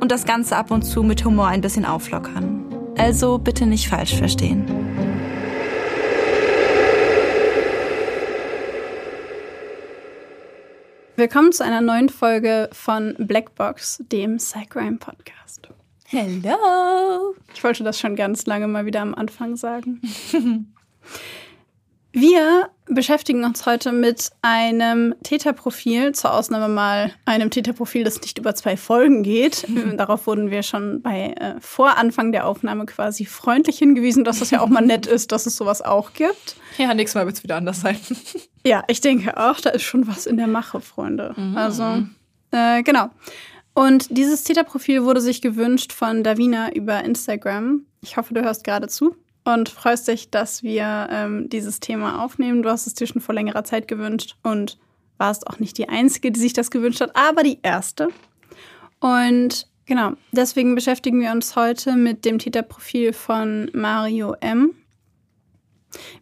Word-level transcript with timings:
und 0.00 0.10
das 0.10 0.24
Ganze 0.24 0.56
ab 0.56 0.70
und 0.70 0.82
zu 0.82 1.02
mit 1.02 1.24
Humor 1.24 1.46
ein 1.46 1.60
bisschen 1.60 1.84
auflockern. 1.84 2.64
Also 2.96 3.38
bitte 3.38 3.66
nicht 3.66 3.88
falsch 3.88 4.14
verstehen. 4.16 4.64
Willkommen 11.16 11.52
zu 11.52 11.64
einer 11.64 11.82
neuen 11.82 12.08
Folge 12.08 12.70
von 12.72 13.14
Blackbox, 13.18 14.02
dem 14.10 14.38
Cycrime 14.38 14.96
Podcast. 14.96 15.68
Hello! 16.06 17.34
Ich 17.54 17.62
wollte 17.62 17.84
das 17.84 18.00
schon 18.00 18.16
ganz 18.16 18.46
lange 18.46 18.66
mal 18.66 18.86
wieder 18.86 19.02
am 19.02 19.14
Anfang 19.14 19.56
sagen. 19.56 20.00
Wir 22.12 22.70
beschäftigen 22.86 23.44
uns 23.44 23.66
heute 23.66 23.92
mit 23.92 24.30
einem 24.42 25.14
Täterprofil, 25.22 26.12
zur 26.12 26.34
Ausnahme 26.34 26.68
mal 26.68 27.12
einem 27.24 27.50
Täterprofil, 27.50 28.02
das 28.02 28.20
nicht 28.20 28.38
über 28.38 28.54
zwei 28.56 28.76
Folgen 28.76 29.22
geht. 29.22 29.64
Darauf 29.96 30.26
wurden 30.26 30.50
wir 30.50 30.64
schon 30.64 31.02
bei 31.02 31.34
äh, 31.38 31.54
vor 31.60 31.96
Anfang 31.98 32.32
der 32.32 32.46
Aufnahme 32.46 32.86
quasi 32.86 33.26
freundlich 33.26 33.78
hingewiesen, 33.78 34.24
dass 34.24 34.40
es 34.40 34.50
ja 34.50 34.60
auch 34.60 34.68
mal 34.68 34.80
nett 34.80 35.06
ist, 35.06 35.30
dass 35.30 35.46
es 35.46 35.56
sowas 35.56 35.82
auch 35.82 36.12
gibt. 36.12 36.56
Ja, 36.78 36.92
nächstes 36.94 37.14
Mal 37.14 37.26
wird 37.26 37.36
es 37.36 37.42
wieder 37.44 37.56
anders 37.56 37.80
sein. 37.80 37.96
ja, 38.66 38.82
ich 38.88 39.00
denke 39.00 39.36
auch, 39.36 39.60
da 39.60 39.70
ist 39.70 39.82
schon 39.82 40.08
was 40.08 40.26
in 40.26 40.36
der 40.36 40.48
Mache, 40.48 40.80
Freunde. 40.80 41.34
Mhm. 41.36 41.56
Also, 41.56 42.02
äh, 42.50 42.82
genau. 42.82 43.10
Und 43.72 44.16
dieses 44.16 44.42
Täterprofil 44.42 45.04
wurde 45.04 45.20
sich 45.20 45.42
gewünscht 45.42 45.92
von 45.92 46.24
Davina 46.24 46.72
über 46.72 47.04
Instagram. 47.04 47.86
Ich 48.00 48.16
hoffe, 48.16 48.34
du 48.34 48.42
hörst 48.42 48.64
gerade 48.64 48.88
zu 48.88 49.14
und 49.44 49.68
freust 49.68 50.08
dich, 50.08 50.30
dass 50.30 50.62
wir 50.62 51.08
ähm, 51.10 51.48
dieses 51.48 51.80
Thema 51.80 52.22
aufnehmen. 52.24 52.62
Du 52.62 52.70
hast 52.70 52.86
es 52.86 52.94
dir 52.94 53.06
schon 53.06 53.20
vor 53.20 53.34
längerer 53.34 53.64
Zeit 53.64 53.88
gewünscht 53.88 54.36
und 54.42 54.78
warst 55.18 55.46
auch 55.46 55.58
nicht 55.58 55.78
die 55.78 55.88
Einzige, 55.88 56.32
die 56.32 56.40
sich 56.40 56.52
das 56.52 56.70
gewünscht 56.70 57.00
hat, 57.00 57.14
aber 57.14 57.42
die 57.42 57.58
Erste. 57.62 58.08
Und 59.00 59.66
genau, 59.86 60.12
deswegen 60.32 60.74
beschäftigen 60.74 61.20
wir 61.20 61.30
uns 61.30 61.56
heute 61.56 61.96
mit 61.96 62.24
dem 62.24 62.38
Täterprofil 62.38 63.12
von 63.12 63.70
Mario 63.72 64.34
M. 64.40 64.74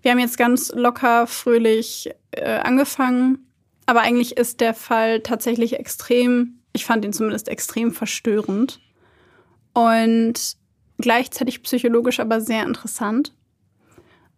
Wir 0.03 0.13
haben 0.13 0.19
jetzt 0.19 0.39
ganz 0.39 0.73
locker, 0.75 1.27
fröhlich 1.27 2.11
äh, 2.31 2.59
angefangen, 2.59 3.47
aber 3.87 4.01
eigentlich 4.01 4.37
ist 4.37 4.61
der 4.61 4.75
Fall 4.75 5.21
tatsächlich 5.21 5.79
extrem, 5.79 6.61
ich 6.73 6.85
fand 6.85 7.05
ihn 7.05 7.13
zumindest 7.13 7.49
extrem 7.49 7.93
verstörend. 7.93 8.81
Und 9.75 10.57
gleichzeitig 10.99 11.63
psychologisch 11.63 12.21
aber 12.21 12.41
sehr 12.41 12.65
interessant. 12.65 13.33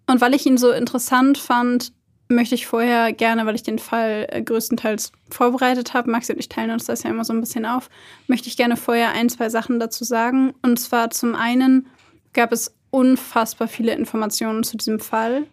Und 0.06 0.20
weil 0.20 0.34
ich 0.34 0.46
ihn 0.46 0.58
so 0.58 0.70
interessant 0.70 1.38
fand, 1.38 1.92
möchte 2.28 2.54
ich 2.54 2.66
vorher 2.66 3.12
gerne, 3.12 3.44
weil 3.46 3.54
ich 3.54 3.62
den 3.62 3.78
Fall 3.78 4.26
äh, 4.30 4.42
größtenteils 4.42 5.12
vorbereitet 5.30 5.94
habe, 5.94 6.10
Maxi 6.10 6.32
und 6.32 6.38
ich 6.38 6.48
teilen 6.48 6.70
uns 6.70 6.84
das 6.84 7.02
ja 7.02 7.10
immer 7.10 7.24
so 7.24 7.32
ein 7.32 7.40
bisschen 7.40 7.66
auf, 7.66 7.90
möchte 8.28 8.48
ich 8.48 8.56
gerne 8.56 8.76
vorher 8.76 9.12
ein, 9.12 9.28
zwei 9.28 9.48
Sachen 9.48 9.80
dazu 9.80 10.04
sagen. 10.04 10.54
Und 10.62 10.78
zwar 10.78 11.10
zum 11.10 11.34
einen 11.34 11.86
gab 12.32 12.52
es 12.52 12.74
unfassbar 12.90 13.68
viele 13.68 13.94
Informationen 13.94 14.62
zu 14.62 14.76
diesem 14.76 15.00
Fall. 15.00 15.46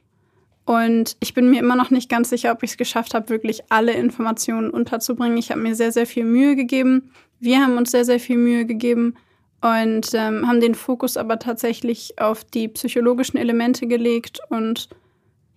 Und 0.65 1.15
ich 1.19 1.33
bin 1.33 1.49
mir 1.49 1.59
immer 1.59 1.75
noch 1.75 1.91
nicht 1.91 2.09
ganz 2.09 2.29
sicher, 2.29 2.51
ob 2.51 2.61
ich 2.61 2.71
es 2.71 2.77
geschafft 2.77 3.13
habe, 3.13 3.29
wirklich 3.29 3.71
alle 3.71 3.93
Informationen 3.93 4.69
unterzubringen. 4.69 5.37
Ich 5.37 5.49
habe 5.49 5.61
mir 5.61 5.75
sehr, 5.75 5.91
sehr 5.91 6.05
viel 6.05 6.25
Mühe 6.25 6.55
gegeben. 6.55 7.11
Wir 7.39 7.61
haben 7.61 7.77
uns 7.77 7.91
sehr, 7.91 8.05
sehr 8.05 8.19
viel 8.19 8.37
Mühe 8.37 8.65
gegeben 8.65 9.15
und 9.61 10.13
ähm, 10.13 10.47
haben 10.47 10.61
den 10.61 10.75
Fokus 10.75 11.17
aber 11.17 11.39
tatsächlich 11.39 12.19
auf 12.19 12.43
die 12.43 12.67
psychologischen 12.67 13.37
Elemente 13.37 13.87
gelegt 13.87 14.39
und 14.49 14.89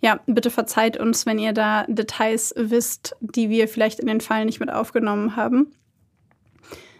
ja, 0.02 0.18
bitte 0.26 0.50
verzeiht 0.50 0.96
uns, 0.96 1.26
wenn 1.26 1.38
ihr 1.38 1.52
da 1.52 1.84
Details 1.86 2.54
wisst, 2.56 3.16
die 3.20 3.50
wir 3.50 3.68
vielleicht 3.68 4.00
in 4.00 4.06
den 4.06 4.22
Fall 4.22 4.46
nicht 4.46 4.58
mit 4.60 4.72
aufgenommen 4.72 5.36
haben. 5.36 5.72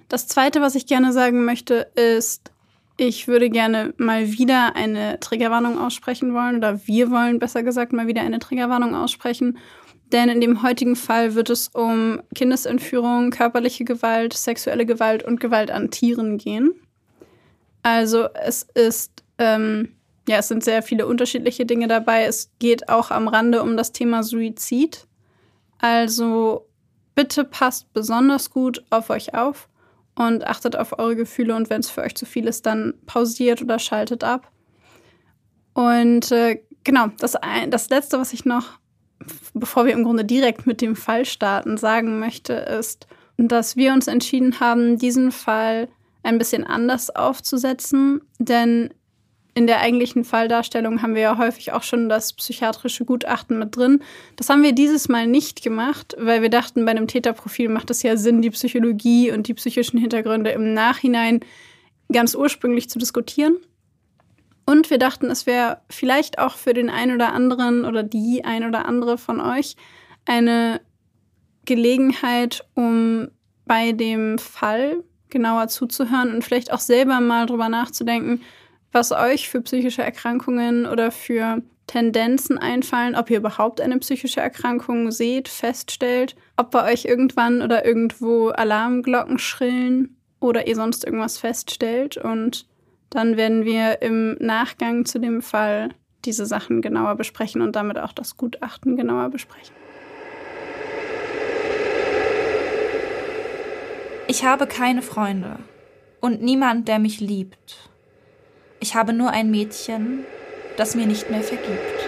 Das 0.09 0.27
Zweite, 0.27 0.61
was 0.61 0.75
ich 0.75 0.87
gerne 0.87 1.12
sagen 1.12 1.44
möchte, 1.44 1.91
ist, 1.94 2.50
ich 2.99 3.28
würde 3.28 3.49
gerne 3.49 3.94
mal 3.97 4.32
wieder 4.32 4.77
eine 4.77 5.19
Triggerwarnung 5.21 5.78
aussprechen 5.78 6.34
wollen 6.34 6.56
oder 6.56 6.87
wir 6.87 7.11
wollen 7.11 7.38
besser 7.38 7.62
gesagt 7.62 7.94
mal 7.94 8.06
wieder 8.06 8.21
eine 8.21 8.41
Triggerwarnung 8.41 8.94
aussprechen. 8.94 9.56
Denn 10.12 10.28
in 10.28 10.41
dem 10.41 10.62
heutigen 10.62 10.97
Fall 10.97 11.34
wird 11.34 11.49
es 11.49 11.69
um 11.69 12.21
Kindesentführung, 12.34 13.31
körperliche 13.31 13.84
Gewalt, 13.84 14.34
sexuelle 14.34 14.84
Gewalt 14.84 15.22
und 15.22 15.41
Gewalt 15.41 15.71
an 15.71 15.91
Tieren 15.91 16.37
gehen. 16.37 16.75
Also 17.82 18.28
es 18.34 18.62
ist, 18.74 19.24
ähm, 19.38 19.96
ja, 20.28 20.38
es 20.38 20.48
sind 20.48 20.62
sehr 20.62 20.82
viele 20.82 21.06
unterschiedliche 21.06 21.66
Dinge 21.66 21.88
dabei. 21.88 22.24
Es 22.24 22.50
geht 22.58 22.88
auch 22.88 23.10
am 23.10 23.28
Rande 23.28 23.62
um 23.62 23.76
das 23.76 23.92
Thema 23.92 24.22
Suizid. 24.22 25.06
Also 25.78 26.66
bitte 27.14 27.44
passt 27.44 27.92
besonders 27.92 28.50
gut 28.50 28.84
auf 28.90 29.10
euch 29.10 29.34
auf 29.34 29.69
und 30.14 30.46
achtet 30.46 30.76
auf 30.76 30.98
eure 30.98 31.16
Gefühle 31.16 31.54
und 31.54 31.70
wenn 31.70 31.80
es 31.80 31.90
für 31.90 32.02
euch 32.02 32.14
zu 32.14 32.26
viel 32.26 32.46
ist, 32.46 32.66
dann 32.66 32.94
pausiert 33.06 33.62
oder 33.62 33.78
schaltet 33.78 34.24
ab. 34.24 34.50
Und 35.72 36.30
äh, 36.32 36.62
genau, 36.84 37.08
das, 37.19 37.36
das 37.69 37.88
Letzte, 37.88 38.19
was 38.19 38.32
ich 38.32 38.44
noch, 38.44 38.78
bevor 39.54 39.86
wir 39.86 39.92
im 39.92 40.04
Grunde 40.04 40.24
direkt 40.24 40.66
mit 40.66 40.80
dem 40.80 40.96
Fall 40.96 41.24
starten, 41.24 41.76
sagen 41.76 42.19
möchte, 42.19 42.52
ist, 42.52 43.06
dass 43.38 43.76
wir 43.76 43.92
uns 43.92 44.06
entschieden 44.06 44.60
haben, 44.60 44.98
diesen 44.98 45.32
Fall 45.32 45.88
ein 46.22 46.38
bisschen 46.38 46.64
anders 46.64 47.14
aufzusetzen, 47.14 48.20
denn 48.38 48.91
in 49.54 49.66
der 49.66 49.81
eigentlichen 49.81 50.25
Falldarstellung 50.25 51.03
haben 51.03 51.14
wir 51.14 51.22
ja 51.22 51.38
häufig 51.38 51.72
auch 51.72 51.82
schon 51.82 52.08
das 52.08 52.32
psychiatrische 52.32 53.04
Gutachten 53.04 53.58
mit 53.58 53.76
drin. 53.76 54.03
Das 54.36 54.48
haben 54.48 54.62
wir 54.62 54.72
dieses 54.72 55.08
Mal 55.08 55.26
nicht 55.26 55.62
gemacht, 55.62 56.16
weil 56.19 56.41
wir 56.41 56.50
dachten, 56.50 56.84
bei 56.84 56.92
einem 56.92 57.08
Täterprofil 57.08 57.69
macht 57.69 57.91
es 57.91 58.03
ja 58.03 58.16
Sinn, 58.16 58.42
die 58.42 58.50
Psychologie 58.50 59.32
und 59.32 59.48
die 59.48 59.54
psychischen 59.54 59.98
Hintergründe 59.98 60.50
im 60.50 60.72
Nachhinein 60.72 61.41
ganz 62.12 62.34
ursprünglich 62.34 62.88
zu 62.88 62.98
diskutieren. 62.98 63.56
Und 64.66 64.88
wir 64.88 64.98
dachten, 64.98 65.26
es 65.26 65.47
wäre 65.47 65.81
vielleicht 65.91 66.38
auch 66.38 66.56
für 66.56 66.72
den 66.72 66.91
einen 66.91 67.14
oder 67.14 67.32
anderen 67.32 67.84
oder 67.84 68.04
die 68.04 68.44
ein 68.44 68.64
oder 68.64 68.87
andere 68.87 69.19
von 69.19 69.41
euch 69.41 69.75
eine 70.26 70.81
Gelegenheit, 71.64 72.64
um 72.75 73.28
bei 73.66 73.92
dem 73.92 74.38
Fall 74.38 75.02
genauer 75.30 75.68
zuzuhören 75.68 76.34
und 76.34 76.44
vielleicht 76.44 76.72
auch 76.72 76.80
selber 76.80 77.20
mal 77.20 77.46
drüber 77.46 77.68
nachzudenken, 77.68 78.43
was 78.93 79.12
euch 79.12 79.49
für 79.49 79.60
psychische 79.60 80.02
Erkrankungen 80.02 80.87
oder 80.87 81.10
für 81.10 81.62
Tendenzen 81.87 82.56
einfallen, 82.56 83.16
ob 83.16 83.31
ihr 83.31 83.38
überhaupt 83.38 83.81
eine 83.81 83.99
psychische 83.99 84.40
Erkrankung 84.40 85.10
seht, 85.10 85.49
feststellt, 85.49 86.37
ob 86.56 86.70
bei 86.70 86.93
euch 86.93 87.05
irgendwann 87.05 87.62
oder 87.62 87.84
irgendwo 87.84 88.49
Alarmglocken 88.50 89.38
schrillen 89.38 90.16
oder 90.38 90.69
ihr 90.69 90.76
sonst 90.76 91.05
irgendwas 91.05 91.38
feststellt. 91.38 92.16
Und 92.16 92.66
dann 93.10 93.37
werden 93.37 93.64
wir 93.64 94.02
im 94.02 94.37
Nachgang 94.38 95.05
zu 95.05 95.19
dem 95.19 95.43
Fall 95.43 95.90
diese 96.25 96.46
Sachen 96.46 96.81
genauer 96.81 97.16
besprechen 97.16 97.60
und 97.60 97.75
damit 97.75 97.99
auch 97.99 98.12
das 98.12 98.37
Gutachten 98.37 98.96
genauer 98.96 99.31
besprechen. 99.31 99.75
Ich 104.31 104.44
habe 104.44 104.69
keine 104.69 105.03
Freunde 105.03 105.59
und 106.21 106.41
niemand, 106.41 106.87
der 106.87 107.00
mich 107.00 107.19
liebt. 107.19 107.91
Ich 108.79 108.94
habe 108.94 109.12
nur 109.12 109.31
ein 109.31 109.50
Mädchen, 109.50 110.25
das 110.77 110.94
mir 110.94 111.05
nicht 111.05 111.31
mehr 111.31 111.43
vergibt. 111.43 112.06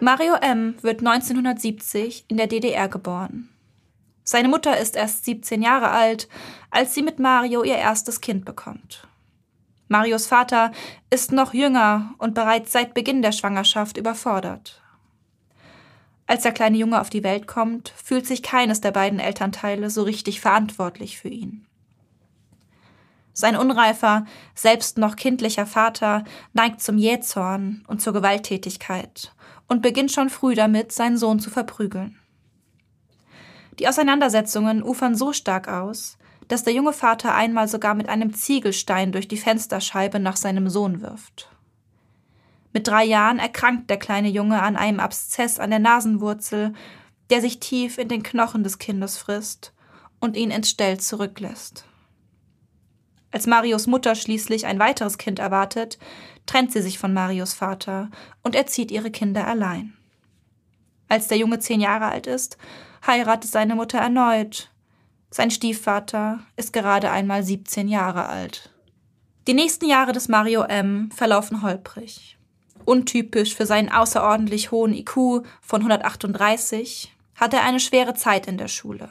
Mario 0.00 0.34
M. 0.34 0.74
wird 0.82 0.98
1970 0.98 2.24
in 2.26 2.38
der 2.38 2.48
DDR 2.48 2.88
geboren. 2.88 3.50
Seine 4.24 4.48
Mutter 4.48 4.76
ist 4.76 4.96
erst 4.96 5.24
17 5.26 5.62
Jahre 5.62 5.90
alt, 5.90 6.28
als 6.72 6.92
sie 6.92 7.02
mit 7.02 7.20
Mario 7.20 7.62
ihr 7.62 7.76
erstes 7.76 8.20
Kind 8.20 8.44
bekommt. 8.44 9.06
Marios 9.86 10.26
Vater 10.26 10.72
ist 11.08 11.30
noch 11.30 11.54
jünger 11.54 12.16
und 12.18 12.34
bereits 12.34 12.72
seit 12.72 12.94
Beginn 12.94 13.22
der 13.22 13.30
Schwangerschaft 13.30 13.96
überfordert. 13.96 14.82
Als 16.26 16.42
der 16.42 16.52
kleine 16.52 16.76
Junge 16.76 17.00
auf 17.00 17.10
die 17.10 17.22
Welt 17.22 17.46
kommt, 17.46 17.94
fühlt 18.02 18.26
sich 18.26 18.42
keines 18.42 18.80
der 18.80 18.90
beiden 18.90 19.20
Elternteile 19.20 19.90
so 19.90 20.02
richtig 20.02 20.40
verantwortlich 20.40 21.18
für 21.18 21.28
ihn. 21.28 21.66
Sein 23.32 23.56
unreifer, 23.56 24.24
selbst 24.54 24.96
noch 24.96 25.14
kindlicher 25.14 25.66
Vater 25.66 26.24
neigt 26.54 26.80
zum 26.80 26.96
Jähzorn 26.96 27.84
und 27.86 28.00
zur 28.00 28.14
Gewalttätigkeit 28.14 29.34
und 29.68 29.82
beginnt 29.82 30.10
schon 30.10 30.30
früh 30.30 30.54
damit, 30.54 30.90
seinen 30.90 31.18
Sohn 31.18 31.38
zu 31.38 31.50
verprügeln. 31.50 32.18
Die 33.78 33.88
Auseinandersetzungen 33.88 34.82
ufern 34.82 35.14
so 35.14 35.34
stark 35.34 35.68
aus, 35.68 36.16
dass 36.48 36.64
der 36.64 36.72
junge 36.72 36.94
Vater 36.94 37.34
einmal 37.34 37.68
sogar 37.68 37.94
mit 37.94 38.08
einem 38.08 38.32
Ziegelstein 38.32 39.12
durch 39.12 39.28
die 39.28 39.36
Fensterscheibe 39.36 40.18
nach 40.18 40.36
seinem 40.36 40.70
Sohn 40.70 41.02
wirft. 41.02 41.50
Mit 42.76 42.88
drei 42.88 43.04
Jahren 43.04 43.38
erkrankt 43.38 43.88
der 43.88 43.96
kleine 43.96 44.28
Junge 44.28 44.60
an 44.60 44.76
einem 44.76 45.00
Abszess 45.00 45.58
an 45.58 45.70
der 45.70 45.78
Nasenwurzel, 45.78 46.74
der 47.30 47.40
sich 47.40 47.58
tief 47.58 47.96
in 47.96 48.10
den 48.10 48.22
Knochen 48.22 48.64
des 48.64 48.78
Kindes 48.78 49.16
frisst 49.16 49.72
und 50.20 50.36
ihn 50.36 50.50
entstellt 50.50 51.00
zurücklässt. 51.00 51.86
Als 53.30 53.46
Marios 53.46 53.86
Mutter 53.86 54.14
schließlich 54.14 54.66
ein 54.66 54.78
weiteres 54.78 55.16
Kind 55.16 55.38
erwartet, 55.38 55.98
trennt 56.44 56.70
sie 56.70 56.82
sich 56.82 56.98
von 56.98 57.14
Marios 57.14 57.54
Vater 57.54 58.10
und 58.42 58.54
erzieht 58.54 58.90
ihre 58.90 59.10
Kinder 59.10 59.46
allein. 59.46 59.94
Als 61.08 61.28
der 61.28 61.38
Junge 61.38 61.60
zehn 61.60 61.80
Jahre 61.80 62.08
alt 62.08 62.26
ist, 62.26 62.58
heiratet 63.06 63.50
seine 63.50 63.74
Mutter 63.74 64.00
erneut. 64.00 64.70
Sein 65.30 65.50
Stiefvater 65.50 66.40
ist 66.56 66.74
gerade 66.74 67.10
einmal 67.10 67.42
17 67.42 67.88
Jahre 67.88 68.26
alt. 68.26 68.70
Die 69.46 69.54
nächsten 69.54 69.86
Jahre 69.86 70.12
des 70.12 70.28
Mario 70.28 70.60
M. 70.64 71.10
verlaufen 71.10 71.62
holprig. 71.62 72.35
Untypisch 72.86 73.54
für 73.54 73.66
seinen 73.66 73.90
außerordentlich 73.90 74.70
hohen 74.70 74.94
IQ 74.94 75.42
von 75.60 75.82
138 75.82 77.12
hat 77.34 77.52
er 77.52 77.64
eine 77.64 77.80
schwere 77.80 78.14
Zeit 78.14 78.46
in 78.46 78.58
der 78.58 78.68
Schule. 78.68 79.10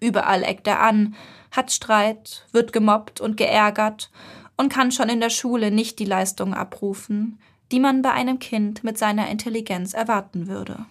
Überall 0.00 0.42
eckt 0.44 0.66
er 0.66 0.80
an, 0.80 1.16
hat 1.50 1.72
Streit, 1.72 2.46
wird 2.52 2.74
gemobbt 2.74 3.22
und 3.22 3.38
geärgert 3.38 4.10
und 4.58 4.70
kann 4.70 4.92
schon 4.92 5.08
in 5.08 5.20
der 5.20 5.30
Schule 5.30 5.70
nicht 5.70 5.98
die 5.98 6.04
Leistungen 6.04 6.52
abrufen, 6.52 7.40
die 7.72 7.80
man 7.80 8.02
bei 8.02 8.12
einem 8.12 8.38
Kind 8.38 8.84
mit 8.84 8.98
seiner 8.98 9.30
Intelligenz 9.30 9.94
erwarten 9.94 10.46
würde. 10.46 10.84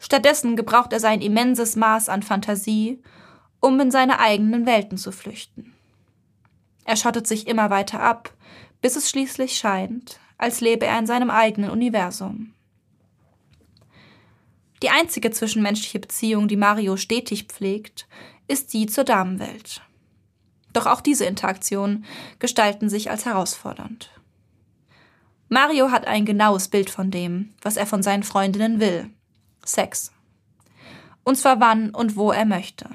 Stattdessen 0.00 0.56
gebraucht 0.56 0.92
er 0.92 0.98
sein 0.98 1.20
immenses 1.20 1.76
Maß 1.76 2.08
an 2.08 2.24
Fantasie, 2.24 3.00
um 3.60 3.78
in 3.78 3.92
seine 3.92 4.18
eigenen 4.18 4.66
Welten 4.66 4.98
zu 4.98 5.12
flüchten. 5.12 5.72
Er 6.84 6.96
schottet 6.96 7.28
sich 7.28 7.46
immer 7.46 7.70
weiter 7.70 8.00
ab, 8.00 8.32
bis 8.80 8.96
es 8.96 9.10
schließlich 9.10 9.56
scheint, 9.56 10.18
als 10.38 10.60
lebe 10.60 10.86
er 10.86 10.98
in 10.98 11.06
seinem 11.06 11.30
eigenen 11.30 11.70
Universum. 11.70 12.54
Die 14.82 14.90
einzige 14.90 15.30
zwischenmenschliche 15.30 15.98
Beziehung, 15.98 16.48
die 16.48 16.56
Mario 16.56 16.96
stetig 16.96 17.44
pflegt, 17.44 18.08
ist 18.48 18.72
die 18.72 18.86
zur 18.86 19.04
Damenwelt. 19.04 19.82
Doch 20.72 20.86
auch 20.86 21.00
diese 21.00 21.26
Interaktionen 21.26 22.04
gestalten 22.38 22.88
sich 22.88 23.10
als 23.10 23.26
herausfordernd. 23.26 24.10
Mario 25.48 25.90
hat 25.90 26.06
ein 26.06 26.24
genaues 26.24 26.68
Bild 26.68 26.90
von 26.90 27.10
dem, 27.10 27.52
was 27.60 27.76
er 27.76 27.86
von 27.86 28.02
seinen 28.02 28.22
Freundinnen 28.22 28.80
will. 28.80 29.10
Sex. 29.64 30.12
Und 31.24 31.36
zwar 31.36 31.60
wann 31.60 31.90
und 31.90 32.16
wo 32.16 32.30
er 32.30 32.44
möchte. 32.44 32.88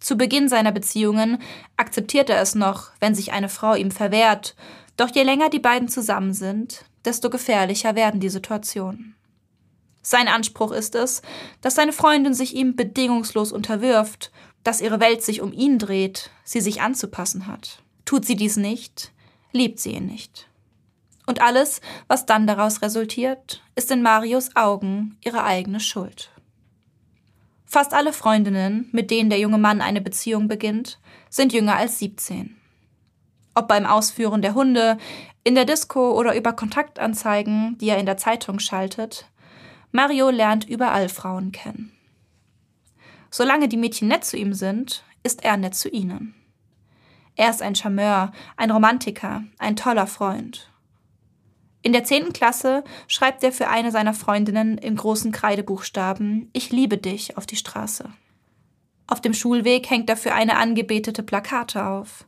Zu 0.00 0.16
Beginn 0.16 0.48
seiner 0.48 0.72
Beziehungen 0.72 1.38
akzeptiert 1.76 2.30
er 2.30 2.40
es 2.40 2.54
noch, 2.54 2.90
wenn 3.00 3.14
sich 3.14 3.32
eine 3.32 3.48
Frau 3.48 3.74
ihm 3.74 3.90
verwehrt, 3.90 4.54
doch 4.96 5.08
je 5.14 5.22
länger 5.22 5.50
die 5.50 5.58
beiden 5.58 5.88
zusammen 5.88 6.32
sind, 6.32 6.84
desto 7.04 7.30
gefährlicher 7.30 7.94
werden 7.94 8.20
die 8.20 8.28
Situationen. 8.28 9.14
Sein 10.02 10.28
Anspruch 10.28 10.72
ist 10.72 10.94
es, 10.94 11.22
dass 11.60 11.74
seine 11.74 11.92
Freundin 11.92 12.34
sich 12.34 12.54
ihm 12.54 12.76
bedingungslos 12.76 13.52
unterwirft, 13.52 14.30
dass 14.64 14.80
ihre 14.80 15.00
Welt 15.00 15.22
sich 15.22 15.40
um 15.40 15.52
ihn 15.52 15.78
dreht, 15.78 16.30
sie 16.44 16.60
sich 16.60 16.80
anzupassen 16.80 17.46
hat. 17.46 17.82
Tut 18.04 18.24
sie 18.24 18.36
dies 18.36 18.56
nicht, 18.56 19.12
liebt 19.52 19.80
sie 19.80 19.92
ihn 19.92 20.06
nicht. 20.06 20.48
Und 21.26 21.42
alles, 21.42 21.82
was 22.06 22.24
dann 22.24 22.46
daraus 22.46 22.80
resultiert, 22.80 23.62
ist 23.74 23.90
in 23.90 24.00
Marios 24.00 24.56
Augen 24.56 25.18
ihre 25.22 25.44
eigene 25.44 25.78
Schuld. 25.78 26.30
Fast 27.70 27.92
alle 27.92 28.14
Freundinnen, 28.14 28.88
mit 28.92 29.10
denen 29.10 29.28
der 29.28 29.38
junge 29.38 29.58
Mann 29.58 29.82
eine 29.82 30.00
Beziehung 30.00 30.48
beginnt, 30.48 30.98
sind 31.28 31.52
jünger 31.52 31.76
als 31.76 31.98
17. 31.98 32.56
Ob 33.54 33.68
beim 33.68 33.84
Ausführen 33.84 34.40
der 34.40 34.54
Hunde, 34.54 34.96
in 35.44 35.54
der 35.54 35.66
Disco 35.66 36.18
oder 36.18 36.34
über 36.34 36.54
Kontaktanzeigen, 36.54 37.76
die 37.76 37.90
er 37.90 37.98
in 37.98 38.06
der 38.06 38.16
Zeitung 38.16 38.58
schaltet, 38.58 39.28
Mario 39.92 40.30
lernt 40.30 40.66
überall 40.66 41.10
Frauen 41.10 41.52
kennen. 41.52 41.92
Solange 43.30 43.68
die 43.68 43.76
Mädchen 43.76 44.08
nett 44.08 44.24
zu 44.24 44.38
ihm 44.38 44.54
sind, 44.54 45.04
ist 45.22 45.44
er 45.44 45.58
nett 45.58 45.74
zu 45.74 45.90
ihnen. 45.90 46.34
Er 47.36 47.50
ist 47.50 47.60
ein 47.60 47.74
Charmeur, 47.74 48.32
ein 48.56 48.70
Romantiker, 48.70 49.44
ein 49.58 49.76
toller 49.76 50.06
Freund. 50.06 50.70
In 51.82 51.92
der 51.92 52.04
zehnten 52.04 52.32
Klasse 52.32 52.82
schreibt 53.06 53.44
er 53.44 53.52
für 53.52 53.68
eine 53.68 53.90
seiner 53.90 54.14
Freundinnen 54.14 54.78
in 54.78 54.96
großen 54.96 55.32
Kreidebuchstaben 55.32 56.50
Ich 56.52 56.70
liebe 56.70 56.98
dich 56.98 57.36
auf 57.36 57.46
die 57.46 57.56
Straße. 57.56 58.10
Auf 59.06 59.20
dem 59.20 59.32
Schulweg 59.32 59.88
hängt 59.88 60.10
er 60.10 60.16
für 60.16 60.34
eine 60.34 60.56
angebetete 60.56 61.22
Plakate 61.22 61.86
auf. 61.86 62.26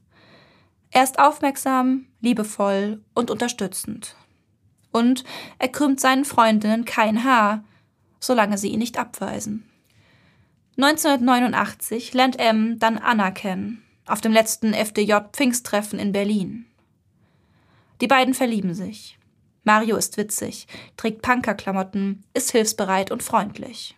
Er 0.91 1.05
ist 1.05 1.19
aufmerksam, 1.19 2.07
liebevoll 2.21 3.03
und 3.15 3.31
unterstützend. 3.31 4.17
Und 4.93 5.25
er 5.59 5.69
krümmt 5.69 6.01
seinen 6.01 6.25
Freundinnen 6.25 6.85
kein 6.85 7.23
Haar, 7.23 7.63
solange 8.19 8.59
sie 8.59 8.69
ihn 8.69 8.79
nicht 8.81 8.99
abweisen. 8.99 9.69
1989 10.77 12.15
lernt 12.15 12.39
M 12.39 12.79
dann 12.79 12.99
Anna 12.99 13.31
kennen, 13.31 13.83
auf 14.07 14.21
dem 14.21 14.33
letzten 14.33 14.73
FDJ-Pfingsttreffen 14.73 15.99
in 15.99 16.13
Berlin. 16.13 16.67
Die 18.01 18.07
beiden 18.07 18.33
verlieben 18.33 18.75
sich. 18.75 19.20
Mario 19.65 19.97
ist 19.97 20.17
witzig, 20.17 20.67
trägt 20.97 21.23
Punkerklamotten, 21.23 22.25
ist 22.35 22.51
hilfsbereit 22.51 23.11
und 23.11 23.23
freundlich. 23.23 23.97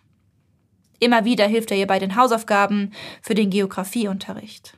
Immer 0.99 1.25
wieder 1.25 1.47
hilft 1.47 1.71
er 1.71 1.77
ihr 1.77 1.87
bei 1.87 1.99
den 1.99 2.15
Hausaufgaben 2.15 2.91
für 3.21 3.35
den 3.35 3.49
Geografieunterricht. 3.49 4.77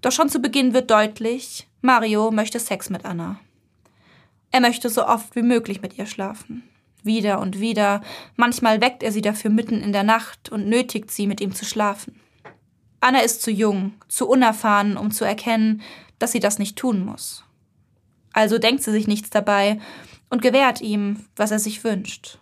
Doch 0.00 0.12
schon 0.12 0.28
zu 0.28 0.40
Beginn 0.40 0.74
wird 0.74 0.90
deutlich, 0.90 1.68
Mario 1.80 2.30
möchte 2.30 2.58
Sex 2.58 2.90
mit 2.90 3.04
Anna. 3.04 3.38
Er 4.50 4.60
möchte 4.60 4.88
so 4.88 5.06
oft 5.06 5.34
wie 5.36 5.42
möglich 5.42 5.80
mit 5.80 5.98
ihr 5.98 6.06
schlafen. 6.06 6.62
Wieder 7.02 7.40
und 7.40 7.58
wieder, 7.58 8.02
manchmal 8.36 8.80
weckt 8.80 9.02
er 9.02 9.10
sie 9.10 9.22
dafür 9.22 9.50
mitten 9.50 9.80
in 9.80 9.92
der 9.92 10.02
Nacht 10.04 10.50
und 10.50 10.68
nötigt 10.68 11.10
sie, 11.10 11.26
mit 11.26 11.40
ihm 11.40 11.54
zu 11.54 11.64
schlafen. 11.64 12.20
Anna 13.00 13.20
ist 13.20 13.42
zu 13.42 13.50
jung, 13.50 13.94
zu 14.08 14.28
unerfahren, 14.28 14.96
um 14.96 15.10
zu 15.10 15.24
erkennen, 15.24 15.82
dass 16.18 16.32
sie 16.32 16.40
das 16.40 16.58
nicht 16.58 16.76
tun 16.76 17.04
muss. 17.04 17.44
Also 18.32 18.58
denkt 18.58 18.82
sie 18.82 18.92
sich 18.92 19.06
nichts 19.06 19.30
dabei 19.30 19.80
und 20.30 20.42
gewährt 20.42 20.80
ihm, 20.80 21.24
was 21.36 21.50
er 21.50 21.58
sich 21.58 21.84
wünscht. 21.84 22.38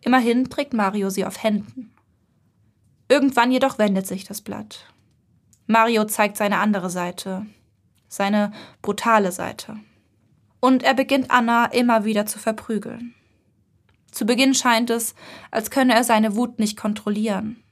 Immerhin 0.00 0.50
trägt 0.50 0.72
Mario 0.72 1.10
sie 1.10 1.24
auf 1.24 1.42
Händen. 1.42 1.92
Irgendwann 3.08 3.52
jedoch 3.52 3.78
wendet 3.78 4.06
sich 4.06 4.24
das 4.24 4.40
Blatt. 4.40 4.86
Mario 5.66 6.04
zeigt 6.04 6.36
seine 6.36 6.58
andere 6.58 6.90
Seite, 6.90 7.46
seine 8.08 8.52
brutale 8.82 9.32
Seite. 9.32 9.76
Und 10.60 10.82
er 10.82 10.94
beginnt 10.94 11.30
Anna 11.30 11.66
immer 11.66 12.04
wieder 12.04 12.26
zu 12.26 12.38
verprügeln. 12.38 13.14
Zu 14.10 14.26
Beginn 14.26 14.54
scheint 14.54 14.90
es, 14.90 15.14
als 15.50 15.70
könne 15.70 15.94
er 15.94 16.04
seine 16.04 16.36
Wut 16.36 16.58
nicht 16.58 16.76
kontrollieren. 16.76 17.62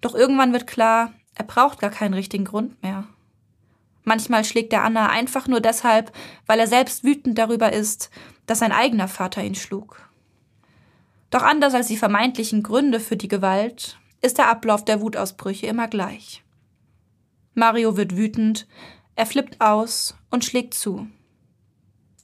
Doch 0.00 0.14
irgendwann 0.14 0.52
wird 0.52 0.66
klar, 0.66 1.12
er 1.34 1.44
braucht 1.44 1.78
gar 1.78 1.90
keinen 1.90 2.14
richtigen 2.14 2.44
Grund 2.44 2.82
mehr. 2.82 3.04
Manchmal 4.04 4.44
schlägt 4.44 4.72
er 4.72 4.84
Anna 4.84 5.08
einfach 5.08 5.46
nur 5.46 5.60
deshalb, 5.60 6.12
weil 6.46 6.58
er 6.58 6.66
selbst 6.66 7.04
wütend 7.04 7.38
darüber 7.38 7.72
ist, 7.72 8.10
dass 8.46 8.60
sein 8.60 8.72
eigener 8.72 9.08
Vater 9.08 9.42
ihn 9.42 9.54
schlug. 9.54 10.10
Doch 11.30 11.42
anders 11.42 11.74
als 11.74 11.86
die 11.86 11.96
vermeintlichen 11.96 12.62
Gründe 12.62 12.98
für 12.98 13.16
die 13.16 13.28
Gewalt 13.28 13.98
ist 14.20 14.38
der 14.38 14.48
Ablauf 14.48 14.84
der 14.84 15.00
Wutausbrüche 15.00 15.66
immer 15.66 15.88
gleich. 15.88 16.42
Mario 17.54 17.96
wird 17.96 18.16
wütend, 18.16 18.66
er 19.16 19.26
flippt 19.26 19.60
aus 19.60 20.16
und 20.30 20.44
schlägt 20.44 20.74
zu. 20.74 21.06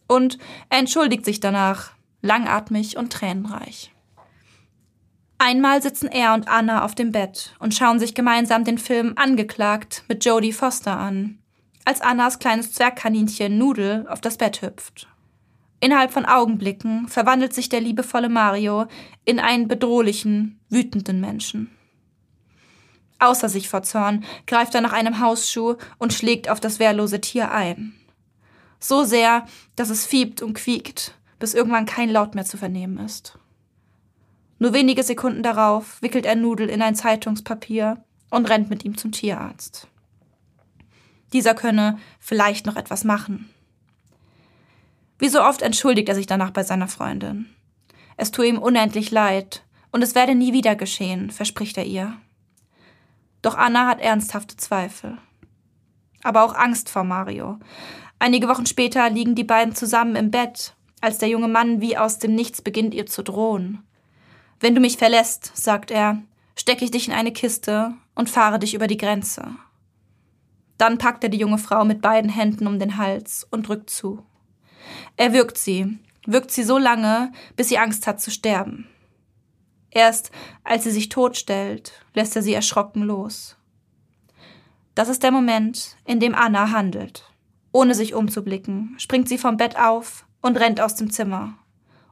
Und 0.09 0.38
er 0.71 0.78
entschuldigt 0.78 1.25
sich 1.25 1.40
danach, 1.40 1.92
langatmig 2.23 2.97
und 2.97 3.12
tränenreich. 3.12 3.92
Einmal 5.38 5.83
sitzen 5.83 6.09
er 6.09 6.33
und 6.33 6.49
Anna 6.49 6.85
auf 6.85 6.95
dem 6.95 7.12
Bett 7.12 7.54
und 7.59 7.75
schauen 7.75 7.99
sich 7.99 8.14
gemeinsam 8.14 8.64
den 8.64 8.78
Film 8.78 9.12
Angeklagt 9.16 10.04
mit 10.09 10.25
Jodie 10.25 10.52
Foster 10.52 10.99
an, 10.99 11.38
als 11.86 12.02
Annas 12.02 12.40
kleines 12.40 12.72
Zwergkaninchen 12.72 13.56
Nudel 13.56 14.06
auf 14.08 14.20
das 14.20 14.36
Bett 14.36 14.60
hüpft. 14.60 15.08
Innerhalb 15.78 16.12
von 16.12 16.26
Augenblicken 16.26 17.06
verwandelt 17.06 17.54
sich 17.54 17.68
der 17.68 17.80
liebevolle 17.80 18.28
Mario 18.28 18.86
in 19.24 19.38
einen 19.38 19.68
bedrohlichen, 19.68 20.58
wütenden 20.68 21.20
Menschen. 21.20 21.70
Außer 23.20 23.48
sich 23.48 23.68
vor 23.68 23.84
Zorn 23.84 24.24
greift 24.46 24.74
er 24.74 24.80
nach 24.80 24.92
einem 24.92 25.20
Hausschuh 25.20 25.76
und 25.98 26.12
schlägt 26.12 26.48
auf 26.50 26.58
das 26.60 26.80
wehrlose 26.80 27.20
Tier 27.20 27.52
ein. 27.52 27.94
So 28.80 29.04
sehr, 29.04 29.46
dass 29.76 29.88
es 29.88 30.04
fiebt 30.04 30.42
und 30.42 30.54
quiekt, 30.54 31.14
bis 31.38 31.54
irgendwann 31.54 31.86
kein 31.86 32.10
Laut 32.10 32.34
mehr 32.34 32.44
zu 32.44 32.58
vernehmen 32.58 32.98
ist. 32.98 33.38
Nur 34.58 34.72
wenige 34.72 35.04
Sekunden 35.04 35.44
darauf 35.44 36.02
wickelt 36.02 36.26
er 36.26 36.34
Nudel 36.34 36.68
in 36.68 36.82
ein 36.82 36.96
Zeitungspapier 36.96 38.02
und 38.30 38.50
rennt 38.50 38.70
mit 38.70 38.84
ihm 38.84 38.96
zum 38.96 39.12
Tierarzt. 39.12 39.88
Dieser 41.33 41.54
könne 41.54 41.99
vielleicht 42.21 42.66
noch 42.66 42.76
etwas 42.76 43.04
machen. 43.04 43.50
Wie 45.18 45.28
so 45.28 45.42
oft 45.42 45.62
entschuldigt 45.62 46.09
er 46.09 46.14
sich 46.14 46.26
danach 46.26 46.50
bei 46.50 46.62
seiner 46.62 46.88
Freundin. 46.88 47.47
Es 48.16 48.30
tue 48.30 48.47
ihm 48.47 48.59
unendlich 48.59 49.11
leid 49.11 49.64
und 49.92 50.02
es 50.02 50.14
werde 50.14 50.35
nie 50.35 50.52
wieder 50.52 50.76
geschehen, 50.76 51.30
verspricht 51.30 51.76
er 51.78 51.85
ihr. 51.85 52.16
Doch 53.42 53.56
Anna 53.56 53.87
hat 53.87 54.00
ernsthafte 54.00 54.56
Zweifel. 54.56 55.18
Aber 56.23 56.45
auch 56.45 56.54
Angst 56.54 56.90
vor 56.90 57.04
Mario. 57.04 57.59
Einige 58.18 58.49
Wochen 58.49 58.66
später 58.66 59.09
liegen 59.11 59.35
die 59.35 59.45
beiden 59.45 59.75
zusammen 59.75 60.16
im 60.16 60.30
Bett, 60.30 60.75
als 61.00 61.18
der 61.18 61.28
junge 61.28 61.49
Mann 61.49 61.80
wie 61.80 61.97
aus 61.97 62.18
dem 62.18 62.35
Nichts 62.35 62.62
beginnt 62.62 62.95
ihr 62.95 63.06
zu 63.06 63.23
drohen. 63.23 63.83
Wenn 64.59 64.75
du 64.75 64.80
mich 64.80 64.97
verlässt, 64.97 65.52
sagt 65.54 65.90
er, 65.90 66.23
stecke 66.59 66.85
ich 66.85 66.90
dich 66.90 67.09
in 67.09 67.14
eine 67.14 67.33
Kiste 67.33 67.95
und 68.14 68.30
fahre 68.30 68.59
dich 68.59 68.75
über 68.75 68.87
die 68.87 68.97
Grenze. 68.97 69.56
Dann 70.78 70.99
packt 70.99 71.25
er 71.25 71.30
die 71.30 71.38
junge 71.38 71.59
Frau 71.59 71.85
mit 71.85 72.00
beiden 72.00 72.30
Händen 72.30 72.66
um 72.66 72.78
den 72.78 72.97
Hals 72.97 73.47
und 73.50 73.68
drückt 73.68 73.90
zu. 73.90 74.25
Er 75.16 75.33
wirkt 75.33 75.59
sie, 75.59 75.99
wirkt 76.26 76.50
sie 76.50 76.62
so 76.62 76.78
lange, 76.78 77.33
bis 77.56 77.68
sie 77.68 77.78
Angst 77.78 78.06
hat 78.06 78.21
zu 78.21 78.30
sterben. 78.30 78.88
Erst 79.90 80.30
als 80.64 80.85
sie 80.85 80.90
sich 80.90 81.09
totstellt, 81.09 81.92
lässt 82.14 82.37
er 82.37 82.42
sie 82.42 82.52
erschrocken 82.52 83.02
los. 83.02 83.56
Das 84.95 85.09
ist 85.09 85.23
der 85.23 85.30
Moment, 85.30 85.97
in 86.04 86.21
dem 86.21 86.35
Anna 86.35 86.71
handelt. 86.71 87.25
Ohne 87.73 87.95
sich 87.95 88.14
umzublicken, 88.14 88.95
springt 88.99 89.28
sie 89.28 89.38
vom 89.38 89.56
Bett 89.56 89.78
auf 89.78 90.26
und 90.40 90.56
rennt 90.56 90.80
aus 90.80 90.95
dem 90.95 91.11
Zimmer. 91.11 91.59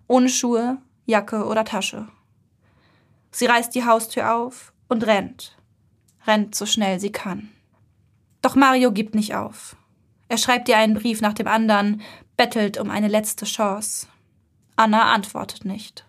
Ohne 0.07 0.29
Schuhe, 0.29 0.79
Jacke 1.07 1.45
oder 1.45 1.65
Tasche. 1.65 2.09
Sie 3.31 3.47
reißt 3.47 3.75
die 3.75 3.85
Haustür 3.85 4.35
auf 4.35 4.73
und 4.89 5.07
rennt. 5.07 5.57
Rennt 6.27 6.55
so 6.55 6.67
schnell 6.67 7.01
sie 7.01 7.13
kann. 7.13 7.54
Doch 8.45 8.57
Mario 8.57 8.93
gibt 8.93 9.15
nicht 9.15 9.35
auf. 9.35 9.75
Er 10.29 10.37
schreibt 10.37 10.69
ihr 10.69 10.77
einen 10.77 10.93
Brief 10.93 11.23
nach 11.23 11.33
dem 11.33 11.49
anderen, 11.49 12.03
bettelt 12.37 12.77
um 12.77 12.91
eine 12.91 13.09
letzte 13.09 13.47
Chance. 13.47 14.07
Anna 14.77 15.15
antwortet 15.15 15.65
nicht. 15.65 16.05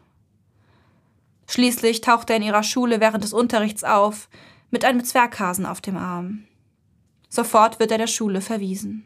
Schließlich 1.48 2.01
taucht 2.01 2.30
er 2.30 2.36
in 2.36 2.44
ihrer 2.44 2.63
Schule 2.63 3.00
während 3.00 3.24
des 3.24 3.32
Unterrichts 3.32 3.86
auf, 3.86 4.27
mit 4.70 4.84
einem 4.84 5.01
Zwerghasen 5.06 5.65
auf 5.65 5.80
dem 5.80 5.96
Arm. 5.96 6.44
Sofort 7.30 7.80
wird 7.80 7.92
er 7.92 8.00
der 8.00 8.08
Schule 8.08 8.42
verwiesen. 8.42 9.06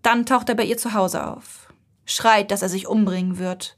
Dann 0.00 0.24
taucht 0.24 0.48
er 0.48 0.54
bei 0.54 0.64
ihr 0.64 0.78
zu 0.78 0.94
Hause 0.94 1.26
auf, 1.26 1.70
schreit, 2.06 2.50
dass 2.50 2.62
er 2.62 2.70
sich 2.70 2.86
umbringen 2.86 3.36
wird. 3.36 3.76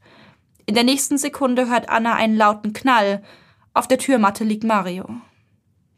In 0.66 0.76
der 0.76 0.84
nächsten 0.84 1.18
Sekunde 1.18 1.68
hört 1.68 1.88
Anna 1.88 2.14
einen 2.14 2.36
lauten 2.36 2.72
Knall. 2.72 3.24
Auf 3.74 3.88
der 3.88 3.98
Türmatte 3.98 4.44
liegt 4.44 4.62
Mario. 4.62 5.16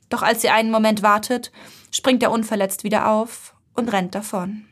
Doch 0.09 0.23
als 0.23 0.43
sie 0.43 0.51
einen 0.51 0.71
Moment 0.71 1.03
wartet, 1.03 1.53
springt 1.91 2.23
er 2.23 2.31
unverletzt 2.31 2.85
wieder 2.85 3.09
auf 3.09 3.55
und 3.75 3.93
rennt 3.93 4.15
davon. 4.15 4.67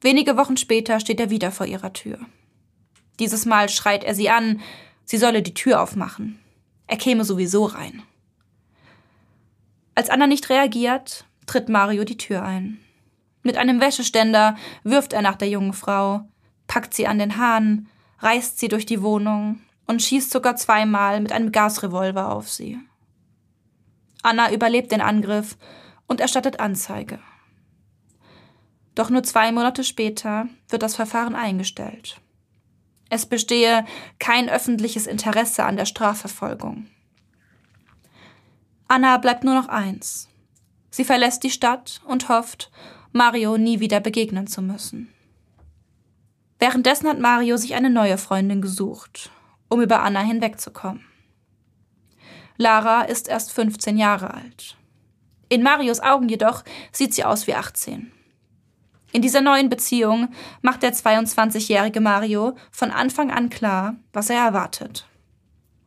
Wenige 0.00 0.36
Wochen 0.36 0.56
später 0.56 1.00
steht 1.00 1.20
er 1.20 1.30
wieder 1.30 1.52
vor 1.52 1.66
ihrer 1.66 1.92
Tür. 1.92 2.18
Dieses 3.18 3.44
Mal 3.44 3.68
schreit 3.68 4.02
er 4.02 4.14
sie 4.14 4.30
an, 4.30 4.60
sie 5.04 5.18
solle 5.18 5.42
die 5.42 5.54
Tür 5.54 5.82
aufmachen. 5.82 6.38
Er 6.86 6.96
käme 6.96 7.24
sowieso 7.24 7.66
rein. 7.66 8.02
Als 9.94 10.08
Anna 10.08 10.26
nicht 10.26 10.48
reagiert, 10.48 11.26
tritt 11.46 11.68
Mario 11.68 12.04
die 12.04 12.16
Tür 12.16 12.42
ein. 12.42 12.78
Mit 13.42 13.56
einem 13.56 13.80
Wäscheständer 13.80 14.56
wirft 14.84 15.12
er 15.12 15.22
nach 15.22 15.36
der 15.36 15.48
jungen 15.48 15.72
Frau, 15.72 16.22
packt 16.66 16.94
sie 16.94 17.06
an 17.06 17.18
den 17.18 17.36
Haaren, 17.36 17.88
reißt 18.20 18.58
sie 18.58 18.68
durch 18.68 18.86
die 18.86 19.02
Wohnung 19.02 19.60
und 19.86 20.02
schießt 20.02 20.30
sogar 20.30 20.56
zweimal 20.56 21.20
mit 21.20 21.32
einem 21.32 21.52
Gasrevolver 21.52 22.32
auf 22.32 22.48
sie. 22.48 22.78
Anna 24.22 24.52
überlebt 24.52 24.92
den 24.92 25.00
Angriff 25.00 25.56
und 26.06 26.20
erstattet 26.20 26.60
Anzeige. 26.60 27.18
Doch 28.94 29.10
nur 29.10 29.22
zwei 29.22 29.52
Monate 29.52 29.84
später 29.84 30.46
wird 30.68 30.82
das 30.82 30.96
Verfahren 30.96 31.34
eingestellt. 31.34 32.20
Es 33.08 33.26
bestehe 33.26 33.84
kein 34.18 34.48
öffentliches 34.48 35.06
Interesse 35.06 35.64
an 35.64 35.76
der 35.76 35.86
Strafverfolgung. 35.86 36.86
Anna 38.88 39.16
bleibt 39.18 39.44
nur 39.44 39.54
noch 39.54 39.68
eins. 39.68 40.28
Sie 40.90 41.04
verlässt 41.04 41.42
die 41.44 41.50
Stadt 41.50 42.00
und 42.04 42.28
hofft, 42.28 42.70
Mario 43.12 43.56
nie 43.56 43.80
wieder 43.80 44.00
begegnen 44.00 44.46
zu 44.46 44.62
müssen. 44.62 45.12
Währenddessen 46.58 47.08
hat 47.08 47.18
Mario 47.18 47.56
sich 47.56 47.74
eine 47.74 47.90
neue 47.90 48.18
Freundin 48.18 48.60
gesucht, 48.60 49.30
um 49.68 49.80
über 49.80 50.02
Anna 50.02 50.20
hinwegzukommen. 50.20 51.04
Lara 52.60 53.04
ist 53.04 53.26
erst 53.26 53.52
15 53.52 53.96
Jahre 53.96 54.34
alt. 54.34 54.76
In 55.48 55.62
Marios 55.62 56.00
Augen 56.00 56.28
jedoch 56.28 56.62
sieht 56.92 57.14
sie 57.14 57.24
aus 57.24 57.46
wie 57.46 57.54
18. 57.54 58.12
In 59.12 59.22
dieser 59.22 59.40
neuen 59.40 59.70
Beziehung 59.70 60.28
macht 60.60 60.82
der 60.82 60.92
22-jährige 60.92 62.02
Mario 62.02 62.56
von 62.70 62.90
Anfang 62.90 63.30
an 63.30 63.48
klar, 63.48 63.96
was 64.12 64.28
er 64.28 64.44
erwartet. 64.44 65.06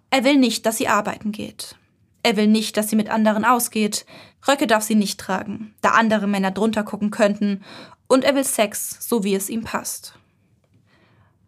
Er 0.10 0.24
will 0.24 0.38
nicht, 0.38 0.65
dass 0.65 0.77
sie 0.77 0.88
arbeiten 0.88 1.32
geht. 1.32 1.75
Er 2.24 2.38
will 2.38 2.48
nicht, 2.48 2.75
dass 2.75 2.89
sie 2.89 2.96
mit 2.96 3.12
anderen 3.12 3.46
ausgeht. 3.46 4.08
Röcke 4.48 4.65
darf 4.65 4.84
sie 4.84 4.96
nicht 4.96 5.20
tragen, 5.20 5.75
da 5.82 5.92
andere 5.92 6.25
Männer 6.25 6.50
drunter 6.50 6.82
gucken 6.82 7.12
könnten. 7.12 7.63
Und 8.08 8.24
er 8.24 8.34
will 8.34 8.44
Sex, 8.44 8.98
so 9.00 9.24
wie 9.24 9.36
es 9.36 9.48
ihm 9.48 9.63
passt. 9.63 10.15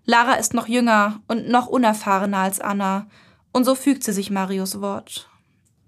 Lara 0.05 0.33
ist 0.33 0.53
noch 0.53 0.67
jünger 0.67 1.19
und 1.27 1.49
noch 1.49 1.65
unerfahrener 1.65 2.37
als 2.37 2.59
Anna 2.59 3.07
und 3.55 3.63
so 3.63 3.73
fügt 3.73 4.03
sie 4.03 4.11
sich 4.11 4.31
Marios 4.31 4.81
Wort, 4.81 5.29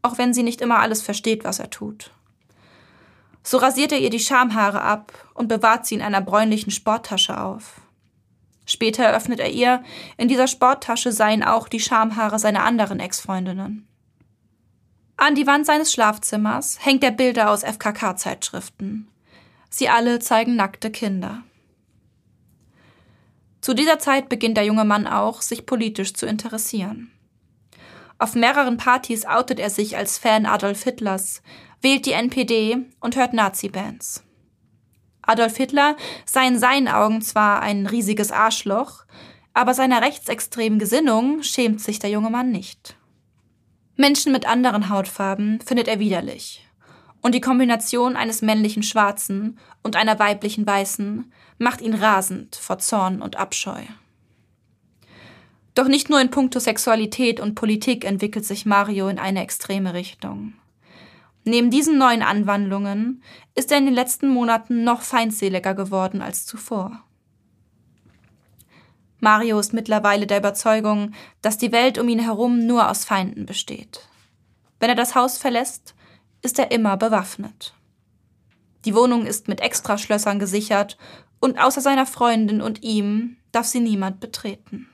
auch 0.01 0.17
wenn 0.17 0.33
sie 0.33 0.41
nicht 0.41 0.61
immer 0.61 0.79
alles 0.79 1.01
versteht, 1.01 1.43
was 1.43 1.59
er 1.59 1.69
tut. 1.69 2.11
So 3.43 3.57
rasiert 3.57 3.91
er 3.91 3.99
ihr 3.99 4.09
die 4.09 4.21
Schamhaare 4.21 4.81
ab 4.81 5.11
und 5.33 5.49
bewahrt 5.49 5.85
sie 5.85 5.95
in 5.95 6.01
einer 6.01 6.21
bräunlichen 6.21 6.71
Sporttasche 6.71 7.41
auf. 7.41 7.81
Später 8.65 9.03
eröffnet 9.03 9.41
er 9.41 9.49
ihr, 9.49 9.83
in 10.15 10.29
dieser 10.29 10.47
Sporttasche 10.47 11.11
seien 11.11 11.43
auch 11.43 11.67
die 11.67 11.81
Schamhaare 11.81 12.39
seiner 12.39 12.63
anderen 12.63 13.01
Ex-Freundinnen. 13.01 13.85
An 15.17 15.35
die 15.35 15.45
Wand 15.45 15.65
seines 15.65 15.91
Schlafzimmers 15.91 16.77
hängt 16.85 17.03
er 17.03 17.11
Bilder 17.11 17.51
aus 17.51 17.65
FKK-Zeitschriften. 17.65 19.09
Sie 19.69 19.89
alle 19.89 20.19
zeigen 20.19 20.55
nackte 20.55 20.89
Kinder. 20.89 21.43
Zu 23.59 23.73
dieser 23.73 23.99
Zeit 23.99 24.29
beginnt 24.29 24.55
der 24.55 24.63
junge 24.63 24.85
Mann 24.85 25.05
auch, 25.05 25.41
sich 25.41 25.65
politisch 25.65 26.13
zu 26.13 26.25
interessieren. 26.25 27.11
Auf 28.19 28.35
mehreren 28.35 28.77
Partys 28.77 29.25
outet 29.25 29.59
er 29.59 29.69
sich 29.69 29.95
als 29.95 30.17
Fan 30.17 30.45
Adolf 30.45 30.83
Hitlers, 30.83 31.41
wählt 31.81 32.05
die 32.05 32.13
NPD 32.13 32.77
und 32.99 33.15
hört 33.15 33.33
Nazi-Bands. 33.33 34.23
Adolf 35.21 35.57
Hitler 35.57 35.95
sei 36.25 36.47
in 36.47 36.57
seinen 36.57 36.87
Augen 36.87 37.21
zwar 37.21 37.61
ein 37.61 37.85
riesiges 37.85 38.31
Arschloch, 38.31 39.05
aber 39.53 39.73
seiner 39.73 40.01
rechtsextremen 40.01 40.79
Gesinnung 40.79 41.43
schämt 41.43 41.81
sich 41.81 41.99
der 41.99 42.09
junge 42.09 42.29
Mann 42.29 42.51
nicht. 42.51 42.95
Menschen 43.95 44.31
mit 44.31 44.47
anderen 44.47 44.89
Hautfarben 44.89 45.59
findet 45.61 45.87
er 45.87 45.99
widerlich. 45.99 46.63
Und 47.21 47.35
die 47.35 47.41
Kombination 47.41 48.15
eines 48.15 48.41
männlichen 48.41 48.83
Schwarzen 48.83 49.59
und 49.83 49.95
einer 49.95 50.19
weiblichen 50.19 50.65
Weißen 50.65 51.31
macht 51.57 51.81
ihn 51.81 51.95
rasend 51.95 52.55
vor 52.55 52.77
Zorn 52.77 53.21
und 53.21 53.37
Abscheu. 53.37 53.81
Doch 55.77 55.87
nicht 55.87 56.09
nur 56.09 56.19
in 56.19 56.31
puncto 56.31 56.59
Sexualität 56.59 57.39
und 57.39 57.53
Politik 57.53 58.03
entwickelt 58.03 58.43
sich 58.43 58.65
Mario 58.65 59.09
in 59.09 59.19
eine 59.19 59.43
extreme 59.43 59.93
Richtung. 59.93 60.53
Neben 61.43 61.69
diesen 61.69 61.99
neuen 61.99 62.23
Anwandlungen 62.23 63.21
ist 63.53 63.71
er 63.71 63.77
in 63.77 63.85
den 63.85 63.93
letzten 63.93 64.27
Monaten 64.27 64.83
noch 64.83 65.03
feindseliger 65.03 65.75
geworden 65.75 66.23
als 66.23 66.47
zuvor. 66.47 67.03
Mario 69.19 69.59
ist 69.59 69.71
mittlerweile 69.71 70.25
der 70.25 70.39
Überzeugung, 70.39 71.13
dass 71.43 71.59
die 71.59 71.71
Welt 71.71 71.99
um 71.99 72.09
ihn 72.09 72.17
herum 72.17 72.65
nur 72.65 72.89
aus 72.89 73.05
Feinden 73.05 73.45
besteht. 73.45 73.99
Wenn 74.79 74.89
er 74.89 74.95
das 74.95 75.13
Haus 75.13 75.37
verlässt, 75.37 75.93
ist 76.41 76.57
er 76.57 76.71
immer 76.71 76.97
bewaffnet. 76.97 77.75
Die 78.85 78.95
Wohnung 78.95 79.27
ist 79.27 79.47
mit 79.47 79.61
Extraschlössern 79.61 80.39
gesichert 80.39 80.97
und 81.39 81.59
außer 81.59 81.81
seiner 81.81 82.07
Freundin 82.07 82.63
und 82.63 82.81
ihm 82.81 83.37
darf 83.51 83.67
sie 83.67 83.79
niemand 83.79 84.19
betreten. 84.19 84.89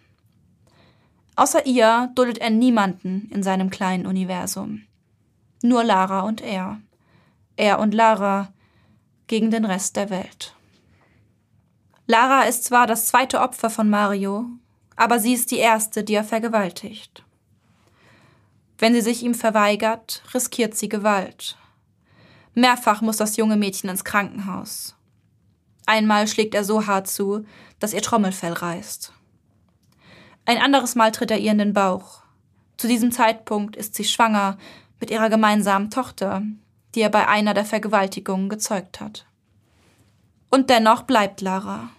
Außer 1.36 1.66
ihr 1.66 2.12
duldet 2.16 2.38
er 2.38 2.50
niemanden 2.50 3.30
in 3.32 3.44
seinem 3.44 3.70
kleinen 3.70 4.06
Universum. 4.06 4.84
Nur 5.62 5.84
Lara 5.84 6.22
und 6.22 6.42
er. 6.42 6.80
Er 7.56 7.80
und 7.80 7.94
Lara 7.94 8.52
gegen 9.28 9.50
den 9.50 9.66
Rest 9.66 9.96
der 9.96 10.10
Welt. 10.10 10.56
Lara 12.06 12.44
ist 12.44 12.66
zwar 12.66 12.86
das 12.86 13.08
zweite 13.08 13.40
Opfer 13.40 13.70
von 13.70 13.90
Mario, 13.90 14.46
aber 14.96 15.20
sie 15.20 15.34
ist 15.34 15.52
die 15.52 15.58
erste, 15.58 16.04
die 16.04 16.14
er 16.14 16.24
vergewaltigt. 16.24 17.24
Wenn 18.78 18.94
sie 18.94 19.02
sich 19.02 19.24
ihm 19.24 19.34
verweigert, 19.34 20.22
riskiert 20.34 20.76
sie 20.76 20.90
Gewalt. 20.90 21.58
Mehrfach 22.54 23.02
muss 23.02 23.18
das 23.18 23.38
junge 23.38 23.56
Mädchen 23.56 23.90
ins 23.90 24.04
Krankenhaus. 24.04 24.96
Einmal 25.86 26.28
schlägt 26.28 26.54
er 26.54 26.64
so 26.64 26.86
hart 26.86 27.08
zu, 27.08 27.46
dass 27.80 27.94
ihr 27.94 28.02
Trommelfell 28.02 28.54
reißt. 28.54 29.14
Ein 30.46 30.58
anderes 30.58 30.96
Mal 30.96 31.12
tritt 31.12 31.32
er 31.32 31.40
ihr 31.40 31.52
in 31.52 31.58
den 31.58 31.74
Bauch. 31.74 32.22
Zu 32.78 32.88
diesem 32.88 33.12
Zeitpunkt 33.12 33.76
ist 33.76 33.96
sie 33.96 34.04
schwanger 34.04 34.58
mit 35.00 35.10
ihrer 35.10 35.30
gemeinsamen 35.30 35.90
Tochter, 35.90 36.42
die 36.96 37.02
er 37.02 37.10
bei 37.10 37.28
einer 37.28 37.54
der 37.54 37.66
Vergewaltigungen 37.66 38.50
gezeugt 38.50 39.00
hat. 39.00 39.26
Und 40.50 40.70
dennoch 40.70 41.04
bleibt 41.04 41.42
Lara. 41.42 41.90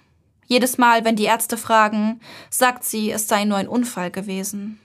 Jedes 0.47 0.77
Mal, 0.77 1.05
wenn 1.05 1.17
die 1.17 1.25
Ärzte 1.25 1.57
fragen, 1.57 2.21
sagt 2.51 2.85
sie, 2.85 3.11
es 3.11 3.29
sei 3.29 3.45
nur 3.45 3.57
ein 3.57 3.69
Unfall 3.69 4.11
gewesen. 4.11 4.79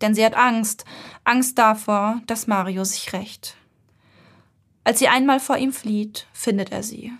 Denn 0.00 0.14
sie 0.14 0.24
hat 0.24 0.34
Angst, 0.34 0.84
Angst 1.24 1.58
davor, 1.58 2.20
dass 2.26 2.46
Mario 2.46 2.84
sich 2.84 3.12
rächt. 3.12 3.56
Als 4.84 5.00
sie 5.00 5.08
einmal 5.08 5.40
vor 5.40 5.58
ihm 5.58 5.72
flieht, 5.72 6.26
findet 6.32 6.72
er 6.72 6.82
sie. 6.82 7.12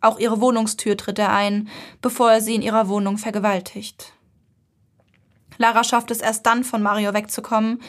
Auch 0.00 0.18
ihre 0.18 0.40
Wohnungstür 0.40 0.96
tritt 0.96 1.18
er 1.18 1.32
ein, 1.32 1.68
bevor 2.00 2.32
er 2.32 2.40
sie 2.40 2.54
in 2.54 2.62
ihrer 2.62 2.88
Wohnung 2.88 3.18
vergewaltigt. 3.18 4.14
Lara 5.60 5.84
schafft 5.84 6.10
es 6.10 6.22
erst 6.22 6.46
dann, 6.46 6.64
von 6.64 6.80
Mario 6.80 7.12
wegzukommen, 7.12 7.82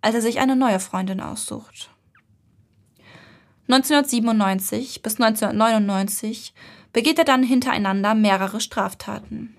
als 0.00 0.14
er 0.14 0.22
sich 0.22 0.38
eine 0.38 0.54
neue 0.54 0.78
Freundin 0.78 1.20
aussucht. 1.20 1.90
1997 3.68 5.02
bis 5.02 5.20
1999 5.20 6.54
begeht 6.92 7.18
er 7.18 7.24
dann 7.24 7.42
hintereinander 7.42 8.14
mehrere 8.14 8.60
Straftaten. 8.60 9.56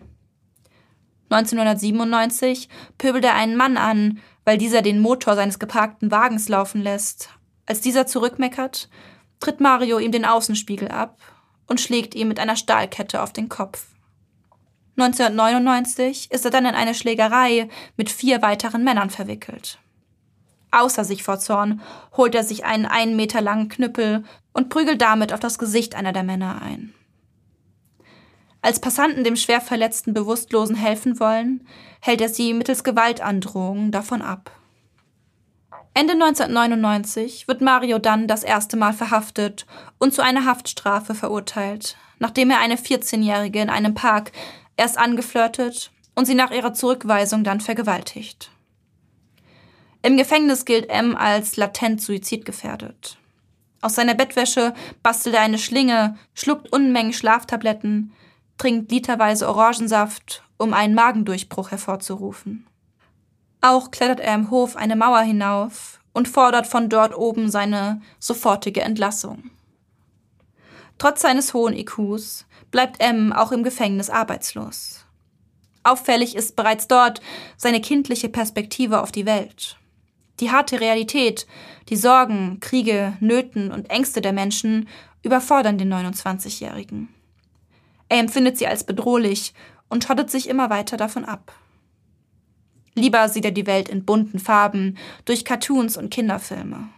1997 1.29 2.69
pöbelt 2.97 3.25
er 3.25 3.35
einen 3.35 3.57
Mann 3.57 3.75
an, 3.75 4.21
weil 4.45 4.57
dieser 4.57 4.81
den 4.81 5.01
Motor 5.01 5.35
seines 5.35 5.59
geparkten 5.59 6.09
Wagens 6.09 6.47
laufen 6.47 6.81
lässt. 6.81 7.31
Als 7.65 7.81
dieser 7.81 8.07
zurückmeckert, 8.07 8.87
tritt 9.41 9.59
Mario 9.59 9.99
ihm 9.99 10.13
den 10.13 10.23
Außenspiegel 10.23 10.87
ab 10.87 11.17
und 11.67 11.81
schlägt 11.81 12.15
ihm 12.15 12.29
mit 12.29 12.39
einer 12.39 12.55
Stahlkette 12.55 13.21
auf 13.21 13.33
den 13.33 13.49
Kopf. 13.49 13.87
1999 14.97 16.31
ist 16.31 16.43
er 16.43 16.51
dann 16.51 16.65
in 16.65 16.73
eine 16.73 16.95
Schlägerei 16.95 17.69
mit 17.97 18.09
vier 18.09 18.41
weiteren 18.41 18.83
Männern 18.83 19.11
verwickelt. 19.11 19.77
Außer 20.71 21.03
sich 21.03 21.23
vor 21.23 21.39
Zorn 21.39 21.81
holt 22.15 22.33
er 22.35 22.43
sich 22.43 22.65
einen 22.65 22.85
einen 22.85 23.15
Meter 23.15 23.41
langen 23.41 23.69
Knüppel 23.69 24.23
und 24.53 24.69
prügelt 24.69 25.01
damit 25.01 25.33
auf 25.33 25.39
das 25.39 25.59
Gesicht 25.59 25.95
einer 25.95 26.13
der 26.13 26.23
Männer 26.23 26.61
ein. 26.61 26.93
Als 28.61 28.79
Passanten 28.79 29.23
dem 29.23 29.35
schwer 29.35 29.61
verletzten 29.61 30.13
Bewusstlosen 30.13 30.75
helfen 30.75 31.19
wollen, 31.19 31.65
hält 32.01 32.19
er 32.19 32.29
sie 32.29 32.53
mittels 32.53 32.83
Gewaltandrohungen 32.83 33.91
davon 33.91 34.21
ab. 34.21 34.51
Ende 35.93 36.13
1999 36.13 37.47
wird 37.47 37.61
Mario 37.61 37.97
dann 37.97 38.27
das 38.27 38.43
erste 38.43 38.77
Mal 38.77 38.93
verhaftet 38.93 39.65
und 39.99 40.13
zu 40.13 40.21
einer 40.21 40.45
Haftstrafe 40.45 41.15
verurteilt, 41.15 41.97
nachdem 42.19 42.49
er 42.51 42.59
eine 42.59 42.75
14-Jährige 42.75 43.61
in 43.61 43.69
einem 43.69 43.93
Park 43.93 44.31
erst 44.77 44.97
angeflirtet 44.97 45.91
und 46.15 46.25
sie 46.25 46.35
nach 46.35 46.51
ihrer 46.51 46.73
Zurückweisung 46.73 47.43
dann 47.43 47.61
vergewaltigt. 47.61 48.51
Im 50.01 50.15
Gefängnis 50.15 50.65
gilt 50.65 50.89
M 50.89 51.15
als 51.15 51.57
latent 51.57 52.01
suizidgefährdet. 52.01 53.17
Aus 53.81 53.95
seiner 53.95 54.15
Bettwäsche 54.15 54.73
bastelt 55.03 55.35
er 55.35 55.41
eine 55.41 55.57
Schlinge, 55.57 56.17
schluckt 56.33 56.71
Unmengen 56.71 57.13
Schlaftabletten, 57.13 58.13
trinkt 58.57 58.91
literweise 58.91 59.47
Orangensaft, 59.47 60.43
um 60.57 60.73
einen 60.73 60.95
Magendurchbruch 60.95 61.71
hervorzurufen. 61.71 62.65
Auch 63.61 63.91
klettert 63.91 64.19
er 64.19 64.33
im 64.33 64.49
Hof 64.49 64.75
eine 64.75 64.95
Mauer 64.95 65.21
hinauf 65.21 65.99
und 66.13 66.27
fordert 66.27 66.65
von 66.65 66.89
dort 66.89 67.15
oben 67.15 67.51
seine 67.51 68.01
sofortige 68.19 68.81
Entlassung. 68.81 69.51
Trotz 70.97 71.21
seines 71.21 71.53
hohen 71.53 71.75
IQs 71.75 72.46
bleibt 72.71 73.01
M 73.01 73.33
auch 73.33 73.51
im 73.51 73.63
Gefängnis 73.63 74.09
arbeitslos. 74.09 75.05
Auffällig 75.83 76.35
ist 76.35 76.55
bereits 76.55 76.87
dort 76.87 77.21
seine 77.55 77.79
kindliche 77.79 78.29
Perspektive 78.29 79.01
auf 79.01 79.11
die 79.11 79.25
Welt. 79.25 79.77
Die 80.39 80.51
harte 80.51 80.79
Realität, 80.81 81.47
die 81.89 81.95
Sorgen, 81.95 82.59
Kriege, 82.59 83.17
Nöten 83.19 83.71
und 83.71 83.89
Ängste 83.89 84.21
der 84.21 84.33
Menschen 84.33 84.87
überfordern 85.23 85.77
den 85.77 85.91
29-Jährigen. 85.91 87.09
Er 88.09 88.19
empfindet 88.19 88.57
sie 88.57 88.67
als 88.67 88.83
bedrohlich 88.83 89.53
und 89.89 90.03
schottet 90.03 90.29
sich 90.29 90.49
immer 90.49 90.69
weiter 90.69 90.97
davon 90.97 91.25
ab. 91.25 91.53
Lieber 92.93 93.29
sieht 93.29 93.45
er 93.45 93.51
die 93.51 93.67
Welt 93.67 93.89
in 93.89 94.05
bunten 94.05 94.39
Farben, 94.39 94.97
durch 95.25 95.45
Cartoons 95.45 95.97
und 95.97 96.09
Kinderfilme. 96.09 96.89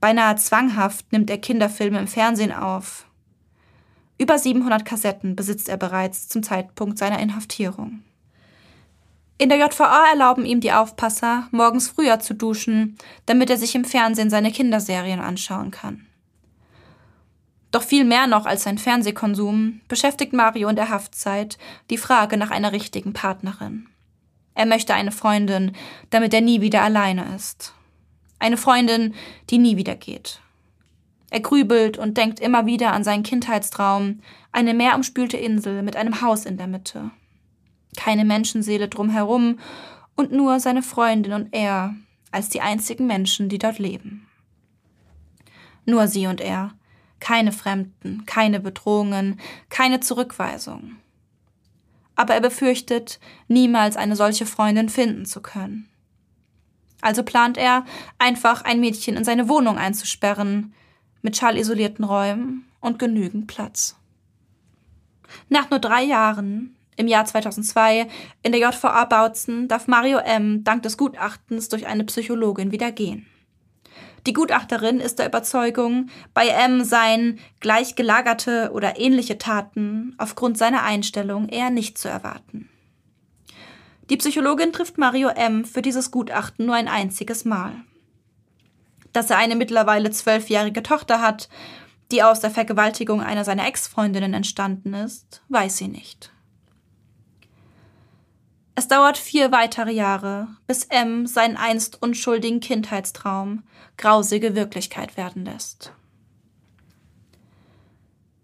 Beinahe 0.00 0.36
zwanghaft 0.36 1.12
nimmt 1.12 1.28
er 1.28 1.38
Kinderfilme 1.38 1.98
im 1.98 2.06
Fernsehen 2.06 2.52
auf. 2.52 3.07
Über 4.18 4.38
700 4.38 4.84
Kassetten 4.84 5.36
besitzt 5.36 5.68
er 5.68 5.76
bereits 5.76 6.28
zum 6.28 6.42
Zeitpunkt 6.42 6.98
seiner 6.98 7.20
Inhaftierung. 7.20 8.02
In 9.40 9.48
der 9.48 9.58
JVA 9.58 10.10
erlauben 10.10 10.44
ihm 10.44 10.60
die 10.60 10.72
Aufpasser, 10.72 11.46
morgens 11.52 11.88
früher 11.88 12.18
zu 12.18 12.34
duschen, 12.34 12.98
damit 13.26 13.50
er 13.50 13.56
sich 13.56 13.76
im 13.76 13.84
Fernsehen 13.84 14.30
seine 14.30 14.50
Kinderserien 14.50 15.20
anschauen 15.20 15.70
kann. 15.70 16.06
Doch 17.70 17.82
viel 17.82 18.04
mehr 18.04 18.26
noch 18.26 18.46
als 18.46 18.64
sein 18.64 18.78
Fernsehkonsum 18.78 19.80
beschäftigt 19.86 20.32
Mario 20.32 20.68
in 20.68 20.76
der 20.76 20.88
Haftzeit 20.88 21.58
die 21.90 21.98
Frage 21.98 22.36
nach 22.36 22.50
einer 22.50 22.72
richtigen 22.72 23.12
Partnerin. 23.12 23.86
Er 24.54 24.66
möchte 24.66 24.94
eine 24.94 25.12
Freundin, 25.12 25.76
damit 26.10 26.34
er 26.34 26.40
nie 26.40 26.60
wieder 26.60 26.82
alleine 26.82 27.36
ist. 27.36 27.74
Eine 28.40 28.56
Freundin, 28.56 29.14
die 29.50 29.58
nie 29.58 29.76
wieder 29.76 29.94
geht. 29.94 30.40
Er 31.30 31.40
grübelt 31.40 31.98
und 31.98 32.16
denkt 32.16 32.40
immer 32.40 32.66
wieder 32.66 32.92
an 32.92 33.04
seinen 33.04 33.22
Kindheitstraum, 33.22 34.20
eine 34.52 34.74
meerumspülte 34.74 35.36
Insel 35.36 35.82
mit 35.82 35.96
einem 35.96 36.22
Haus 36.22 36.46
in 36.46 36.56
der 36.56 36.66
Mitte. 36.66 37.10
Keine 37.96 38.24
Menschenseele 38.24 38.88
drumherum 38.88 39.58
und 40.16 40.32
nur 40.32 40.58
seine 40.60 40.82
Freundin 40.82 41.32
und 41.32 41.48
er 41.52 41.94
als 42.30 42.48
die 42.48 42.60
einzigen 42.60 43.06
Menschen, 43.06 43.48
die 43.48 43.58
dort 43.58 43.78
leben. 43.78 44.26
Nur 45.84 46.08
sie 46.08 46.26
und 46.26 46.40
er, 46.40 46.72
keine 47.20 47.52
Fremden, 47.52 48.24
keine 48.26 48.60
Bedrohungen, 48.60 49.40
keine 49.70 50.00
Zurückweisung. 50.00 50.96
Aber 52.14 52.34
er 52.34 52.40
befürchtet, 52.40 53.20
niemals 53.48 53.96
eine 53.96 54.16
solche 54.16 54.46
Freundin 54.46 54.88
finden 54.88 55.24
zu 55.24 55.40
können. 55.40 55.88
Also 57.00 57.22
plant 57.22 57.56
er, 57.56 57.84
einfach 58.18 58.62
ein 58.62 58.80
Mädchen 58.80 59.16
in 59.16 59.24
seine 59.24 59.48
Wohnung 59.48 59.78
einzusperren, 59.78 60.74
mit 61.22 61.36
schallisolierten 61.36 62.04
Räumen 62.04 62.64
und 62.80 62.98
genügend 62.98 63.46
Platz. 63.46 63.96
Nach 65.48 65.70
nur 65.70 65.78
drei 65.78 66.02
Jahren, 66.02 66.76
im 66.96 67.06
Jahr 67.06 67.24
2002, 67.24 68.08
in 68.42 68.52
der 68.52 68.60
JVA 68.60 69.04
Bautzen, 69.04 69.68
darf 69.68 69.86
Mario 69.86 70.18
M. 70.18 70.64
dank 70.64 70.82
des 70.82 70.96
Gutachtens 70.96 71.68
durch 71.68 71.86
eine 71.86 72.04
Psychologin 72.04 72.72
wieder 72.72 72.92
gehen. 72.92 73.26
Die 74.26 74.32
Gutachterin 74.32 75.00
ist 75.00 75.18
der 75.18 75.26
Überzeugung, 75.26 76.10
bei 76.34 76.48
M 76.48 76.84
seien 76.84 77.38
gleich 77.60 77.94
gelagerte 77.94 78.70
oder 78.72 78.98
ähnliche 78.98 79.38
Taten 79.38 80.14
aufgrund 80.18 80.58
seiner 80.58 80.82
Einstellung 80.82 81.48
eher 81.48 81.70
nicht 81.70 81.98
zu 81.98 82.08
erwarten. 82.08 82.68
Die 84.10 84.16
Psychologin 84.16 84.72
trifft 84.72 84.98
Mario 84.98 85.28
M. 85.28 85.64
für 85.64 85.82
dieses 85.82 86.10
Gutachten 86.10 86.66
nur 86.66 86.74
ein 86.74 86.88
einziges 86.88 87.44
Mal. 87.44 87.72
Dass 89.18 89.30
er 89.30 89.38
eine 89.38 89.56
mittlerweile 89.56 90.12
zwölfjährige 90.12 90.80
Tochter 90.84 91.20
hat, 91.20 91.48
die 92.12 92.22
aus 92.22 92.38
der 92.38 92.52
Vergewaltigung 92.52 93.20
einer 93.20 93.44
seiner 93.44 93.66
Ex-Freundinnen 93.66 94.32
entstanden 94.32 94.94
ist, 94.94 95.42
weiß 95.48 95.76
sie 95.76 95.88
nicht. 95.88 96.30
Es 98.76 98.86
dauert 98.86 99.18
vier 99.18 99.50
weitere 99.50 99.90
Jahre, 99.90 100.46
bis 100.68 100.84
M 100.84 101.26
seinen 101.26 101.56
einst 101.56 102.00
unschuldigen 102.00 102.60
Kindheitstraum 102.60 103.64
grausige 103.96 104.54
Wirklichkeit 104.54 105.16
werden 105.16 105.44
lässt. 105.44 105.92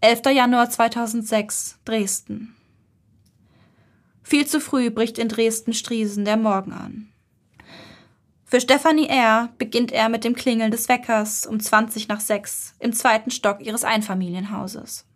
11. 0.00 0.22
Januar 0.34 0.70
2006, 0.70 1.78
Dresden. 1.84 2.56
Viel 4.24 4.44
zu 4.44 4.60
früh 4.60 4.90
bricht 4.90 5.18
in 5.18 5.28
Dresden-Striesen 5.28 6.24
der 6.24 6.36
Morgen 6.36 6.72
an. 6.72 7.13
Für 8.54 8.60
Stephanie 8.60 9.08
R. 9.08 9.48
beginnt 9.58 9.90
er 9.90 10.08
mit 10.08 10.22
dem 10.22 10.36
Klingeln 10.36 10.70
des 10.70 10.88
Weckers 10.88 11.44
um 11.44 11.58
20 11.58 12.06
nach 12.06 12.20
6 12.20 12.76
im 12.78 12.92
zweiten 12.92 13.32
Stock 13.32 13.60
ihres 13.60 13.82
Einfamilienhauses. 13.82 15.06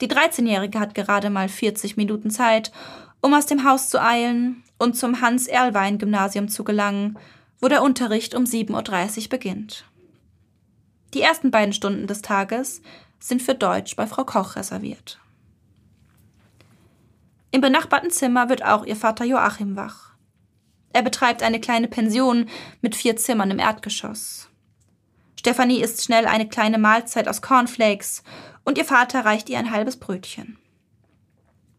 Die 0.00 0.08
13-Jährige 0.08 0.80
hat 0.80 0.94
gerade 0.94 1.28
mal 1.28 1.50
40 1.50 1.98
Minuten 1.98 2.30
Zeit, 2.30 2.72
um 3.20 3.34
aus 3.34 3.44
dem 3.44 3.68
Haus 3.68 3.90
zu 3.90 4.00
eilen 4.00 4.62
und 4.78 4.96
zum 4.96 5.20
Hans-Erlwein-Gymnasium 5.20 6.48
zu 6.48 6.64
gelangen, 6.64 7.18
wo 7.60 7.68
der 7.68 7.82
Unterricht 7.82 8.34
um 8.34 8.44
7.30 8.44 9.24
Uhr 9.24 9.28
beginnt. 9.28 9.84
Die 11.12 11.20
ersten 11.20 11.50
beiden 11.50 11.74
Stunden 11.74 12.06
des 12.06 12.22
Tages 12.22 12.80
sind 13.18 13.42
für 13.42 13.54
Deutsch 13.54 13.94
bei 13.94 14.06
Frau 14.06 14.24
Koch 14.24 14.56
reserviert. 14.56 15.20
Im 17.50 17.60
benachbarten 17.60 18.10
Zimmer 18.10 18.48
wird 18.48 18.64
auch 18.64 18.86
ihr 18.86 18.96
Vater 18.96 19.26
Joachim 19.26 19.76
wach. 19.76 20.11
Er 20.92 21.02
betreibt 21.02 21.42
eine 21.42 21.60
kleine 21.60 21.88
Pension 21.88 22.48
mit 22.80 22.94
vier 22.94 23.16
Zimmern 23.16 23.50
im 23.50 23.58
Erdgeschoss. 23.58 24.48
Stefanie 25.38 25.80
isst 25.80 26.04
schnell 26.04 26.26
eine 26.26 26.48
kleine 26.48 26.78
Mahlzeit 26.78 27.26
aus 27.28 27.42
Cornflakes 27.42 28.22
und 28.64 28.78
ihr 28.78 28.84
Vater 28.84 29.24
reicht 29.24 29.48
ihr 29.48 29.58
ein 29.58 29.72
halbes 29.72 29.96
Brötchen. 29.96 30.58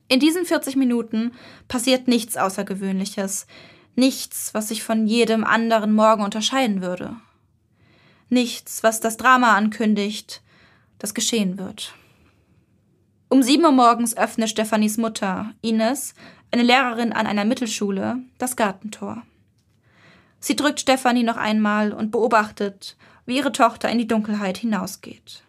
In 0.09 0.19
diesen 0.19 0.45
40 0.45 0.75
Minuten 0.75 1.31
passiert 1.67 2.07
nichts 2.07 2.35
Außergewöhnliches, 2.35 3.47
nichts, 3.95 4.53
was 4.53 4.67
sich 4.67 4.83
von 4.83 5.07
jedem 5.07 5.43
anderen 5.43 5.93
Morgen 5.93 6.23
unterscheiden 6.23 6.81
würde. 6.81 7.15
Nichts, 8.29 8.83
was 8.83 8.99
das 8.99 9.17
Drama 9.17 9.55
ankündigt, 9.55 10.41
das 10.99 11.13
geschehen 11.13 11.57
wird. 11.57 11.93
Um 13.29 13.41
sieben 13.41 13.63
Uhr 13.63 13.71
morgens 13.71 14.15
öffnet 14.15 14.49
Stefanis 14.49 14.97
Mutter, 14.97 15.53
Ines, 15.61 16.13
eine 16.53 16.63
Lehrerin 16.63 17.13
an 17.13 17.25
einer 17.25 17.45
Mittelschule, 17.45 18.19
das 18.37 18.55
Gartentor. 18.55 19.23
Sie 20.39 20.55
drückt 20.55 20.79
Stefanie 20.79 21.23
noch 21.23 21.37
einmal 21.37 21.93
und 21.93 22.11
beobachtet, 22.11 22.95
wie 23.25 23.37
ihre 23.37 23.51
Tochter 23.51 23.89
in 23.89 23.97
die 23.97 24.07
Dunkelheit 24.07 24.57
hinausgeht. 24.57 25.43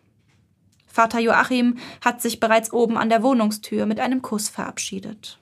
Vater 0.86 1.20
Joachim 1.20 1.76
hat 2.02 2.22
sich 2.22 2.40
bereits 2.40 2.72
oben 2.72 2.96
an 2.96 3.10
der 3.10 3.22
Wohnungstür 3.22 3.84
mit 3.84 4.00
einem 4.00 4.22
Kuss 4.22 4.48
verabschiedet. 4.48 5.38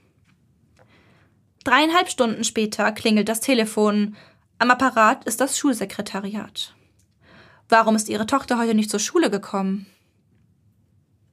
Dreieinhalb 1.62 2.09
Stunden 2.09 2.42
später 2.42 2.90
klingelt 2.90 3.29
das 3.29 3.40
Telefon. 3.40 4.16
Am 4.59 4.70
Apparat 4.70 5.25
ist 5.27 5.40
das 5.40 5.57
Schulsekretariat. 5.59 6.75
Warum 7.68 7.94
ist 7.94 8.09
Ihre 8.09 8.27
Tochter 8.27 8.59
heute 8.59 8.75
nicht 8.75 8.90
zur 8.90 9.01
Schule 9.01 9.31
gekommen? 9.31 9.87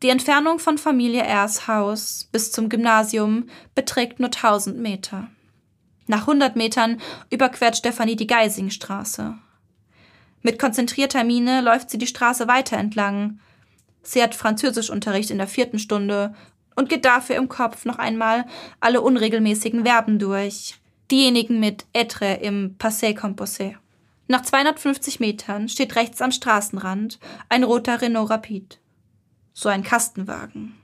Die 0.02 0.10
Entfernung 0.10 0.60
von 0.60 0.78
Familie 0.78 1.24
R.'s 1.24 1.68
Haus 1.68 2.30
bis 2.32 2.54
zum 2.54 2.70
Gymnasium 2.70 3.50
beträgt 3.76 4.20
nur 4.20 4.30
1000 4.30 4.78
Meter. 4.78 5.28
Nach 6.08 6.22
100 6.22 6.56
Metern 6.56 7.02
überquert 7.30 7.76
Stefanie 7.76 8.16
die 8.16 8.28
Geisingstraße. 8.28 9.38
Mit 10.42 10.58
konzentrierter 10.58 11.26
Miene 11.26 11.60
läuft 11.60 11.90
sie 11.90 11.98
die 11.98 12.08
Straße 12.08 12.48
weiter 12.48 12.78
entlang. 12.78 13.40
Sie 14.02 14.24
hat 14.24 14.36
Französischunterricht 14.36 15.32
in 15.32 15.38
der 15.38 15.48
vierten 15.48 15.80
Stunde 15.80 16.34
und 16.78 16.88
geht 16.88 17.04
dafür 17.04 17.36
im 17.36 17.50
Kopf 17.50 17.84
noch 17.84 18.00
einmal 18.00 18.46
alle 18.80 19.02
unregelmäßigen 19.02 19.84
Verben 19.84 20.18
durch. 20.18 20.76
Diejenigen 21.12 21.60
mit 21.60 21.86
être 21.94 22.40
im 22.42 22.78
Passé 22.80 23.18
composé. 23.18 23.76
Nach 24.30 24.44
250 24.44 25.20
Metern 25.20 25.68
steht 25.68 25.98
rechts 25.98 26.22
am 26.22 26.32
Straßenrand 26.32 27.20
ein 27.50 27.66
roter 27.66 28.02
Renault 28.02 28.30
Rapide. 28.30 28.78
So 29.60 29.68
ein 29.68 29.84
Kastenwagen. 29.84 30.78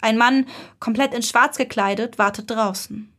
Ein 0.00 0.16
Mann, 0.16 0.46
komplett 0.80 1.12
in 1.12 1.22
Schwarz 1.22 1.58
gekleidet, 1.58 2.16
wartet 2.16 2.50
draußen. 2.50 3.12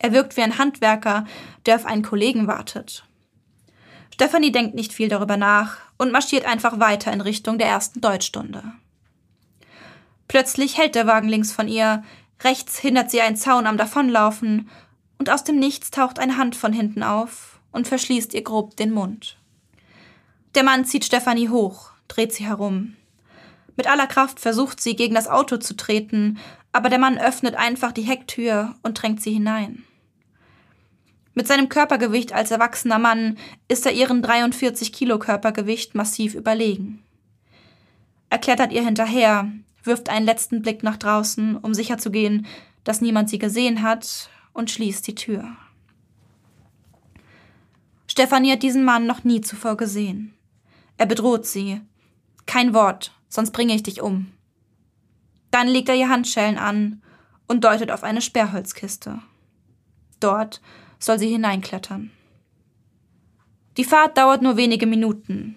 Er 0.00 0.12
wirkt 0.12 0.36
wie 0.36 0.42
ein 0.42 0.58
Handwerker, 0.58 1.24
der 1.66 1.76
auf 1.76 1.86
einen 1.86 2.02
Kollegen 2.02 2.48
wartet. 2.48 3.04
Stephanie 4.12 4.50
denkt 4.50 4.74
nicht 4.74 4.92
viel 4.92 5.08
darüber 5.08 5.36
nach 5.36 5.76
und 5.98 6.10
marschiert 6.10 6.46
einfach 6.46 6.80
weiter 6.80 7.12
in 7.12 7.20
Richtung 7.20 7.58
der 7.58 7.68
ersten 7.68 8.00
Deutschstunde. 8.00 8.64
Plötzlich 10.26 10.76
hält 10.76 10.96
der 10.96 11.06
Wagen 11.06 11.28
links 11.28 11.52
von 11.52 11.68
ihr, 11.68 12.02
rechts 12.42 12.76
hindert 12.76 13.12
sie 13.12 13.20
ein 13.20 13.36
Zaun 13.36 13.68
am 13.68 13.76
Davonlaufen, 13.76 14.68
und 15.16 15.30
aus 15.30 15.44
dem 15.44 15.60
Nichts 15.60 15.92
taucht 15.92 16.18
eine 16.18 16.38
Hand 16.38 16.56
von 16.56 16.72
hinten 16.72 17.04
auf 17.04 17.60
und 17.70 17.86
verschließt 17.86 18.34
ihr 18.34 18.42
grob 18.42 18.76
den 18.76 18.90
Mund. 18.90 19.38
Der 20.56 20.64
Mann 20.64 20.84
zieht 20.86 21.04
Stephanie 21.04 21.50
hoch, 21.50 21.92
dreht 22.08 22.32
sie 22.32 22.48
herum. 22.48 22.96
Mit 23.80 23.86
aller 23.86 24.06
Kraft 24.06 24.40
versucht 24.40 24.78
sie, 24.78 24.94
gegen 24.94 25.14
das 25.14 25.26
Auto 25.26 25.56
zu 25.56 25.74
treten, 25.74 26.36
aber 26.70 26.90
der 26.90 26.98
Mann 26.98 27.16
öffnet 27.16 27.54
einfach 27.54 27.92
die 27.92 28.02
Hecktür 28.02 28.74
und 28.82 29.00
drängt 29.00 29.22
sie 29.22 29.32
hinein. 29.32 29.84
Mit 31.32 31.46
seinem 31.46 31.70
Körpergewicht 31.70 32.34
als 32.34 32.50
erwachsener 32.50 32.98
Mann 32.98 33.38
ist 33.68 33.86
er 33.86 33.92
ihren 33.92 34.20
43 34.20 34.92
Kilo 34.92 35.18
Körpergewicht 35.18 35.94
massiv 35.94 36.34
überlegen. 36.34 37.02
Er 38.28 38.36
klettert 38.36 38.70
ihr 38.70 38.84
hinterher, 38.84 39.50
wirft 39.82 40.10
einen 40.10 40.26
letzten 40.26 40.60
Blick 40.60 40.82
nach 40.82 40.98
draußen, 40.98 41.56
um 41.56 41.72
sicherzugehen, 41.72 42.44
dass 42.84 43.00
niemand 43.00 43.30
sie 43.30 43.38
gesehen 43.38 43.80
hat, 43.80 44.28
und 44.52 44.70
schließt 44.70 45.06
die 45.06 45.14
Tür. 45.14 45.56
Stefanie 48.06 48.52
hat 48.52 48.62
diesen 48.62 48.84
Mann 48.84 49.06
noch 49.06 49.24
nie 49.24 49.40
zuvor 49.40 49.78
gesehen. 49.78 50.34
Er 50.98 51.06
bedroht 51.06 51.46
sie. 51.46 51.80
Kein 52.44 52.74
Wort, 52.74 53.14
sonst 53.30 53.52
bringe 53.52 53.74
ich 53.74 53.82
dich 53.82 54.02
um. 54.02 54.30
Dann 55.50 55.66
legt 55.66 55.88
er 55.88 55.94
ihr 55.94 56.10
Handschellen 56.10 56.58
an 56.58 57.02
und 57.48 57.64
deutet 57.64 57.90
auf 57.90 58.02
eine 58.02 58.20
Sperrholzkiste. 58.20 59.20
Dort 60.20 60.60
soll 60.98 61.18
sie 61.18 61.30
hineinklettern. 61.30 62.10
Die 63.78 63.84
Fahrt 63.84 64.18
dauert 64.18 64.42
nur 64.42 64.58
wenige 64.58 64.86
Minuten, 64.86 65.56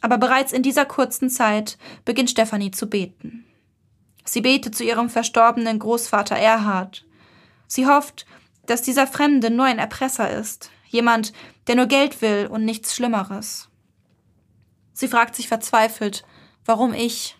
aber 0.00 0.16
bereits 0.16 0.52
in 0.52 0.62
dieser 0.62 0.86
kurzen 0.86 1.28
Zeit 1.28 1.76
beginnt 2.04 2.30
Stefanie 2.30 2.70
zu 2.70 2.88
beten. 2.88 3.44
Sie 4.24 4.40
betet 4.40 4.74
zu 4.74 4.84
ihrem 4.84 5.10
verstorbenen 5.10 5.78
Großvater 5.78 6.36
Erhard. 6.36 7.04
Sie 7.66 7.86
hofft, 7.86 8.26
dass 8.66 8.82
dieser 8.82 9.06
Fremde 9.06 9.50
nur 9.50 9.64
ein 9.66 9.78
Erpresser 9.78 10.30
ist, 10.30 10.70
jemand, 10.86 11.32
der 11.66 11.76
nur 11.76 11.86
Geld 11.86 12.20
will 12.22 12.46
und 12.50 12.64
nichts 12.64 12.94
Schlimmeres. 12.94 13.68
Sie 14.92 15.08
fragt 15.08 15.34
sich 15.34 15.48
verzweifelt, 15.48 16.24
warum 16.68 16.92
ich? 16.92 17.34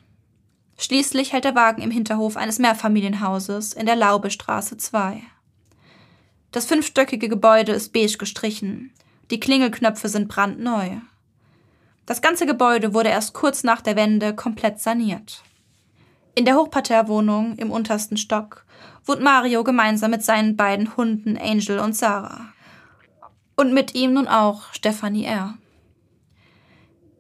Schließlich 0.79 1.33
hält 1.33 1.45
der 1.45 1.55
Wagen 1.55 1.83
im 1.83 1.91
Hinterhof 1.91 2.37
eines 2.37 2.59
Mehrfamilienhauses 2.59 3.75
in 3.75 3.85
der 3.85 3.95
Laubestraße 3.95 4.79
2. 4.79 5.23
Das 6.51 6.65
fünfstöckige 6.65 7.29
Gebäude 7.29 7.73
ist 7.73 7.93
beige 7.93 8.17
gestrichen. 8.17 8.91
Die 9.31 9.39
Klingelknöpfe 9.39 10.09
sind 10.09 10.29
brandneu. 10.29 10.97
Das 12.07 12.23
ganze 12.23 12.47
Gebäude 12.47 12.95
wurde 12.95 13.11
erst 13.11 13.35
kurz 13.35 13.65
nach 13.65 13.83
der 13.83 13.97
Wende 13.97 14.35
komplett 14.35 14.81
saniert. 14.81 15.43
In 16.35 16.47
der 16.47 16.57
Hochparterrewohnung 16.57 17.57
im 17.57 17.71
untersten 17.71 18.17
Stock 18.17 18.65
wohnt 19.05 19.21
Mario 19.21 19.63
gemeinsam 19.63 20.11
mit 20.11 20.25
seinen 20.25 20.57
beiden 20.57 20.97
Hunden 20.97 21.37
Angel 21.37 21.81
und 21.81 21.95
Sarah. 21.95 22.47
Und 23.57 23.75
mit 23.75 23.95
ihm 23.95 24.15
nun 24.15 24.29
auch 24.29 24.73
Stephanie 24.73 25.25
R. 25.25 25.59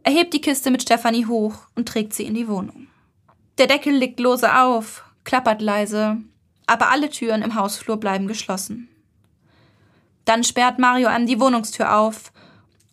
Er 0.09 0.14
hebt 0.14 0.33
die 0.33 0.40
Kiste 0.40 0.71
mit 0.71 0.81
Stephanie 0.81 1.27
hoch 1.27 1.66
und 1.75 1.87
trägt 1.87 2.14
sie 2.14 2.23
in 2.23 2.33
die 2.33 2.49
Wohnung. 2.49 2.87
Der 3.59 3.66
Deckel 3.66 3.92
liegt 3.92 4.18
lose 4.21 4.59
auf, 4.59 5.05
klappert 5.25 5.61
leise, 5.61 6.16
aber 6.64 6.88
alle 6.88 7.11
Türen 7.11 7.42
im 7.42 7.55
Hausflur 7.55 7.99
bleiben 7.99 8.27
geschlossen. 8.27 8.88
Dann 10.25 10.44
sperrt 10.44 10.79
Mario 10.79 11.09
einem 11.09 11.27
die 11.27 11.38
Wohnungstür 11.38 11.94
auf 11.94 12.33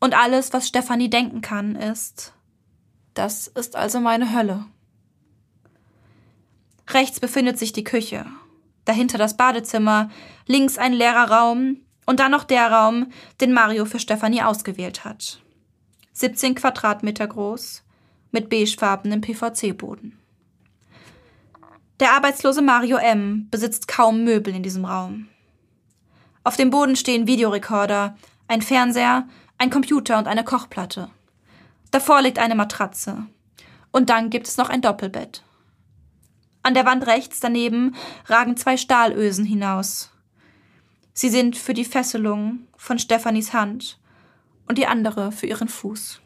und 0.01 0.13
alles, 0.13 0.51
was 0.51 0.67
Stefanie 0.67 1.09
denken 1.09 1.39
kann, 1.39 1.77
ist, 1.77 2.33
das 3.13 3.47
ist 3.47 3.77
also 3.77 4.01
meine 4.01 4.35
Hölle. 4.35 4.65
Rechts 6.89 7.21
befindet 7.21 7.57
sich 7.57 7.71
die 7.71 7.85
Küche, 7.85 8.25
dahinter 8.83 9.17
das 9.17 9.37
Badezimmer, 9.37 10.09
links 10.47 10.77
ein 10.77 10.91
leerer 10.91 11.31
Raum 11.31 11.77
und 12.05 12.19
dann 12.19 12.31
noch 12.31 12.43
der 12.43 12.69
Raum, 12.69 13.09
den 13.39 13.53
Mario 13.53 13.85
für 13.85 13.99
Stefanie 13.99 14.43
ausgewählt 14.43 15.05
hat. 15.05 15.39
17 16.17 16.55
Quadratmeter 16.55 17.27
groß, 17.27 17.83
mit 18.31 18.49
beigefarbenem 18.49 19.19
PVC-Boden. 19.19 20.17
Der 21.99 22.13
arbeitslose 22.13 22.61
Mario 22.61 22.95
M. 22.95 23.49
besitzt 23.51 23.89
kaum 23.89 24.23
Möbel 24.23 24.55
in 24.55 24.63
diesem 24.63 24.85
Raum. 24.85 25.27
Auf 26.45 26.55
dem 26.55 26.69
Boden 26.69 26.95
stehen 26.95 27.27
Videorekorder, 27.27 28.15
ein 28.47 28.61
Fernseher, 28.61 29.27
ein 29.57 29.69
Computer 29.69 30.17
und 30.17 30.27
eine 30.27 30.45
Kochplatte. 30.45 31.09
Davor 31.91 32.21
liegt 32.21 32.39
eine 32.39 32.55
Matratze. 32.55 33.25
Und 33.91 34.09
dann 34.09 34.29
gibt 34.29 34.47
es 34.47 34.55
noch 34.55 34.69
ein 34.69 34.81
Doppelbett. 34.81 35.43
An 36.63 36.73
der 36.73 36.85
Wand 36.85 37.07
rechts 37.07 37.41
daneben 37.41 37.93
ragen 38.27 38.55
zwei 38.55 38.77
Stahlösen 38.77 39.43
hinaus. 39.43 40.11
Sie 41.13 41.29
sind 41.29 41.57
für 41.57 41.73
die 41.73 41.85
Fesselung 41.85 42.67
von 42.77 42.99
Stefanis 42.99 43.51
Hand 43.51 43.99
und 44.67 44.77
die 44.77 44.87
andere 44.87 45.31
für 45.31 45.47
ihren 45.47 45.67
Fuß. 45.67 46.21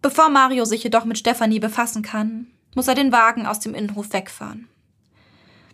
Bevor 0.00 0.28
Mario 0.28 0.64
sich 0.64 0.82
jedoch 0.82 1.04
mit 1.04 1.18
Stefanie 1.18 1.60
befassen 1.60 2.02
kann, 2.02 2.48
muss 2.74 2.88
er 2.88 2.94
den 2.94 3.12
Wagen 3.12 3.46
aus 3.46 3.60
dem 3.60 3.74
Innenhof 3.74 4.12
wegfahren. 4.12 4.68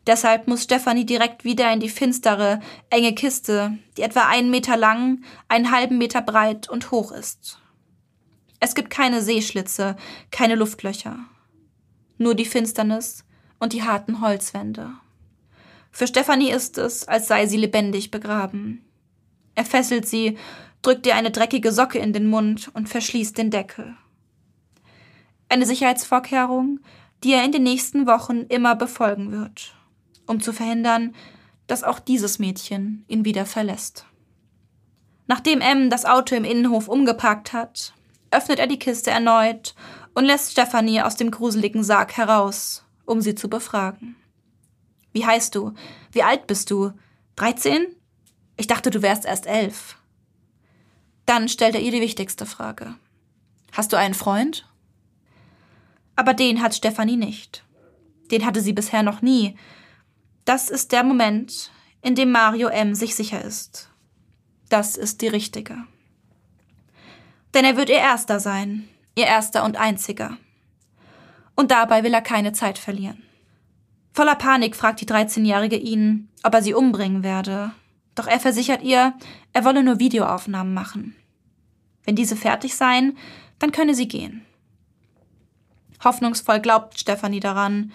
Deshalb 0.07 0.49
muss 0.49 0.62
Stefanie 0.62 1.05
direkt 1.05 1.44
wieder 1.44 1.73
in 1.73 1.81
die 1.81 1.90
finstere, 1.90 2.61
enge 2.88 3.14
Kiste, 3.14 3.77
die 3.97 4.03
etwa 4.03 4.27
einen 4.27 4.51
Meter 4.51 4.77
lang, 4.77 5.23
einen 5.49 5.71
halben 5.71 5.99
Meter 5.99 6.23
breit 6.23 6.68
und 6.68 6.90
hoch 6.90 7.12
ist. 7.12 7.61
Es 8.61 8.75
gibt 8.75 8.90
keine 8.90 9.23
Seeschlitze, 9.23 9.97
keine 10.31 10.55
Luftlöcher. 10.55 11.18
Nur 12.16 12.35
die 12.35 12.47
Finsternis 12.47 13.25
und 13.59 13.73
die 13.73 13.83
harten 13.83 14.21
Holzwände. 14.21 14.92
Für 15.90 16.07
Stefanie 16.07 16.51
ist 16.51 16.79
es, 16.79 17.07
als 17.07 17.29
sei 17.29 17.47
sie 17.47 17.57
lebendig 17.57 18.11
begraben. 18.11 18.85
Er 19.55 19.64
fesselt 19.64 20.09
sie, 20.09 20.38
drückt 20.83 21.07
ihr 21.07 21.14
eine 21.14 21.31
dreckige 21.31 21.73
Socke 21.73 21.99
in 21.99 22.12
den 22.12 22.27
Mund 22.29 22.71
und 22.75 22.88
verschließt 22.88 23.37
den 23.37 23.51
Deckel. 23.51 23.97
Eine 25.49 25.67
Sicherheitsvorkehrung, 25.67 26.81
die 27.25 27.33
er 27.33 27.45
in 27.45 27.53
den 27.53 27.62
nächsten 27.62 28.07
Wochen 28.07 28.43
immer 28.43 28.77
befolgen 28.77 29.33
wird 29.33 29.75
um 30.29 30.41
zu 30.41 30.53
verhindern, 30.53 31.14
dass 31.67 31.85
auch 31.85 31.99
dieses 31.99 32.38
Mädchen 32.38 33.05
ihn 33.09 33.25
wieder 33.25 33.47
verlässt. 33.47 34.05
Nachdem 35.27 35.61
M 35.61 35.91
das 35.91 36.05
Auto 36.05 36.35
im 36.35 36.45
Innenhof 36.45 36.88
umgeparkt 36.88 37.53
hat, 37.53 37.93
öffnet 38.31 38.59
er 38.59 38.67
die 38.67 38.79
Kiste 38.79 39.11
erneut 39.11 39.75
und 40.14 40.25
lässt 40.25 40.53
Stefanie 40.53 41.03
aus 41.03 41.17
dem 41.17 41.31
gruseligen 41.31 41.83
Sarg 41.83 42.17
heraus, 42.17 42.85
um 43.05 43.21
sie 43.21 43.35
zu 43.35 43.49
befragen. 43.49 44.17
Wie 45.12 45.27
heißt 45.27 45.55
du? 45.55 45.75
Wie 46.12 46.23
alt 46.23 46.47
bist 46.47 46.71
du? 46.71 46.93
13? 47.37 47.87
Ich 48.57 48.67
dachte, 48.67 48.91
du 48.91 49.03
wärst 49.03 49.25
erst 49.25 49.47
elf. 49.47 49.97
Dann 51.29 51.47
stellt 51.51 51.75
er 51.75 51.83
ihr 51.83 51.91
die 51.91 52.01
wichtigste 52.01 52.47
Frage. 52.47 52.95
Hast 53.73 53.93
du 53.93 53.99
einen 53.99 54.14
Freund? 54.14 54.67
Aber 56.17 56.33
den 56.33 56.62
hat 56.62 56.75
Stefanie 56.75 57.19
nicht. 57.19 57.64
Den 58.31 58.47
hatte 58.47 58.62
sie 58.62 58.73
bisher 58.73 59.03
noch 59.03 59.21
nie. 59.21 59.55
Das 60.47 60.71
ist 60.71 60.91
der 60.91 61.05
Moment, 61.05 61.71
in 62.01 62.14
dem 62.14 62.33
Mario 62.33 62.69
M. 62.69 62.95
sich 62.95 63.14
sicher 63.14 63.45
ist. 63.45 63.91
Das 64.71 64.97
ist 64.97 65.21
die 65.21 65.29
richtige. 65.29 65.77
Denn 67.53 67.67
er 67.67 67.77
wird 67.77 67.91
ihr 67.91 67.99
Erster 67.99 68.41
sein, 68.41 68.88
ihr 69.14 69.27
Erster 69.27 69.64
und 69.64 69.77
Einziger. 69.77 70.38
Und 71.55 71.71
dabei 71.71 72.05
will 72.05 72.14
er 72.14 72.23
keine 72.23 72.55
Zeit 72.55 72.79
verlieren. 72.79 73.23
Voller 74.14 74.37
Panik 74.37 74.75
fragt 74.75 75.03
die 75.03 75.07
13-Jährige 75.07 75.77
ihn, 75.77 76.31
ob 76.43 76.55
er 76.55 76.62
sie 76.62 76.73
umbringen 76.73 77.23
werde. 77.23 77.73
Doch 78.18 78.26
er 78.26 78.40
versichert 78.40 78.83
ihr, 78.83 79.14
er 79.52 79.64
wolle 79.64 79.85
nur 79.85 80.00
Videoaufnahmen 80.00 80.74
machen. 80.74 81.14
Wenn 82.02 82.16
diese 82.16 82.35
fertig 82.35 82.74
seien, 82.74 83.16
dann 83.61 83.70
könne 83.70 83.94
sie 83.94 84.09
gehen. 84.09 84.44
Hoffnungsvoll 86.02 86.59
glaubt 86.59 86.98
Stefanie 86.98 87.38
daran, 87.38 87.92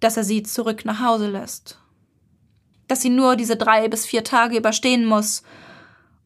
dass 0.00 0.16
er 0.16 0.24
sie 0.24 0.42
zurück 0.42 0.84
nach 0.84 0.98
Hause 1.00 1.30
lässt. 1.30 1.78
Dass 2.88 3.00
sie 3.00 3.10
nur 3.10 3.36
diese 3.36 3.54
drei 3.54 3.86
bis 3.86 4.06
vier 4.06 4.24
Tage 4.24 4.56
überstehen 4.56 5.04
muss, 5.04 5.44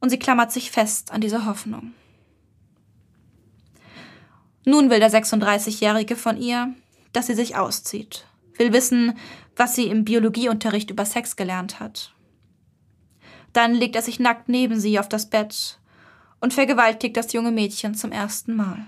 und 0.01 0.09
sie 0.09 0.19
klammert 0.19 0.51
sich 0.51 0.71
fest 0.71 1.13
an 1.13 1.21
diese 1.21 1.45
Hoffnung. 1.45 1.93
Nun 4.65 4.89
will 4.89 5.01
der 5.01 5.13
36-Jährige 5.13 6.17
von 6.17 6.41
ihr, 6.41 6.73
dass 7.13 7.27
sie 7.27 7.35
sich 7.35 7.57
auszieht, 7.57 8.25
will 8.57 8.73
wissen, 8.73 9.19
was 9.55 9.75
sie 9.75 9.89
im 9.89 10.07
Biologieunterricht 10.07 10.89
über 10.89 11.05
Sex 11.05 11.37
gelernt 11.37 11.79
hat. 11.79 12.14
Dann 13.55 13.73
legt 13.73 13.97
er 13.97 14.03
sich 14.03 14.21
nackt 14.21 14.51
neben 14.51 14.79
sie 14.79 14.99
auf 14.99 15.09
das 15.09 15.31
Bett 15.31 15.79
und 16.41 16.53
vergewaltigt 16.53 17.17
das 17.17 17.33
junge 17.33 17.53
Mädchen 17.53 17.95
zum 17.95 18.13
ersten 18.13 18.55
Mal. 18.55 18.87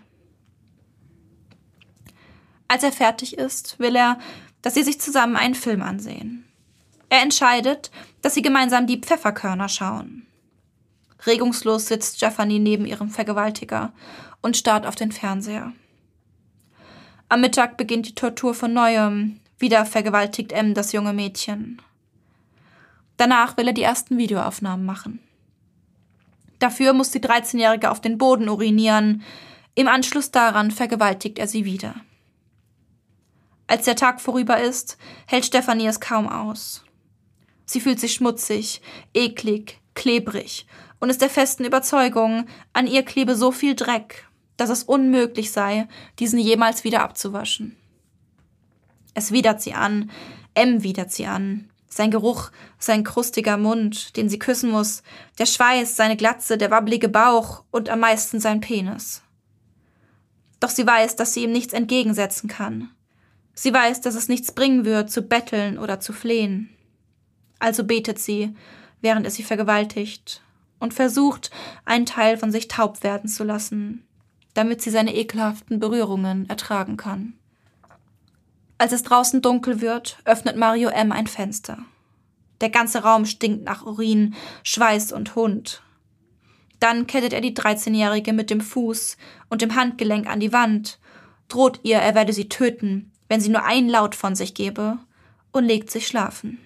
Als 2.69 2.83
er 2.83 2.93
fertig 2.93 3.39
ist, 3.39 3.79
will 3.79 3.97
er, 3.97 4.19
dass 4.61 4.75
sie 4.75 4.83
sich 4.83 5.01
zusammen 5.01 5.37
einen 5.37 5.55
Film 5.55 5.81
ansehen. 5.81 6.45
Er 7.09 7.23
entscheidet, 7.23 7.93
dass 8.21 8.35
sie 8.35 8.43
gemeinsam 8.43 8.89
die 8.89 8.99
Pfefferkörner 9.01 9.69
schauen. 9.69 10.27
Regungslos 11.25 11.87
sitzt 11.87 12.17
Stephanie 12.17 12.59
neben 12.59 12.85
ihrem 12.87 13.09
Vergewaltiger 13.09 13.93
und 14.43 14.57
starrt 14.57 14.85
auf 14.85 14.97
den 14.97 15.13
Fernseher. 15.13 15.73
Am 17.29 17.41
Mittag 17.41 17.77
beginnt 17.77 18.09
die 18.09 18.15
Tortur 18.15 18.55
von 18.55 18.73
neuem. 18.73 19.41
Wieder 19.59 19.87
vergewaltigt 19.87 20.53
M 20.53 20.75
das 20.75 20.93
junge 20.93 21.13
Mädchen. 21.13 21.81
Danach 23.17 23.57
will 23.57 23.69
er 23.69 23.73
die 23.73 23.83
ersten 23.83 24.19
Videoaufnahmen 24.19 24.85
machen. 24.85 25.21
Dafür 26.59 26.93
muss 26.93 27.11
die 27.11 27.21
13-Jährige 27.21 27.91
auf 27.91 28.01
den 28.01 28.19
Boden 28.19 28.49
urinieren. 28.49 29.23
Im 29.75 29.89
Anschluss 29.89 30.31
daran 30.31 30.71
vergewaltigt 30.71 31.39
er 31.39 31.49
sie 31.49 31.65
wieder. 31.65 31.95
Als 33.67 33.85
der 33.85 33.97
Tag 33.97 34.21
vorüber 34.21 34.61
ist, 34.61 34.97
hält 35.27 35.45
Stefanie 35.45 35.87
es 35.87 36.01
kaum 36.01 36.29
aus. 36.29 36.85
Sie 37.65 37.81
fühlt 37.81 37.99
sich 37.99 38.15
schmutzig, 38.15 38.81
eklig, 39.13 39.81
klebrig 39.95 40.67
und 41.01 41.11
ist 41.11 41.21
der 41.21 41.31
festen 41.31 41.65
Überzeugung, 41.65 42.47
an 42.73 42.87
ihr 42.87 43.03
klebe 43.03 43.35
so 43.35 43.51
viel 43.51 43.75
Dreck, 43.75 44.29
dass 44.57 44.71
es 44.71 44.85
unmöglich 44.85 45.51
sei, 45.51 45.89
diesen 46.19 46.39
jemals 46.39 46.85
wieder 46.85 47.03
abzuwaschen. 47.03 47.77
Es 49.15 49.33
widert 49.33 49.61
sie 49.61 49.75
an, 49.75 50.11
M 50.55 50.83
widert 50.83 51.11
sie 51.11 51.27
an. 51.27 51.69
Sein 51.89 52.11
Geruch, 52.11 52.51
sein 52.79 53.05
krustiger 53.05 53.57
Mund, 53.57 54.17
den 54.17 54.29
sie 54.29 54.39
küssen 54.39 54.71
muss, 54.71 55.03
der 55.39 55.47
Schweiß, 55.47 55.97
seine 55.97 56.17
Glatze, 56.17 56.59
der 56.59 56.71
wabbelige 56.71 57.09
Bauch 57.09 57.65
und 57.71 57.89
am 57.89 58.01
meisten 58.01 58.41
sein 58.41 58.61
Penis. 58.61 59.23
Doch 60.61 60.71
sie 60.71 60.87
weiß, 60.87 61.17
dass 61.17 61.33
sie 61.33 61.45
ihm 61.45 61.53
nichts 61.53 61.73
entgegensetzen 61.73 62.49
kann. 62.49 62.91
Sie 63.55 63.73
weiß, 63.73 64.01
dass 64.01 64.15
es 64.15 64.29
nichts 64.29 64.53
bringen 64.53 64.85
wird, 64.85 65.11
zu 65.11 65.23
betteln 65.23 65.79
oder 65.79 66.01
zu 66.01 66.13
flehen. 66.13 66.71
Also 67.59 67.85
betet 67.85 68.19
sie, 68.19 68.55
während 69.01 69.25
er 69.25 69.31
sie 69.31 69.43
vergewaltigt, 69.43 70.43
und 70.79 70.93
versucht, 70.93 71.51
einen 71.85 72.05
Teil 72.05 72.37
von 72.37 72.53
sich 72.53 72.69
taub 72.69 73.03
werden 73.03 73.29
zu 73.29 73.45
lassen, 73.45 74.05
damit 74.55 74.83
sie 74.83 74.91
seine 74.91 75.15
ekelhaften 75.15 75.81
Berührungen 75.81 76.49
ertragen 76.49 76.97
kann. 76.97 77.35
Als 78.79 78.93
es 78.93 79.03
draußen 79.03 79.41
dunkel 79.41 79.81
wird, 79.81 80.19
öffnet 80.25 80.57
Mario 80.57 80.91
M. 80.91 81.13
ein 81.13 81.27
Fenster. 81.27 81.79
Der 82.61 82.71
ganze 82.71 83.03
Raum 83.03 83.25
stinkt 83.25 83.65
nach 83.65 83.85
Urin, 83.85 84.35
Schweiß 84.63 85.13
und 85.13 85.35
Hund. 85.35 85.83
Dann 86.81 87.07
kettet 87.07 87.33
er 87.33 87.41
die 87.41 87.55
13-Jährige 87.55 88.33
mit 88.33 88.51
dem 88.51 88.61
Fuß 88.61 89.17
und 89.49 89.63
dem 89.63 89.77
Handgelenk 89.77 90.27
an 90.27 90.41
die 90.41 90.53
Wand, 90.53 90.99
droht 91.49 91.81
ihr, 91.85 91.99
er 91.99 92.15
werde 92.15 92.33
sie 92.33 92.49
töten, 92.49 93.13
wenn 93.29 93.41
sie 93.41 93.49
nur 93.49 93.65
einen 93.65 93.89
Laut 93.89 94.15
von 94.15 94.35
sich 94.35 94.55
gebe, 94.55 94.99
und 95.53 95.65
legt 95.65 95.91
sich 95.91 96.07
schlafen. 96.07 96.59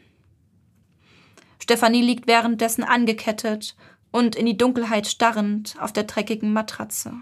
Stefanie 1.62 2.03
liegt 2.03 2.27
währenddessen 2.27 2.83
angekettet 2.83 3.77
und 4.11 4.35
in 4.35 4.46
die 4.46 4.57
Dunkelheit 4.57 5.07
starrend 5.07 5.77
auf 5.79 5.92
der 5.92 6.05
dreckigen 6.05 6.53
Matratze. 6.53 7.14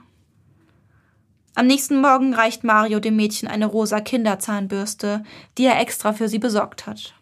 Am 1.58 1.66
nächsten 1.66 2.00
Morgen 2.00 2.34
reicht 2.34 2.62
Mario 2.62 3.00
dem 3.00 3.16
Mädchen 3.16 3.48
eine 3.48 3.66
rosa 3.66 3.98
Kinderzahnbürste, 3.98 5.24
die 5.58 5.64
er 5.64 5.80
extra 5.80 6.12
für 6.12 6.28
sie 6.28 6.38
besorgt 6.38 6.86
hat. 6.86 7.14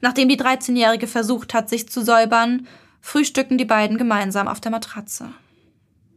Nachdem 0.00 0.30
die 0.30 0.40
13-Jährige 0.40 1.06
versucht 1.06 1.52
hat, 1.52 1.68
sich 1.68 1.90
zu 1.90 2.02
säubern, 2.02 2.66
frühstücken 3.02 3.58
die 3.58 3.66
beiden 3.66 3.98
gemeinsam 3.98 4.48
auf 4.48 4.60
der 4.60 4.70
Matratze. 4.70 5.28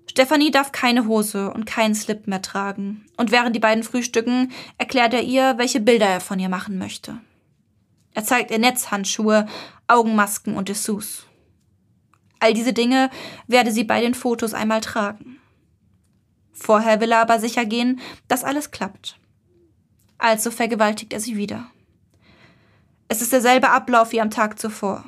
Stefanie 0.09 0.49
darf 0.49 0.71
keine 0.71 1.07
Hose 1.07 1.51
und 1.51 1.65
keinen 1.65 1.93
Slip 1.93 2.25
mehr 2.25 2.41
tragen, 2.41 3.05
und 3.17 3.33
während 3.33 3.53
die 3.53 3.59
beiden 3.59 3.83
frühstücken, 3.83 4.53
erklärt 4.77 5.13
er 5.13 5.23
ihr, 5.23 5.57
welche 5.57 5.81
Bilder 5.81 6.07
er 6.07 6.21
von 6.21 6.39
ihr 6.39 6.47
machen 6.47 6.77
möchte. 6.77 7.17
Er 8.13 8.23
zeigt 8.23 8.49
ihr 8.49 8.59
Netzhandschuhe, 8.59 9.45
Augenmasken 9.87 10.55
und 10.55 10.69
Dessous. 10.69 11.25
All 12.39 12.53
diese 12.53 12.71
Dinge 12.71 13.09
werde 13.47 13.73
sie 13.73 13.83
bei 13.83 13.99
den 13.99 14.13
Fotos 14.13 14.53
einmal 14.53 14.79
tragen. 14.79 15.40
Vorher 16.53 17.01
will 17.01 17.11
er 17.11 17.19
aber 17.19 17.39
sicher 17.39 17.65
gehen, 17.65 17.99
dass 18.27 18.43
alles 18.43 18.71
klappt. 18.71 19.17
Also 20.17 20.51
vergewaltigt 20.51 21.13
er 21.13 21.19
sie 21.19 21.37
wieder. 21.37 21.67
Es 23.07 23.21
ist 23.21 23.33
derselbe 23.33 23.69
Ablauf 23.69 24.11
wie 24.11 24.21
am 24.21 24.29
Tag 24.29 24.59
zuvor. 24.59 25.03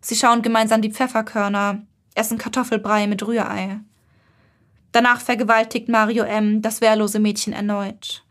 Sie 0.00 0.16
schauen 0.16 0.42
gemeinsam 0.42 0.82
die 0.82 0.92
Pfefferkörner, 0.92 1.82
essen 2.14 2.36
Kartoffelbrei 2.36 3.06
mit 3.06 3.26
Rührei. 3.26 3.80
Danach 4.92 5.20
vergewaltigt 5.20 5.88
Mario 5.88 6.24
M. 6.24 6.62
das 6.62 6.80
wehrlose 6.80 7.18
Mädchen 7.18 7.52
erneut. 7.52 8.24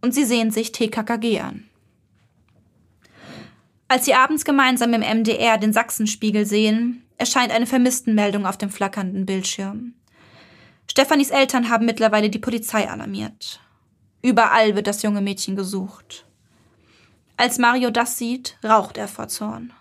Und 0.00 0.14
sie 0.14 0.24
sehen 0.24 0.50
sich 0.50 0.72
TKKG 0.72 1.40
an. 1.40 1.68
Als 3.86 4.04
sie 4.04 4.14
abends 4.14 4.44
gemeinsam 4.44 4.94
im 4.94 5.02
MDR 5.02 5.58
den 5.58 5.72
Sachsenspiegel 5.72 6.46
sehen, 6.46 7.04
erscheint 7.18 7.52
eine 7.52 7.66
Vermisstenmeldung 7.66 8.46
auf 8.46 8.56
dem 8.56 8.70
flackernden 8.70 9.26
Bildschirm. 9.26 9.94
Stefanis 10.90 11.30
Eltern 11.30 11.70
haben 11.70 11.86
mittlerweile 11.86 12.30
die 12.30 12.40
Polizei 12.40 12.90
alarmiert. 12.90 13.60
Überall 14.22 14.74
wird 14.74 14.88
das 14.88 15.02
junge 15.02 15.20
Mädchen 15.20 15.54
gesucht. 15.54 16.26
Als 17.36 17.58
Mario 17.58 17.90
das 17.90 18.18
sieht, 18.18 18.58
raucht 18.64 18.96
er 18.96 19.06
vor 19.06 19.28
Zorn. 19.28 19.72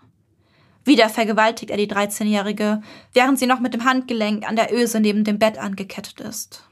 Wieder 0.86 1.10
vergewaltigt 1.10 1.72
er 1.72 1.78
die 1.78 1.89
13-Jährige, 1.89 2.84
während 3.12 3.39
sie 3.39 3.48
noch 3.48 3.60
mit 3.60 3.74
dem 3.74 3.86
Handgelenk 3.86 4.48
an 4.48 4.56
der 4.56 4.72
Öse 4.72 5.00
neben 5.00 5.24
dem 5.24 5.39
Bett 5.39 5.58
angekettet 5.58 6.19
ist. 6.22 6.63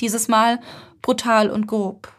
Dieses 0.00 0.26
Mal 0.26 0.58
brutal 1.00 1.48
und 1.48 1.68
grob. 1.68 2.12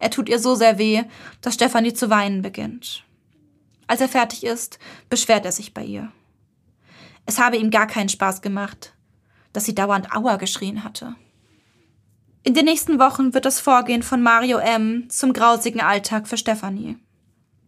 Er 0.00 0.10
tut 0.10 0.28
ihr 0.28 0.38
so 0.38 0.54
sehr 0.54 0.76
weh, 0.76 1.02
dass 1.40 1.54
Stefanie 1.54 1.94
zu 1.94 2.10
weinen 2.10 2.42
beginnt. 2.42 3.04
Als 3.86 4.02
er 4.02 4.08
fertig 4.08 4.44
ist, 4.44 4.78
beschwert 5.08 5.46
er 5.46 5.52
sich 5.52 5.72
bei 5.72 5.82
ihr. 5.82 6.12
Es 7.24 7.38
habe 7.38 7.56
ihm 7.56 7.70
gar 7.70 7.86
keinen 7.86 8.10
Spaß 8.10 8.42
gemacht, 8.42 8.92
dass 9.52 9.64
sie 9.64 9.74
dauernd 9.74 10.14
Aua 10.14 10.36
geschrien 10.36 10.84
hatte. 10.84 11.14
In 12.42 12.54
den 12.54 12.64
nächsten 12.64 12.98
Wochen 12.98 13.34
wird 13.34 13.44
das 13.44 13.60
Vorgehen 13.60 14.02
von 14.02 14.22
Mario 14.22 14.58
M. 14.58 15.10
zum 15.10 15.32
grausigen 15.32 15.80
Alltag 15.80 16.26
für 16.26 16.38
Stefanie. 16.38 16.96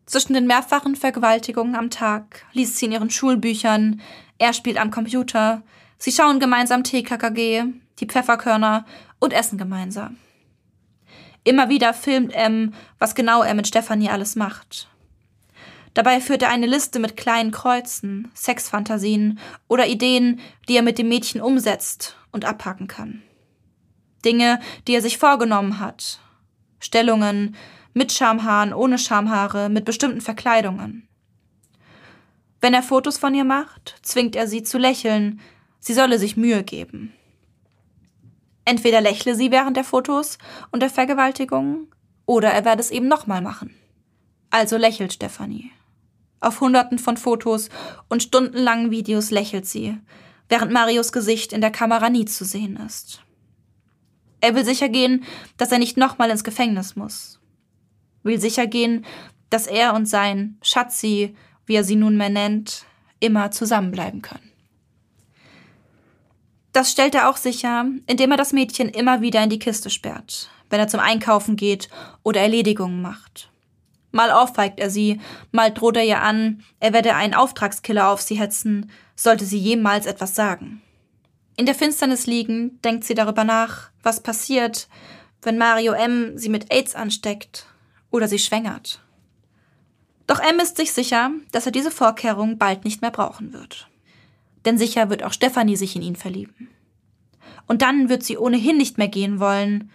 Zwischen 0.07 0.35
den 0.35 0.47
mehrfachen 0.47 0.97
Vergewaltigungen 0.97 1.77
am 1.77 1.91
Tag 1.91 2.45
liest 2.53 2.77
sie 2.77 2.87
in 2.87 2.93
ihren 2.93 3.11
Schulbüchern, 3.11 4.01
er 4.39 4.53
spielt 4.53 4.79
am 4.79 4.91
Computer, 4.91 5.63
sie 5.99 6.11
schauen 6.11 6.41
gemeinsam 6.41 6.85
TKKG, 6.85 7.65
die 7.99 8.07
Pfefferkörner 8.07 8.85
und 9.21 9.33
essen 9.33 9.59
gemeinsam. 9.59 10.17
Immer 11.45 11.69
wieder 11.69 11.93
filmt 11.93 12.35
M, 12.35 12.73
was 12.99 13.15
genau 13.15 13.43
er 13.43 13.55
mit 13.55 13.67
Stefanie 13.67 14.09
alles 14.09 14.37
macht. 14.37 14.89
Dabei 15.95 16.21
führt 16.21 16.43
er 16.43 16.49
eine 16.49 16.67
Liste 16.67 16.99
mit 16.99 17.17
kleinen 17.17 17.51
Kreuzen, 17.51 18.31
Sexfantasien 18.35 19.39
oder 19.69 19.87
Ideen, 19.87 20.41
die 20.69 20.77
er 20.77 20.83
mit 20.83 20.99
dem 20.99 21.09
Mädchen 21.09 21.41
umsetzt 21.41 22.17
und 22.31 22.45
abhaken 22.45 22.89
kann. 22.89 23.23
Dinge, 24.25 24.61
die 24.87 24.95
er 24.95 25.03
sich 25.03 25.19
vorgenommen 25.19 25.79
hat. 25.79 26.21
Stellungen, 26.79 27.57
mit 27.93 28.13
Schamhaaren, 28.13 28.73
ohne 28.73 28.99
Schamhaare, 28.99 29.69
mit 29.69 29.85
bestimmten 29.85 30.21
Verkleidungen. 30.21 31.09
Wenn 32.61 32.75
er 32.75 32.83
Fotos 32.83 33.19
von 33.19 33.35
ihr 33.35 33.45
macht, 33.45 33.97
zwingt 34.03 34.35
er 34.35 34.47
sie 34.47 34.63
zu 34.63 34.79
lächeln, 34.79 35.41
sie 35.81 35.95
solle 35.95 36.19
sich 36.19 36.37
Mühe 36.37 36.63
geben. 36.63 37.13
Entweder 38.65 39.01
lächle 39.01 39.35
sie 39.35 39.51
während 39.51 39.77
der 39.77 39.85
Fotos 39.85 40.39
und 40.71 40.81
der 40.81 40.91
Vergewaltigung, 40.91 41.89
oder 42.25 42.51
er 42.51 42.65
werde 42.65 42.81
es 42.81 42.93
eben 42.93 43.09
nochmal 43.09 43.43
machen. 43.43 43.75
Also 44.51 44.77
lächelt 44.77 45.13
Stefanie. 45.13 45.73
Auf 46.43 46.61
hunderten 46.61 46.99
von 46.99 47.17
Fotos 47.17 47.69
und 48.09 48.21
stundenlangen 48.21 48.91
Videos 48.91 49.31
lächelt 49.31 49.65
sie, 49.65 49.97
während 50.49 50.73
Marios 50.73 51.13
Gesicht 51.13 51.53
in 51.53 51.61
der 51.61 51.71
Kamera 51.71 52.11
nie 52.11 52.25
zu 52.25 52.45
sehen 52.45 52.77
ist. 52.77 53.23
Er 54.41 54.57
will 54.57 54.65
sicher 54.65 54.89
gehen, 54.89 55.25
dass 55.57 55.71
er 55.71 55.79
nicht 55.79 55.97
nochmal 55.97 56.31
ins 56.31 56.43
Gefängnis 56.43 56.97
muss. 56.97 57.39
Will 58.25 58.41
sicher 58.41 58.67
gehen, 58.67 59.07
dass 59.51 59.69
er 59.69 59.95
und 59.95 60.07
sein 60.07 60.59
Schatzi, 60.63 61.37
wie 61.65 61.77
er 61.77 61.85
sie 61.85 61.95
nunmehr 61.95 62.29
nennt, 62.29 62.87
immer 63.21 63.53
zusammenbleiben 63.53 64.21
können. 64.21 64.51
Das 66.73 66.91
stellt 66.91 67.15
er 67.15 67.31
auch 67.31 67.37
sicher, 67.37 67.87
indem 68.09 68.33
er 68.33 68.37
das 68.37 68.53
Mädchen 68.53 68.89
immer 68.89 69.21
wieder 69.21 69.45
in 69.45 69.51
die 69.51 69.61
Kiste 69.61 69.91
sperrt, 69.91 70.51
wenn 70.71 70.81
er 70.81 70.89
zum 70.89 70.99
Einkaufen 70.99 71.55
geht 71.55 71.89
oder 72.25 72.41
Erledigungen 72.41 73.01
macht. 73.01 73.52
Mal 74.13 74.31
aufweigt 74.31 74.79
er 74.79 74.91
sie, 74.91 75.21
mal 75.51 75.73
droht 75.73 75.97
er 75.97 76.05
ihr 76.05 76.21
an, 76.21 76.63
er 76.81 76.93
werde 76.93 77.15
einen 77.15 77.35
Auftragskiller 77.35 78.09
auf 78.09 78.21
sie 78.21 78.39
hetzen, 78.39 78.91
sollte 79.17 79.47
sie 79.47 79.59
jemals 79.59 80.07
etwas 80.07 80.35
sagen. 80.35 80.83
In 81.57 81.67
der 81.67 81.75
Finsternis 81.75 82.27
liegend 82.27 82.85
denkt 82.85 83.05
sie 83.05 83.15
darüber 83.15 83.45
nach, 83.45 83.91
was 84.03 84.23
passiert, 84.23 84.89
wenn 85.41 85.59
Mario 85.59 85.93
M. 85.93 86.39
sie 86.39 86.49
mit 86.49 86.73
AIDS 86.73 86.95
ansteckt 86.95 87.67
oder 88.11 88.29
sie 88.29 88.39
schwängert. 88.39 89.01
Doch 90.27 90.41
M 90.41 90.61
ist 90.61 90.77
sich 90.77 90.93
sicher, 90.93 91.31
dass 91.51 91.67
er 91.67 91.73
diese 91.73 91.91
Vorkehrung 91.91 92.59
bald 92.59 92.85
nicht 92.85 93.03
mehr 93.03 93.11
brauchen 93.11 93.53
wird. 93.53 93.89
Denn 94.65 94.79
sicher 94.79 95.11
wird 95.11 95.25
auch 95.25 95.33
Stefanie 95.33 95.77
sich 95.77 95.97
in 95.97 96.03
ihn 96.03 96.17
verlieben. 96.17 96.69
Und 97.67 97.83
dann 97.83 98.09
wird 98.09 98.23
sie 98.23 98.39
ohnehin 98.39 98.77
nicht 98.77 98.99
mehr 98.99 99.09
gehen 99.09 99.41
wollen. 99.41 99.91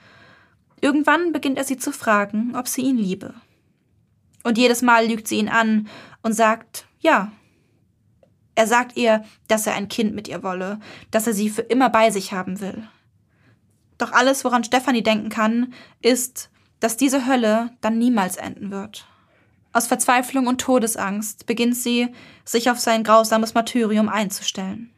Irgendwann 0.81 1.31
beginnt 1.31 1.57
er 1.57 1.63
sie 1.63 1.77
zu 1.77 1.91
fragen, 1.91 2.55
ob 2.55 2.67
sie 2.67 2.81
ihn 2.81 2.97
liebe. 2.97 3.33
Und 4.43 4.57
jedes 4.57 4.81
Mal 4.81 5.07
lügt 5.07 5.27
sie 5.27 5.37
ihn 5.37 5.49
an 5.49 5.87
und 6.21 6.33
sagt, 6.33 6.87
ja. 6.99 7.31
Er 8.55 8.65
sagt 8.65 8.97
ihr, 8.97 9.23
dass 9.47 9.67
er 9.67 9.75
ein 9.75 9.87
Kind 9.87 10.15
mit 10.15 10.27
ihr 10.27 10.41
wolle, 10.41 10.79
dass 11.11 11.27
er 11.27 11.33
sie 11.33 11.49
für 11.49 11.61
immer 11.61 11.89
bei 11.89 12.09
sich 12.09 12.33
haben 12.33 12.59
will. 12.59 12.87
Doch 13.97 14.11
alles, 14.11 14.43
woran 14.43 14.63
Stefanie 14.63 15.03
denken 15.03 15.29
kann, 15.29 15.73
ist, 16.01 16.49
dass 16.79 16.97
diese 16.97 17.27
Hölle 17.27 17.71
dann 17.81 17.97
niemals 17.97 18.37
enden 18.37 18.71
wird. 18.71 19.07
Aus 19.73 19.87
Verzweiflung 19.87 20.47
und 20.47 20.61
Todesangst 20.61 21.45
beginnt 21.45 21.75
sie, 21.75 22.09
sich 22.45 22.71
auf 22.71 22.79
sein 22.79 23.03
grausames 23.03 23.53
Martyrium 23.53 24.09
einzustellen. 24.09 24.91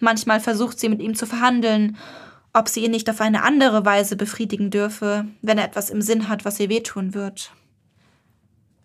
Manchmal 0.00 0.40
versucht 0.40 0.78
sie 0.78 0.88
mit 0.88 1.02
ihm 1.02 1.14
zu 1.14 1.26
verhandeln, 1.26 1.96
ob 2.52 2.68
sie 2.68 2.84
ihn 2.84 2.90
nicht 2.90 3.10
auf 3.10 3.20
eine 3.20 3.42
andere 3.42 3.84
Weise 3.84 4.16
befriedigen 4.16 4.70
dürfe, 4.70 5.26
wenn 5.42 5.58
er 5.58 5.64
etwas 5.64 5.90
im 5.90 6.00
Sinn 6.00 6.28
hat, 6.28 6.44
was 6.44 6.58
ihr 6.60 6.68
wehtun 6.68 7.14
wird. 7.14 7.52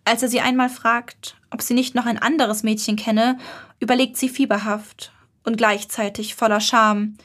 Als 0.04 0.22
er 0.22 0.28
sie 0.28 0.40
einmal 0.40 0.68
fragt, 0.68 1.36
ob 1.50 1.62
sie 1.62 1.74
nicht 1.74 1.94
noch 1.94 2.06
ein 2.06 2.18
anderes 2.18 2.62
Mädchen 2.62 2.96
kenne, 2.96 3.38
überlegt 3.80 4.16
sie 4.16 4.28
fieberhaft 4.28 5.12
und 5.44 5.56
gleichzeitig 5.56 6.34
voller 6.34 6.60
Scham, 6.60 7.16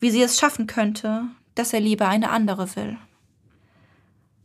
wie 0.00 0.10
sie 0.10 0.22
es 0.22 0.38
schaffen 0.38 0.66
könnte, 0.66 1.24
dass 1.54 1.72
er 1.72 1.80
lieber 1.80 2.08
eine 2.08 2.30
andere 2.30 2.74
will. 2.76 2.96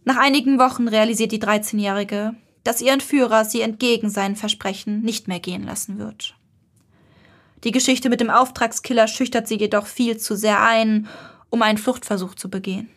Nach 0.04 0.18
einigen 0.18 0.60
Wochen 0.60 0.88
realisiert 0.88 1.32
die 1.32 1.42
13-Jährige, 1.42 2.36
dass 2.64 2.82
ihr 2.82 2.94
Entführer 2.94 3.46
sie 3.46 3.62
entgegen 3.62 4.10
seinen 4.10 4.36
Versprechen 4.36 5.02
nicht 5.02 5.28
mehr 5.28 5.40
gehen 5.40 5.64
lassen 5.64 5.98
wird. 5.98 6.36
Die 7.64 7.72
Geschichte 7.72 8.10
mit 8.10 8.22
dem 8.22 8.30
Auftragskiller 8.30 9.08
schüchtert 9.08 9.48
sie 9.48 9.58
jedoch 9.58 9.86
viel 9.86 10.18
zu 10.18 10.36
sehr 10.36 10.62
ein, 10.62 11.08
um 11.50 11.62
einen 11.62 11.78
Fluchtversuch 11.78 12.36
zu 12.36 12.50
begehen. 12.50 12.90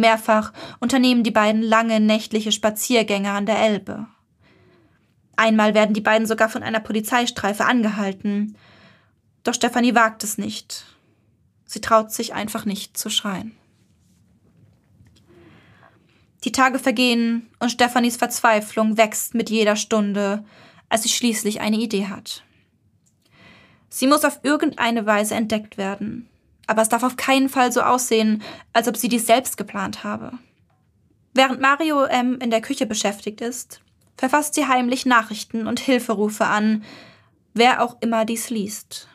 Mehrfach 0.00 0.52
unternehmen 0.80 1.22
die 1.22 1.30
beiden 1.30 1.62
lange 1.62 2.00
nächtliche 2.00 2.52
Spaziergänge 2.52 3.30
an 3.30 3.46
der 3.46 3.58
Elbe. 3.58 4.06
Einmal 5.36 5.74
werden 5.74 5.94
die 5.94 6.00
beiden 6.00 6.26
sogar 6.26 6.48
von 6.48 6.62
einer 6.62 6.80
Polizeistreife 6.80 7.64
angehalten. 7.64 8.56
Doch 9.44 9.54
Stefanie 9.54 9.94
wagt 9.94 10.24
es 10.24 10.38
nicht. 10.38 10.84
Sie 11.64 11.80
traut 11.80 12.12
sich 12.12 12.34
einfach 12.34 12.64
nicht 12.64 12.96
zu 12.96 13.10
schreien. 13.10 13.52
Die 16.44 16.52
Tage 16.52 16.78
vergehen 16.78 17.48
und 17.58 17.70
Stefanis 17.70 18.16
Verzweiflung 18.16 18.96
wächst 18.96 19.34
mit 19.34 19.50
jeder 19.50 19.76
Stunde, 19.76 20.44
als 20.88 21.02
sie 21.02 21.08
schließlich 21.08 21.60
eine 21.60 21.76
Idee 21.76 22.06
hat. 22.06 22.42
Sie 23.88 24.06
muss 24.06 24.24
auf 24.24 24.40
irgendeine 24.42 25.06
Weise 25.06 25.34
entdeckt 25.34 25.78
werden 25.78 26.27
aber 26.68 26.82
es 26.82 26.88
darf 26.88 27.02
auf 27.02 27.16
keinen 27.16 27.48
Fall 27.48 27.72
so 27.72 27.80
aussehen, 27.80 28.42
als 28.72 28.86
ob 28.86 28.96
sie 28.96 29.08
dies 29.08 29.26
selbst 29.26 29.56
geplant 29.56 30.04
habe. 30.04 30.32
Während 31.34 31.60
Mario 31.60 32.04
M. 32.04 32.38
in 32.40 32.50
der 32.50 32.60
Küche 32.60 32.86
beschäftigt 32.86 33.40
ist, 33.40 33.80
verfasst 34.16 34.54
sie 34.54 34.66
heimlich 34.66 35.06
Nachrichten 35.06 35.66
und 35.66 35.80
Hilferufe 35.80 36.44
an, 36.44 36.84
wer 37.54 37.82
auch 37.82 37.96
immer 38.00 38.24
dies 38.24 38.50
liest. 38.50 39.08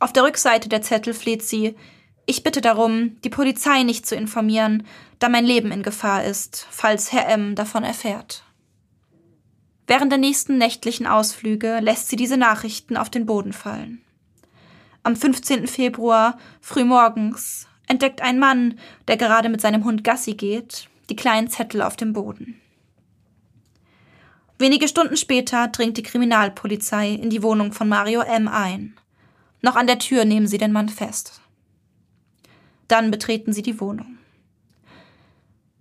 Auf 0.00 0.12
der 0.12 0.24
Rückseite 0.24 0.68
der 0.68 0.82
Zettel 0.82 1.14
fleht 1.14 1.42
sie, 1.42 1.76
ich 2.26 2.42
bitte 2.42 2.60
darum, 2.60 3.16
die 3.22 3.30
Polizei 3.30 3.84
nicht 3.84 4.06
zu 4.06 4.14
informieren, 4.14 4.86
da 5.18 5.28
mein 5.28 5.44
Leben 5.44 5.72
in 5.72 5.82
Gefahr 5.82 6.24
ist, 6.24 6.66
falls 6.70 7.12
Herr 7.12 7.28
M. 7.28 7.54
davon 7.54 7.84
erfährt. 7.84 8.42
Während 9.86 10.12
der 10.12 10.18
nächsten 10.18 10.58
nächtlichen 10.58 11.06
Ausflüge 11.06 11.78
lässt 11.80 12.08
sie 12.08 12.16
diese 12.16 12.36
Nachrichten 12.36 12.96
auf 12.96 13.08
den 13.08 13.26
Boden 13.26 13.52
fallen. 13.52 14.02
Am 15.08 15.16
15. 15.16 15.66
Februar, 15.68 16.36
frühmorgens, 16.60 17.66
entdeckt 17.86 18.20
ein 18.20 18.38
Mann, 18.38 18.78
der 19.08 19.16
gerade 19.16 19.48
mit 19.48 19.62
seinem 19.62 19.84
Hund 19.84 20.04
Gassi 20.04 20.34
geht, 20.34 20.86
die 21.08 21.16
kleinen 21.16 21.48
Zettel 21.48 21.80
auf 21.80 21.96
dem 21.96 22.12
Boden. 22.12 22.60
Wenige 24.58 24.86
Stunden 24.86 25.16
später 25.16 25.68
dringt 25.68 25.96
die 25.96 26.02
Kriminalpolizei 26.02 27.08
in 27.08 27.30
die 27.30 27.42
Wohnung 27.42 27.72
von 27.72 27.88
Mario 27.88 28.20
M. 28.20 28.48
ein. 28.48 28.98
Noch 29.62 29.76
an 29.76 29.86
der 29.86 29.98
Tür 29.98 30.26
nehmen 30.26 30.46
sie 30.46 30.58
den 30.58 30.72
Mann 30.72 30.90
fest. 30.90 31.40
Dann 32.86 33.10
betreten 33.10 33.54
sie 33.54 33.62
die 33.62 33.80
Wohnung. 33.80 34.18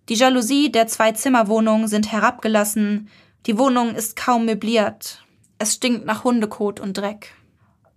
Die 0.08 0.16
Jalousie 0.16 0.72
der 0.72 0.88
Zwei-Zimmer-Wohnung 0.88 1.90
sind 1.90 2.14
herabgelassen, 2.14 3.10
die 3.46 3.58
Wohnung 3.58 3.94
ist 3.94 4.16
kaum 4.16 4.46
möbliert, 4.46 5.22
es 5.60 5.74
stinkt 5.74 6.06
nach 6.06 6.24
Hundekot 6.24 6.80
und 6.80 6.98
Dreck. 6.98 7.34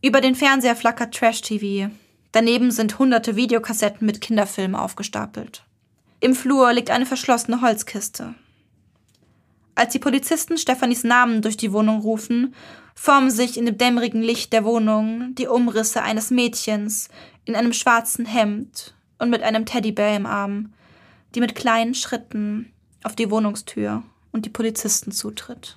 Über 0.02 0.22
den 0.22 0.34
Fernseher 0.34 0.76
flackert 0.76 1.14
Trash-TV. 1.14 1.90
Daneben 2.32 2.70
sind 2.70 2.98
hunderte 2.98 3.36
Videokassetten 3.36 4.06
mit 4.06 4.22
Kinderfilmen 4.22 4.74
aufgestapelt. 4.74 5.64
Im 6.20 6.34
Flur 6.34 6.72
liegt 6.72 6.90
eine 6.90 7.04
verschlossene 7.04 7.60
Holzkiste. 7.60 8.34
Als 9.74 9.92
die 9.92 9.98
Polizisten 9.98 10.56
Stefanis 10.56 11.04
Namen 11.04 11.42
durch 11.42 11.56
die 11.56 11.72
Wohnung 11.72 12.00
rufen, 12.00 12.54
formen 12.94 13.30
sich 13.30 13.58
in 13.58 13.66
dem 13.66 13.76
dämmerigen 13.76 14.22
Licht 14.22 14.52
der 14.52 14.64
Wohnung 14.64 15.34
die 15.34 15.48
Umrisse 15.48 16.02
eines 16.02 16.30
Mädchens 16.30 17.08
in 17.44 17.54
einem 17.54 17.72
schwarzen 17.72 18.24
Hemd 18.24 18.94
und 19.18 19.28
mit 19.28 19.42
einem 19.42 19.66
Teddybär 19.66 20.16
im 20.16 20.26
Arm, 20.26 20.72
die 21.34 21.40
mit 21.40 21.54
kleinen 21.54 21.94
Schritten 21.94 22.72
auf 23.02 23.16
die 23.16 23.30
Wohnungstür 23.30 24.02
und 24.32 24.46
die 24.46 24.50
Polizisten 24.50 25.12
zutritt. 25.12 25.76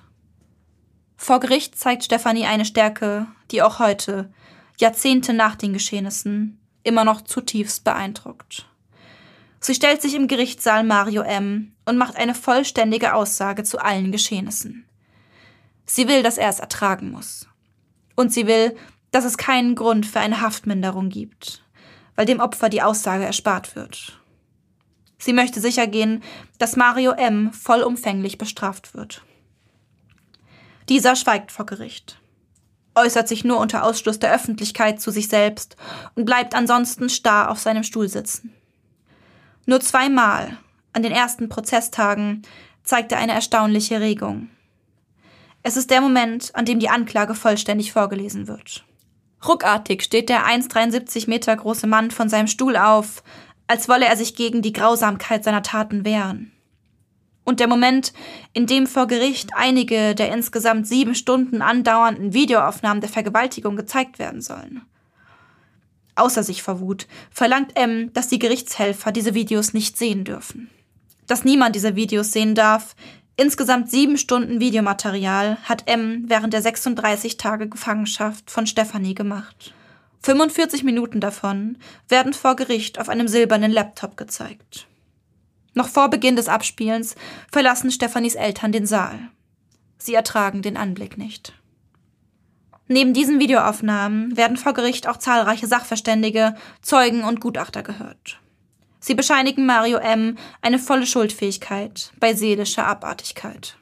Vor 1.24 1.40
Gericht 1.40 1.78
zeigt 1.78 2.04
Stefanie 2.04 2.44
eine 2.44 2.66
Stärke, 2.66 3.26
die 3.50 3.62
auch 3.62 3.78
heute, 3.78 4.30
Jahrzehnte 4.76 5.32
nach 5.32 5.56
den 5.56 5.72
Geschehnissen, 5.72 6.60
immer 6.82 7.02
noch 7.06 7.22
zutiefst 7.22 7.82
beeindruckt. 7.82 8.68
Sie 9.58 9.74
stellt 9.74 10.02
sich 10.02 10.14
im 10.14 10.28
Gerichtssaal 10.28 10.84
Mario 10.84 11.22
M. 11.22 11.72
und 11.86 11.96
macht 11.96 12.16
eine 12.16 12.34
vollständige 12.34 13.14
Aussage 13.14 13.62
zu 13.64 13.78
allen 13.78 14.12
Geschehnissen. 14.12 14.86
Sie 15.86 16.08
will, 16.08 16.22
dass 16.22 16.36
er 16.36 16.50
es 16.50 16.60
ertragen 16.60 17.10
muss. 17.10 17.48
Und 18.14 18.30
sie 18.30 18.46
will, 18.46 18.76
dass 19.10 19.24
es 19.24 19.38
keinen 19.38 19.76
Grund 19.76 20.04
für 20.04 20.20
eine 20.20 20.42
Haftminderung 20.42 21.08
gibt, 21.08 21.64
weil 22.16 22.26
dem 22.26 22.40
Opfer 22.40 22.68
die 22.68 22.82
Aussage 22.82 23.24
erspart 23.24 23.76
wird. 23.76 24.20
Sie 25.16 25.32
möchte 25.32 25.62
sicher 25.62 25.86
gehen, 25.86 26.22
dass 26.58 26.76
Mario 26.76 27.12
M. 27.12 27.50
vollumfänglich 27.54 28.36
bestraft 28.36 28.92
wird. 28.92 29.22
Dieser 30.88 31.16
schweigt 31.16 31.50
vor 31.50 31.66
Gericht, 31.66 32.20
äußert 32.94 33.26
sich 33.26 33.44
nur 33.44 33.58
unter 33.58 33.84
Ausschluss 33.84 34.18
der 34.18 34.34
Öffentlichkeit 34.34 35.00
zu 35.00 35.10
sich 35.10 35.28
selbst 35.28 35.76
und 36.14 36.26
bleibt 36.26 36.54
ansonsten 36.54 37.08
starr 37.08 37.50
auf 37.50 37.58
seinem 37.58 37.82
Stuhl 37.82 38.08
sitzen. 38.08 38.52
Nur 39.66 39.80
zweimal, 39.80 40.58
an 40.92 41.02
den 41.02 41.12
ersten 41.12 41.48
Prozesstagen, 41.48 42.42
zeigt 42.82 43.12
er 43.12 43.18
eine 43.18 43.32
erstaunliche 43.32 44.00
Regung. 44.00 44.50
Es 45.62 45.78
ist 45.78 45.90
der 45.90 46.02
Moment, 46.02 46.54
an 46.54 46.66
dem 46.66 46.78
die 46.78 46.90
Anklage 46.90 47.34
vollständig 47.34 47.92
vorgelesen 47.92 48.46
wird. 48.46 48.84
Ruckartig 49.46 50.02
steht 50.02 50.28
der 50.28 50.46
1,73 50.46 51.28
Meter 51.28 51.56
große 51.56 51.86
Mann 51.86 52.10
von 52.10 52.28
seinem 52.28 52.46
Stuhl 52.46 52.76
auf, 52.76 53.22
als 53.66 53.88
wolle 53.88 54.04
er 54.04 54.16
sich 54.16 54.36
gegen 54.36 54.60
die 54.60 54.74
Grausamkeit 54.74 55.44
seiner 55.44 55.62
Taten 55.62 56.04
wehren. 56.04 56.53
Und 57.44 57.60
der 57.60 57.68
Moment, 57.68 58.12
in 58.52 58.66
dem 58.66 58.86
vor 58.86 59.06
Gericht 59.06 59.50
einige 59.54 60.14
der 60.14 60.32
insgesamt 60.32 60.86
sieben 60.86 61.14
Stunden 61.14 61.62
andauernden 61.62 62.32
Videoaufnahmen 62.32 63.00
der 63.00 63.10
Vergewaltigung 63.10 63.76
gezeigt 63.76 64.18
werden 64.18 64.40
sollen. 64.40 64.82
Außer 66.16 66.42
sich 66.42 66.62
vor 66.62 66.80
Wut 66.80 67.06
verlangt 67.30 67.76
M, 67.76 68.12
dass 68.12 68.28
die 68.28 68.38
Gerichtshelfer 68.38 69.12
diese 69.12 69.34
Videos 69.34 69.74
nicht 69.74 69.98
sehen 69.98 70.24
dürfen. 70.24 70.70
Dass 71.26 71.44
niemand 71.44 71.74
diese 71.74 71.96
Videos 71.96 72.32
sehen 72.32 72.54
darf, 72.54 72.94
Insgesamt 73.36 73.90
sieben 73.90 74.16
Stunden 74.16 74.60
Videomaterial 74.60 75.58
hat 75.64 75.88
M 75.88 76.24
während 76.28 76.52
der 76.52 76.62
36 76.62 77.36
Tage 77.36 77.68
Gefangenschaft 77.68 78.48
von 78.48 78.66
Stephanie 78.66 79.14
gemacht. 79.14 79.74
45 80.22 80.84
Minuten 80.84 81.18
davon 81.18 81.78
werden 82.08 82.32
vor 82.32 82.54
Gericht 82.54 83.00
auf 83.00 83.08
einem 83.08 83.26
silbernen 83.26 83.72
Laptop 83.72 84.16
gezeigt. 84.16 84.86
Noch 85.74 85.88
vor 85.88 86.08
Beginn 86.08 86.36
des 86.36 86.48
Abspielens 86.48 87.16
verlassen 87.50 87.90
Stephanies 87.90 88.36
Eltern 88.36 88.72
den 88.72 88.86
Saal. 88.86 89.18
Sie 89.98 90.14
ertragen 90.14 90.62
den 90.62 90.76
Anblick 90.76 91.18
nicht. 91.18 91.52
Neben 92.86 93.14
diesen 93.14 93.40
Videoaufnahmen 93.40 94.36
werden 94.36 94.56
vor 94.56 94.74
Gericht 94.74 95.08
auch 95.08 95.16
zahlreiche 95.16 95.66
Sachverständige, 95.66 96.54
Zeugen 96.82 97.24
und 97.24 97.40
Gutachter 97.40 97.82
gehört. 97.82 98.40
Sie 99.00 99.14
bescheinigen 99.14 99.66
Mario 99.66 99.98
M. 99.98 100.36
eine 100.62 100.78
volle 100.78 101.06
Schuldfähigkeit 101.06 102.12
bei 102.20 102.34
seelischer 102.34 102.86
Abartigkeit. 102.86 103.76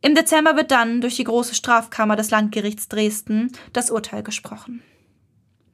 Im 0.00 0.14
Dezember 0.14 0.56
wird 0.56 0.70
dann 0.70 1.00
durch 1.00 1.16
die 1.16 1.24
große 1.24 1.54
Strafkammer 1.54 2.14
des 2.14 2.30
Landgerichts 2.30 2.88
Dresden 2.88 3.50
das 3.72 3.90
Urteil 3.90 4.22
gesprochen. 4.22 4.82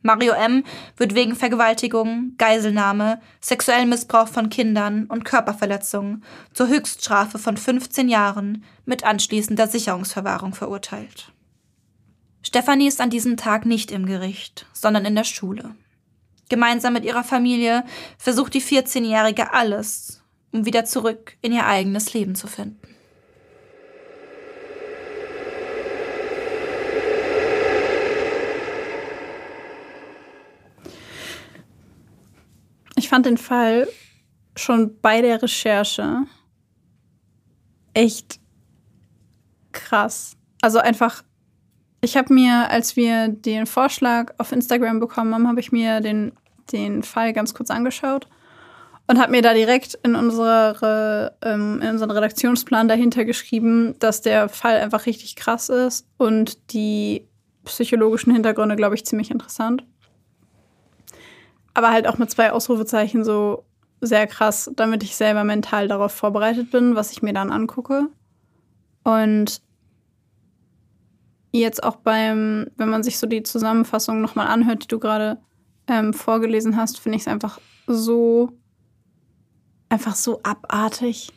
Mario 0.03 0.32
M. 0.32 0.64
wird 0.96 1.14
wegen 1.14 1.36
Vergewaltigung, 1.36 2.34
Geiselnahme, 2.36 3.20
sexuellem 3.40 3.88
Missbrauch 3.88 4.28
von 4.28 4.50
Kindern 4.50 5.07
und 5.07 5.24
Körperverletzung 5.24 6.22
zur 6.53 6.68
Höchststrafe 6.68 7.38
von 7.38 7.57
15 7.57 8.09
Jahren 8.09 8.64
mit 8.84 9.05
anschließender 9.05 9.68
Sicherungsverwahrung 9.68 10.55
verurteilt. 10.55 11.32
Stefanie 12.42 12.88
ist 12.88 13.00
an 13.00 13.11
diesem 13.11 13.36
Tag 13.36 13.64
nicht 13.64 13.92
im 13.92 14.07
Gericht, 14.07 14.66
sondern 14.72 15.05
in 15.05 15.14
der 15.14 15.24
Schule. 15.24 15.76
Gemeinsam 16.48 16.92
mit 16.92 17.05
ihrer 17.05 17.24
Familie 17.24 17.84
versucht 18.18 18.55
die 18.55 18.61
14-Jährige 18.61 19.53
alles, 19.55 20.22
um 20.50 20.66
wieder 20.66 20.84
zurück 20.84 21.36
in 21.40 21.53
ihr 21.53 21.66
eigenes 21.66 22.12
Leben 22.12 22.34
zu 22.34 22.48
finden. 22.48 22.81
Ich 33.03 33.09
fand 33.09 33.26
den 33.26 33.36
Fall 33.36 33.88
schon 34.55 35.00
bei 35.00 35.20
der 35.20 35.42
Recherche 35.42 36.24
echt 37.94 38.38
krass. 39.72 40.36
Also 40.61 40.78
einfach 40.78 41.24
ich 42.05 42.16
habe 42.16 42.34
mir, 42.34 42.68
als 42.68 42.96
wir 42.96 43.28
den 43.28 43.66
Vorschlag 43.66 44.34
auf 44.38 44.50
Instagram 44.50 44.98
bekommen 44.98 45.34
haben, 45.34 45.46
habe 45.46 45.61
ich 45.61 45.70
mir 45.70 46.00
den 46.00 46.32
den 46.70 47.03
Fall 47.03 47.32
ganz 47.32 47.55
kurz 47.55 47.70
angeschaut 47.70 48.28
und 49.09 49.20
habe 49.20 49.32
mir 49.32 49.42
da 49.42 49.53
direkt 49.53 49.94
in, 50.05 50.14
unsere, 50.14 51.36
ähm, 51.42 51.80
in 51.82 51.90
unseren 51.90 52.12
Redaktionsplan 52.12 52.88
dahinter 52.88 53.24
geschrieben, 53.24 53.96
dass 53.98 54.22
der 54.22 54.48
Fall 54.48 54.76
einfach 54.76 55.07
richtig 55.07 55.36
krass 55.36 55.68
ist 55.68 56.07
und 56.18 56.72
die 56.72 57.28
psychologischen 57.64 58.32
Hintergründe, 58.32 58.76
glaube 58.76 58.94
ich, 58.94 59.05
ziemlich 59.05 59.30
interessant. 59.30 59.84
Aber 61.74 61.90
halt 61.90 62.06
auch 62.06 62.18
mit 62.18 62.30
zwei 62.30 62.52
Ausrufezeichen 62.52 63.24
so 63.24 63.64
sehr 64.00 64.26
krass, 64.26 64.70
damit 64.74 65.02
ich 65.02 65.16
selber 65.16 65.44
mental 65.44 65.88
darauf 65.88 66.12
vorbereitet 66.12 66.70
bin, 66.70 66.96
was 66.96 67.12
ich 67.12 67.22
mir 67.22 67.32
dann 67.32 67.50
angucke. 67.50 68.08
Und 69.04 69.62
jetzt 71.52 71.84
auch 71.84 71.96
beim, 71.96 72.66
wenn 72.76 72.88
man 72.88 73.02
sich 73.02 73.18
so 73.18 73.26
die 73.26 73.42
Zusammenfassung 73.42 74.20
nochmal 74.20 74.48
anhört, 74.48 74.84
die 74.84 74.88
du 74.88 74.98
gerade 74.98 75.38
ähm, 75.86 76.12
vorgelesen 76.12 76.76
hast, 76.76 76.98
finde 76.98 77.16
ich 77.16 77.22
es 77.22 77.28
einfach 77.28 77.60
so, 77.86 78.50
einfach 79.88 80.14
so 80.14 80.40
abartig. 80.42 81.32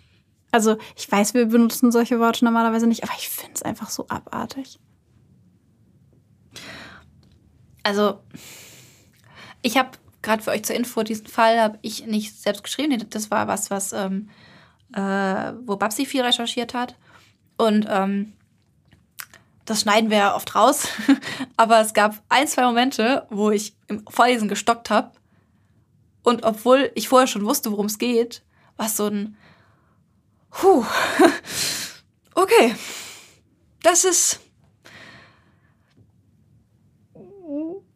Also 0.51 0.77
ich 0.95 1.11
weiß, 1.11 1.33
wir 1.33 1.47
benutzen 1.47 1.91
solche 1.91 2.19
Worte 2.19 2.45
normalerweise 2.45 2.88
nicht, 2.88 3.03
aber 3.03 3.13
ich 3.17 3.29
finde 3.29 3.53
es 3.55 3.63
einfach 3.63 3.89
so 3.89 4.07
abartig. 4.07 4.79
Also 7.83 8.19
ich 9.61 9.77
habe 9.77 9.91
gerade 10.26 10.43
für 10.43 10.51
euch 10.51 10.63
zur 10.63 10.76
Info 10.76 11.03
diesen 11.03 11.28
Fall 11.28 11.61
habe 11.61 11.80
ich 11.82 12.05
nicht 12.05 12.38
selbst 12.41 12.63
geschrieben. 12.63 13.05
Das 13.09 13.32
war 13.32 13.47
was, 13.47 13.71
was 13.71 13.93
ähm, 13.93 14.30
äh, 14.93 15.53
wo 15.65 15.78
Babsi 15.78 16.05
viel 16.05 16.23
recherchiert 16.23 16.73
hat 16.73 16.95
und 17.57 17.86
ähm, 17.89 18.34
das 19.65 19.82
schneiden 19.82 20.09
wir 20.09 20.17
ja 20.17 20.36
oft 20.36 20.53
raus, 20.55 20.88
aber 21.57 21.82
es 21.82 21.93
gab 21.93 22.21
ein, 22.30 22.47
zwei 22.47 22.63
Momente, 22.63 23.26
wo 23.30 23.49
ich 23.49 23.76
im 23.88 24.05
Vorlesen 24.07 24.47
gestockt 24.47 24.89
habe. 24.89 25.11
Und 26.21 26.43
obwohl 26.43 26.91
ich 26.95 27.07
vorher 27.07 27.28
schon 27.28 27.45
wusste, 27.45 27.71
worum 27.71 27.88
es 27.88 27.97
geht, 27.97 28.43
war 28.78 28.88
es 28.88 28.97
so 28.97 29.07
ein 29.07 29.38
Puh, 30.49 30.86
okay, 32.36 32.76
das 33.84 34.05
ist 34.05 34.39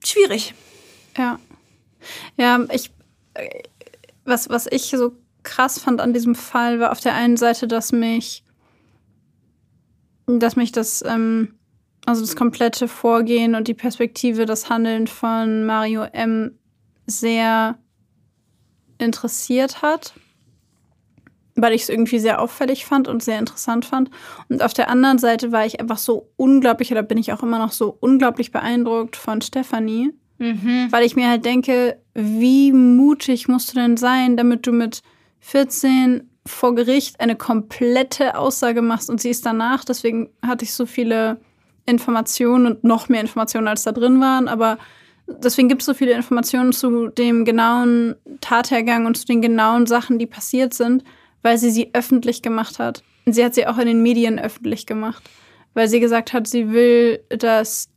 schwierig. 0.04 0.54
Ja. 1.18 1.40
Ja, 2.38 2.66
ich, 2.72 2.92
was, 4.26 4.50
was 4.50 4.68
ich 4.68 4.90
so 4.90 5.14
krass 5.44 5.80
fand 5.80 6.02
an 6.02 6.14
diesem 6.14 6.36
Fall, 6.36 6.80
war 6.80 6.92
auf 6.92 7.00
der 7.00 7.16
einen 7.16 7.38
Seite, 7.38 7.68
dass 7.68 7.92
mich, 7.92 8.44
dass 10.28 10.56
mich 10.56 10.72
das 10.72 11.04
ähm, 11.06 11.60
also 12.10 12.22
das 12.22 12.36
komplette 12.36 12.88
Vorgehen 12.88 13.56
und 13.56 13.68
die 13.68 13.74
Perspektive, 13.74 14.46
das 14.46 14.70
Handeln 14.70 15.06
von 15.08 15.66
Mario 15.66 16.04
M 16.04 16.58
sehr 17.06 17.78
interessiert 18.98 19.82
hat, 19.82 20.14
weil 21.56 21.74
ich 21.74 21.84
es 21.84 21.90
irgendwie 21.90 22.20
sehr 22.20 22.42
auffällig 22.42 22.86
fand 22.86 23.08
und 23.08 23.24
sehr 23.24 23.38
interessant 23.38 23.86
fand. 23.86 24.10
Und 24.50 24.64
auf 24.64 24.74
der 24.74 24.90
anderen 24.90 25.20
Seite 25.20 25.52
war 25.52 25.66
ich 25.66 25.80
einfach 25.80 26.00
so 26.00 26.32
unglaublich, 26.36 26.92
oder 26.92 27.04
bin 27.04 27.18
ich 27.18 27.32
auch 27.32 27.44
immer 27.44 27.60
noch 27.60 27.72
so 27.72 27.96
unglaublich 28.00 28.52
beeindruckt 28.52 29.16
von 29.16 29.42
Stefanie, 29.42 30.12
mhm. 30.40 30.88
weil 30.90 31.06
ich 31.06 31.16
mir 31.16 31.30
halt 31.30 31.46
denke, 31.46 31.98
wie 32.14 32.74
mutig 32.74 33.48
musst 33.48 33.72
du 33.72 33.80
denn 33.80 33.98
sein, 33.98 34.36
damit 34.36 34.66
du 34.66 34.72
mit 34.72 35.02
14 35.42 36.30
vor 36.46 36.76
Gericht 36.76 37.20
eine 37.20 37.36
komplette 37.36 38.36
Aussage 38.38 38.82
machst 38.82 39.10
und 39.10 39.22
sie 39.22 39.30
ist 39.30 39.46
danach. 39.46 39.86
Deswegen 39.86 40.30
hatte 40.42 40.66
ich 40.66 40.74
so 40.74 40.86
viele 40.86 41.40
Informationen 41.86 42.66
und 42.66 42.84
noch 42.84 43.10
mehr 43.10 43.22
Informationen, 43.22 43.68
als 43.68 43.84
da 43.84 43.92
drin 43.92 44.20
waren. 44.20 44.48
Aber 44.48 44.78
deswegen 45.28 45.70
gibt 45.70 45.82
es 45.82 45.86
so 45.86 45.94
viele 45.94 46.14
Informationen 46.14 46.74
zu 46.74 47.10
dem 47.10 47.46
genauen 47.46 48.16
Tathergang 48.42 49.06
und 49.06 49.18
zu 49.18 49.26
den 49.26 49.42
genauen 49.42 49.86
Sachen, 49.86 50.20
die 50.20 50.26
passiert 50.26 50.74
sind, 50.74 51.04
weil 51.42 51.58
sie 51.58 51.72
sie 51.72 51.92
öffentlich 51.94 52.42
gemacht 52.42 52.80
hat. 52.80 53.04
Und 53.26 53.34
sie 53.34 53.44
hat 53.44 53.56
sie 53.56 53.68
auch 53.68 53.78
in 53.78 53.88
den 53.88 54.02
Medien 54.02 54.40
öffentlich 54.40 54.86
gemacht, 54.86 55.24
weil 55.74 55.88
sie 55.88 56.00
gesagt 56.00 56.34
hat, 56.34 56.48
sie 56.48 56.72
will, 56.72 57.24
dass 57.30 57.90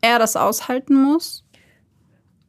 er 0.00 0.18
das 0.18 0.36
aushalten 0.36 0.94
muss 0.94 1.44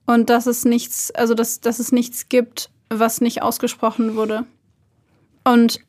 und 0.07 0.29
dass 0.31 0.47
es 0.47 0.65
nichts, 0.65 1.11
also 1.11 1.35
dass, 1.35 1.61
dass 1.61 1.77
es 1.79 1.91
nichts 1.91 2.29
gibt, 2.29 2.71
was 2.89 3.21
nicht 3.21 3.43
ausgesprochen 3.43 4.15
wurde. 4.15 4.45
Und 5.43 5.81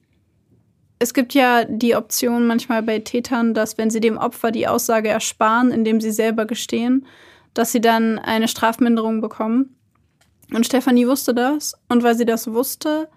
es 0.98 1.14
gibt 1.14 1.32
ja 1.32 1.64
die 1.64 1.94
Option 1.94 2.46
manchmal 2.46 2.82
bei 2.82 2.98
Tätern, 2.98 3.54
dass 3.54 3.78
wenn 3.78 3.90
sie 3.90 4.00
dem 4.00 4.18
Opfer 4.18 4.50
die 4.50 4.66
Aussage 4.66 5.08
ersparen, 5.08 5.70
indem 5.70 6.00
sie 6.00 6.10
selber 6.10 6.44
gestehen, 6.44 7.06
dass 7.54 7.72
sie 7.72 7.80
dann 7.80 8.18
eine 8.18 8.48
Strafminderung 8.48 9.20
bekommen. 9.20 9.76
Und 10.52 10.66
Stefanie 10.66 11.06
wusste 11.06 11.34
das. 11.34 11.74
Und 11.88 12.02
weil 12.02 12.16
sie 12.16 12.24
das 12.24 12.52
wusste, 12.52 13.08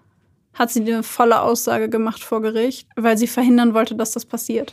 hat 0.54 0.70
sie 0.70 0.80
eine 0.80 1.02
volle 1.02 1.40
Aussage 1.40 1.88
gemacht 1.88 2.22
vor 2.22 2.42
Gericht, 2.42 2.88
weil 2.94 3.18
sie 3.18 3.26
verhindern 3.26 3.74
wollte, 3.74 3.96
dass 3.96 4.12
das 4.12 4.24
passiert. 4.24 4.72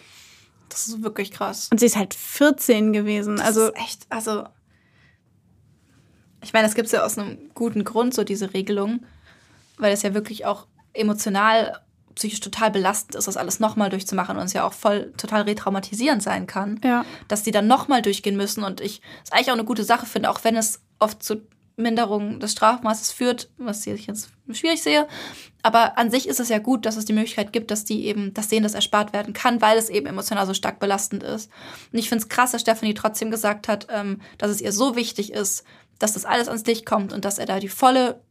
Das 0.70 0.88
ist 0.88 1.02
wirklich 1.02 1.32
krass. 1.32 1.70
Und 1.72 1.80
sie 1.80 1.88
ist 1.88 1.96
halt 1.96 2.14
14 2.14 2.94
gewesen. 2.94 3.38
Das 3.38 3.48
also 3.48 3.68
ist 3.68 3.78
echt, 3.78 4.06
also 4.10 4.44
ich 6.42 6.54
meine, 6.54 6.68
das 6.68 6.76
gibt 6.76 6.88
es 6.88 6.92
ja 6.92 7.04
aus 7.04 7.18
einem 7.18 7.38
guten 7.54 7.84
Grund, 7.84 8.14
so 8.14 8.24
diese 8.24 8.54
Regelung, 8.54 9.06
weil 9.78 9.94
es 9.94 10.02
ja 10.02 10.14
wirklich 10.14 10.46
auch 10.46 10.68
emotional 10.94 11.80
psychisch 12.16 12.42
total 12.42 12.72
belastend 12.72 13.16
ist, 13.16 13.28
das 13.28 13.38
alles 13.38 13.60
nochmal 13.60 13.90
durchzumachen 13.90 14.38
und 14.38 14.44
es 14.44 14.54
ja 14.54 14.66
auch 14.66 14.74
voll 14.74 15.14
total 15.16 15.44
retraumatisierend 15.44 16.22
sein 16.22 16.48
kann, 16.48 16.80
ja. 16.84 17.06
dass 17.28 17.44
die 17.44 17.52
dann 17.52 17.68
nochmal 17.68 18.02
durchgehen 18.02 18.36
müssen 18.36 18.64
und 18.64 18.82
ich 18.82 19.02
es 19.24 19.32
eigentlich 19.32 19.50
auch 19.50 19.54
eine 19.54 19.64
gute 19.64 19.86
Sache 19.86 20.06
finde, 20.06 20.30
auch 20.30 20.44
wenn 20.44 20.58
es 20.58 20.82
oft 21.00 21.24
so 21.24 21.38
Minderung 21.80 22.40
des 22.40 22.52
Strafmaßes 22.52 23.12
führt, 23.12 23.50
was 23.58 23.88
ich 23.88 24.08
jetzt 24.08 24.30
schwierig 24.52 24.84
sehe. 24.84 25.08
Aber 25.62 25.98
an 25.98 26.12
sich 26.12 26.28
ist 26.28 26.40
es 26.40 26.50
ja 26.50 26.60
gut, 26.60 26.86
dass 26.86 26.98
es 26.98 27.06
die 27.06 27.14
Möglichkeit 27.14 27.54
gibt, 27.54 27.72
dass 27.72 27.86
die 27.86 28.06
eben, 28.06 28.34
dass 28.34 28.50
denen 28.50 28.64
das 28.64 28.74
erspart 28.74 29.14
werden 29.14 29.34
kann, 29.34 29.62
weil 29.62 29.78
es 29.78 29.90
eben 29.90 30.06
emotional 30.06 30.46
so 30.46 30.54
stark 30.54 30.80
belastend 30.80 31.24
ist. 31.24 31.50
Und 31.92 32.00
ich 32.00 32.10
finde 32.10 32.24
es 32.24 32.30
krass, 32.30 32.52
dass 32.52 32.62
Stephanie 32.62 32.94
trotzdem 32.94 33.32
gesagt 33.32 33.68
hat, 33.68 33.88
ähm, 33.90 34.20
dass 34.38 34.52
es 34.52 34.62
ihr 34.62 34.72
so 34.72 34.96
wichtig 34.96 35.32
ist, 35.32 35.64
dass 36.00 36.14
das 36.14 36.26
alles 36.26 36.48
ans 36.48 36.66
Licht 36.66 36.86
kommt 36.86 37.14
und 37.14 37.26
dass 37.26 37.38
er 37.38 37.46
da 37.46 37.60
die 37.60 37.70
volle, 37.70 38.22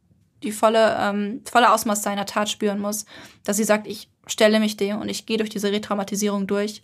die 0.43 0.53
volle, 0.53 0.97
ähm, 0.99 1.43
volle 1.51 1.73
Ausmaß 1.73 2.03
seiner 2.03 2.27
Tat 2.27 2.49
spüren 2.49 2.81
muss. 2.81 3.05
Dass 3.45 3.57
sie 3.57 3.65
sagt, 3.65 3.87
ich 3.87 4.11
stelle 4.27 4.61
mich 4.61 4.77
dem 4.77 5.01
und 5.01 5.09
ich 5.09 5.27
gehe 5.27 5.37
durch 5.37 5.51
diese 5.51 5.71
Retraumatisierung 5.71 6.47
durch 6.47 6.83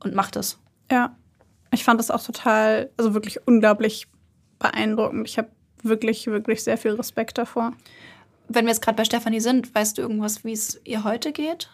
und 0.00 0.14
mache 0.14 0.32
das. 0.32 0.58
Ja, 0.90 1.16
ich 1.70 1.84
fand 1.84 2.00
das 2.00 2.10
auch 2.10 2.22
total, 2.22 2.90
also 2.96 3.14
wirklich 3.14 3.46
unglaublich 3.46 4.06
beeindruckend. 4.58 5.28
Ich 5.28 5.38
habe 5.38 5.50
wirklich, 5.82 6.26
wirklich 6.26 6.64
sehr 6.64 6.78
viel 6.78 6.92
Respekt 6.92 7.38
davor. 7.38 7.72
Wenn 8.48 8.66
wir 8.66 8.72
jetzt 8.72 8.82
gerade 8.82 8.96
bei 8.96 9.04
Stefanie 9.04 9.40
sind, 9.40 9.74
weißt 9.74 9.98
du 9.98 10.02
irgendwas, 10.02 10.44
wie 10.44 10.52
es 10.52 10.80
ihr 10.84 11.04
heute 11.04 11.32
geht? 11.32 11.70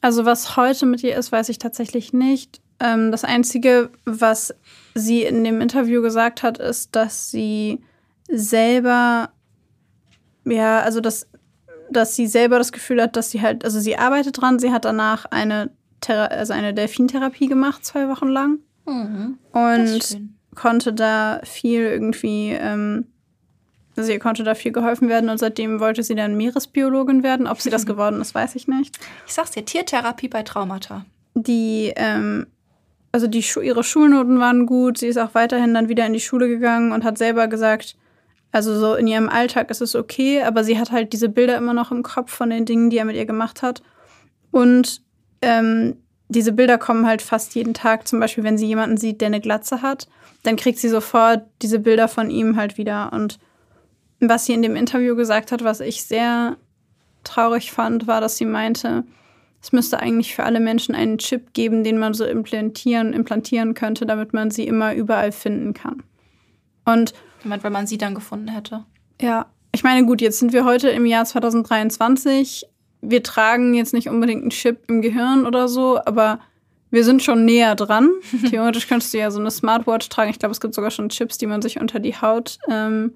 Also 0.00 0.24
was 0.24 0.56
heute 0.56 0.86
mit 0.86 1.02
ihr 1.02 1.16
ist, 1.16 1.32
weiß 1.32 1.48
ich 1.48 1.58
tatsächlich 1.58 2.12
nicht. 2.12 2.60
Ähm, 2.80 3.10
das 3.10 3.24
Einzige, 3.24 3.90
was 4.04 4.54
sie 4.94 5.22
in 5.22 5.44
dem 5.44 5.60
Interview 5.60 6.02
gesagt 6.02 6.42
hat, 6.42 6.58
ist, 6.58 6.94
dass 6.94 7.30
sie 7.30 7.80
selber, 8.28 9.30
ja, 10.44 10.80
also 10.80 11.00
dass, 11.00 11.28
dass 11.90 12.16
sie 12.16 12.26
selber 12.26 12.58
das 12.58 12.72
Gefühl 12.72 13.02
hat, 13.02 13.16
dass 13.16 13.30
sie 13.30 13.42
halt, 13.42 13.64
also 13.64 13.80
sie 13.80 13.96
arbeitet 13.96 14.40
dran, 14.40 14.58
sie 14.58 14.72
hat 14.72 14.84
danach 14.84 15.26
eine, 15.26 15.70
Thera 16.00 16.26
also 16.26 16.52
eine 16.52 16.74
Delfintherapie 16.74 17.46
gemacht, 17.46 17.84
zwei 17.84 18.08
Wochen 18.08 18.28
lang. 18.28 18.58
Mhm. 18.86 19.38
Und 19.52 20.20
konnte 20.54 20.92
da 20.92 21.40
viel 21.44 21.80
irgendwie 21.80 22.50
ähm, 22.50 23.06
also 23.96 24.10
ihr 24.10 24.18
konnte 24.18 24.42
da 24.42 24.54
viel 24.54 24.72
geholfen 24.72 25.08
werden 25.08 25.30
und 25.30 25.38
seitdem 25.38 25.78
wollte 25.78 26.02
sie 26.02 26.14
dann 26.14 26.36
Meeresbiologin 26.36 27.22
werden. 27.22 27.46
Ob 27.46 27.60
sie 27.60 27.70
das 27.70 27.86
geworden 27.86 28.20
ist, 28.20 28.34
weiß 28.34 28.56
ich 28.56 28.66
nicht. 28.66 28.98
Ich 29.26 29.34
sag's 29.34 29.52
dir, 29.52 29.64
Tiertherapie 29.64 30.28
bei 30.28 30.42
Traumata. 30.42 31.04
Die, 31.34 31.92
ähm, 31.96 32.46
also 33.14 33.28
die 33.28 33.44
ihre 33.62 33.84
Schulnoten 33.84 34.40
waren 34.40 34.66
gut. 34.66 34.98
Sie 34.98 35.06
ist 35.06 35.18
auch 35.18 35.36
weiterhin 35.36 35.72
dann 35.72 35.88
wieder 35.88 36.04
in 36.04 36.14
die 36.14 36.18
Schule 36.18 36.48
gegangen 36.48 36.90
und 36.90 37.04
hat 37.04 37.16
selber 37.16 37.46
gesagt, 37.46 37.96
also 38.50 38.76
so 38.76 38.96
in 38.96 39.06
ihrem 39.06 39.28
Alltag 39.28 39.70
ist 39.70 39.80
es 39.80 39.94
okay, 39.94 40.42
aber 40.42 40.64
sie 40.64 40.80
hat 40.80 40.90
halt 40.90 41.12
diese 41.12 41.28
Bilder 41.28 41.56
immer 41.56 41.74
noch 41.74 41.92
im 41.92 42.02
Kopf 42.02 42.32
von 42.32 42.50
den 42.50 42.64
Dingen, 42.64 42.90
die 42.90 42.98
er 42.98 43.04
mit 43.04 43.14
ihr 43.14 43.24
gemacht 43.24 43.62
hat. 43.62 43.84
Und 44.50 45.00
ähm, 45.42 45.94
diese 46.28 46.50
Bilder 46.50 46.76
kommen 46.76 47.06
halt 47.06 47.22
fast 47.22 47.54
jeden 47.54 47.72
Tag. 47.72 48.08
Zum 48.08 48.18
Beispiel, 48.18 48.42
wenn 48.42 48.58
sie 48.58 48.66
jemanden 48.66 48.96
sieht, 48.96 49.20
der 49.20 49.26
eine 49.26 49.40
Glatze 49.40 49.80
hat, 49.80 50.08
dann 50.42 50.56
kriegt 50.56 50.80
sie 50.80 50.88
sofort 50.88 51.44
diese 51.62 51.78
Bilder 51.78 52.08
von 52.08 52.30
ihm 52.30 52.56
halt 52.56 52.78
wieder 52.78 53.12
und 53.12 53.38
was 54.18 54.46
sie 54.46 54.54
in 54.54 54.62
dem 54.62 54.74
Interview 54.74 55.14
gesagt 55.14 55.52
hat, 55.52 55.62
was 55.62 55.78
ich 55.78 56.02
sehr 56.02 56.56
traurig 57.22 57.70
fand, 57.70 58.08
war, 58.08 58.20
dass 58.20 58.38
sie 58.38 58.44
meinte, 58.44 59.04
es 59.64 59.72
müsste 59.72 59.98
eigentlich 59.98 60.34
für 60.34 60.44
alle 60.44 60.60
Menschen 60.60 60.94
einen 60.94 61.16
Chip 61.16 61.54
geben, 61.54 61.84
den 61.84 61.96
man 61.96 62.12
so 62.12 62.26
implantieren, 62.26 63.14
implantieren 63.14 63.72
könnte, 63.72 64.04
damit 64.04 64.34
man 64.34 64.50
sie 64.50 64.66
immer 64.66 64.94
überall 64.94 65.32
finden 65.32 65.72
kann. 65.72 66.02
Und 66.84 67.14
meine, 67.44 67.64
wenn 67.64 67.72
man 67.72 67.86
sie 67.86 67.96
dann 67.96 68.14
gefunden 68.14 68.48
hätte. 68.48 68.84
Ja, 69.22 69.46
ich 69.72 69.82
meine, 69.82 70.04
gut, 70.04 70.20
jetzt 70.20 70.38
sind 70.38 70.52
wir 70.52 70.66
heute 70.66 70.90
im 70.90 71.06
Jahr 71.06 71.24
2023. 71.24 72.66
Wir 73.00 73.22
tragen 73.22 73.72
jetzt 73.72 73.94
nicht 73.94 74.10
unbedingt 74.10 74.42
einen 74.42 74.50
Chip 74.50 74.82
im 74.88 75.00
Gehirn 75.00 75.46
oder 75.46 75.66
so, 75.66 75.98
aber 76.04 76.40
wir 76.90 77.02
sind 77.02 77.22
schon 77.22 77.46
näher 77.46 77.74
dran. 77.74 78.10
Theoretisch 78.50 78.86
könntest 78.86 79.14
du 79.14 79.18
ja 79.18 79.30
so 79.30 79.40
eine 79.40 79.50
Smartwatch 79.50 80.10
tragen. 80.10 80.30
Ich 80.30 80.38
glaube, 80.38 80.52
es 80.52 80.60
gibt 80.60 80.74
sogar 80.74 80.90
schon 80.90 81.08
Chips, 81.08 81.38
die 81.38 81.46
man 81.46 81.62
sich 81.62 81.80
unter 81.80 82.00
die 82.00 82.14
Haut 82.14 82.58
ähm, 82.68 83.14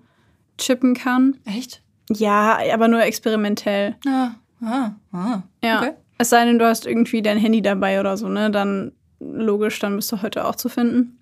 chippen 0.57 0.95
kann. 0.95 1.37
Echt? 1.45 1.83
Ja, 2.09 2.59
aber 2.73 2.89
nur 2.89 3.03
experimentell. 3.03 3.97
Ah, 4.07 4.31
ah, 4.63 4.93
ah. 5.13 5.43
Ja. 5.63 5.81
Okay. 5.83 5.93
Es 6.19 6.31
sei 6.31 6.45
denn, 6.45 6.59
du 6.59 6.67
hast 6.67 6.87
irgendwie 6.87 7.23
dein 7.23 7.39
Handy 7.39 7.63
dabei 7.63 8.01
oder 8.01 8.17
so, 8.17 8.29
ne? 8.29 8.51
Dann 8.51 8.93
logisch, 9.21 9.79
dann 9.79 9.97
bist 9.97 10.11
du 10.13 10.23
heute 10.23 10.45
auch 10.45 10.57
zu 10.57 10.69
finden. 10.69 11.19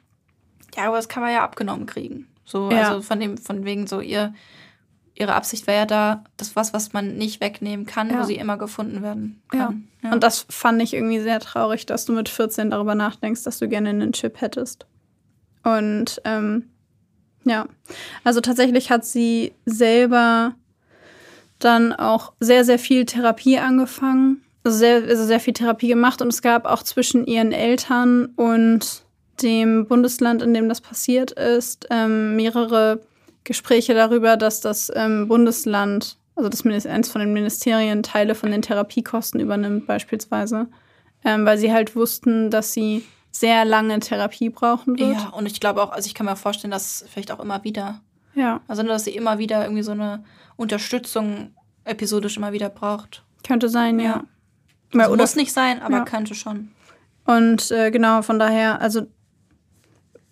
Ja, 0.76 0.88
aber 0.88 0.96
das 0.96 1.08
kann 1.08 1.22
man 1.22 1.32
ja 1.32 1.42
abgenommen 1.42 1.86
kriegen. 1.86 2.26
So, 2.44 2.70
ja. 2.70 2.90
also 2.90 3.02
von 3.02 3.20
dem, 3.20 3.38
von 3.38 3.64
wegen 3.64 3.86
so 3.86 4.00
ihr, 4.00 4.34
ihre 5.14 5.34
Absicht 5.34 5.66
wäre 5.66 5.78
ja 5.78 5.86
da, 5.86 6.24
das 6.36 6.56
was, 6.56 6.72
was 6.72 6.92
man 6.92 7.16
nicht 7.16 7.40
wegnehmen 7.40 7.86
kann, 7.86 8.10
ja. 8.10 8.20
wo 8.20 8.22
sie 8.24 8.36
immer 8.36 8.56
gefunden 8.56 9.02
werden 9.02 9.42
kann. 9.48 9.88
Ja. 10.02 10.08
ja. 10.08 10.14
Und 10.14 10.22
das 10.22 10.46
fand 10.48 10.80
ich 10.82 10.94
irgendwie 10.94 11.20
sehr 11.20 11.40
traurig, 11.40 11.86
dass 11.86 12.04
du 12.04 12.12
mit 12.12 12.28
14 12.28 12.70
darüber 12.70 12.94
nachdenkst, 12.94 13.42
dass 13.42 13.58
du 13.58 13.68
gerne 13.68 13.90
einen 13.90 14.12
Chip 14.12 14.40
hättest. 14.40 14.86
Und 15.64 16.20
ähm, 16.24 16.70
ja, 17.44 17.66
also 18.22 18.40
tatsächlich 18.40 18.90
hat 18.90 19.04
sie 19.04 19.52
selber 19.64 20.54
dann 21.58 21.92
auch 21.92 22.32
sehr, 22.38 22.64
sehr 22.64 22.78
viel 22.78 23.06
Therapie 23.06 23.58
angefangen, 23.58 24.42
sehr, 24.70 25.02
also 25.02 25.24
sehr 25.24 25.40
viel 25.40 25.54
Therapie 25.54 25.88
gemacht 25.88 26.22
und 26.22 26.28
es 26.28 26.42
gab 26.42 26.66
auch 26.66 26.82
zwischen 26.82 27.26
ihren 27.26 27.52
Eltern 27.52 28.26
und 28.36 29.04
dem 29.42 29.86
Bundesland, 29.86 30.42
in 30.42 30.54
dem 30.54 30.68
das 30.68 30.80
passiert 30.80 31.32
ist, 31.32 31.86
ähm, 31.90 32.36
mehrere 32.36 33.00
Gespräche 33.44 33.94
darüber, 33.94 34.36
dass 34.36 34.60
das 34.60 34.90
ähm, 34.94 35.28
Bundesland, 35.28 36.16
also 36.34 36.48
das 36.48 36.64
eins 36.86 37.08
von 37.10 37.20
den 37.20 37.32
Ministerien, 37.32 38.02
Teile 38.02 38.34
von 38.34 38.50
den 38.50 38.62
Therapiekosten 38.62 39.40
übernimmt 39.40 39.86
beispielsweise, 39.86 40.68
ähm, 41.24 41.44
weil 41.44 41.58
sie 41.58 41.72
halt 41.72 41.94
wussten, 41.94 42.50
dass 42.50 42.72
sie 42.72 43.04
sehr 43.30 43.64
lange 43.64 44.00
Therapie 44.00 44.48
brauchen 44.48 44.98
wird. 44.98 45.16
Ja, 45.16 45.28
und 45.28 45.46
ich 45.46 45.60
glaube 45.60 45.82
auch, 45.82 45.92
also 45.92 46.06
ich 46.06 46.14
kann 46.14 46.26
mir 46.26 46.36
vorstellen, 46.36 46.70
dass 46.70 47.04
vielleicht 47.08 47.30
auch 47.30 47.40
immer 47.40 47.62
wieder. 47.64 48.00
Ja. 48.34 48.60
Also, 48.68 48.82
dass 48.82 49.04
sie 49.04 49.14
immer 49.14 49.38
wieder 49.38 49.62
irgendwie 49.62 49.82
so 49.82 49.92
eine 49.92 50.24
Unterstützung 50.56 51.54
episodisch 51.84 52.36
immer 52.36 52.52
wieder 52.52 52.68
braucht. 52.68 53.22
Könnte 53.46 53.68
sein, 53.68 53.98
ja. 54.00 54.06
ja. 54.06 54.24
Also 54.92 55.16
muss 55.16 55.36
nicht 55.36 55.52
sein, 55.52 55.82
aber 55.82 55.98
ja. 55.98 56.04
könnte 56.04 56.34
schon. 56.34 56.70
Und 57.24 57.70
äh, 57.70 57.90
genau, 57.90 58.22
von 58.22 58.38
daher, 58.38 58.80
also 58.80 59.06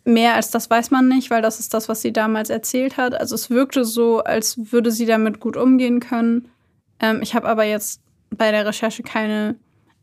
mehr 0.04 0.34
als 0.34 0.50
das 0.50 0.70
weiß 0.70 0.90
man 0.90 1.08
nicht, 1.08 1.30
weil 1.30 1.42
das 1.42 1.60
ist 1.60 1.74
das, 1.74 1.88
was 1.88 2.02
sie 2.02 2.12
damals 2.12 2.50
erzählt 2.50 2.96
hat. 2.96 3.14
Also 3.14 3.34
es 3.34 3.50
wirkte 3.50 3.84
so, 3.84 4.22
als 4.22 4.72
würde 4.72 4.90
sie 4.90 5.06
damit 5.06 5.40
gut 5.40 5.56
umgehen 5.56 6.00
können. 6.00 6.48
Ähm, 7.00 7.20
ich 7.22 7.34
habe 7.34 7.48
aber 7.48 7.64
jetzt 7.64 8.00
bei 8.30 8.50
der 8.50 8.66
Recherche 8.66 9.02
keine 9.02 9.56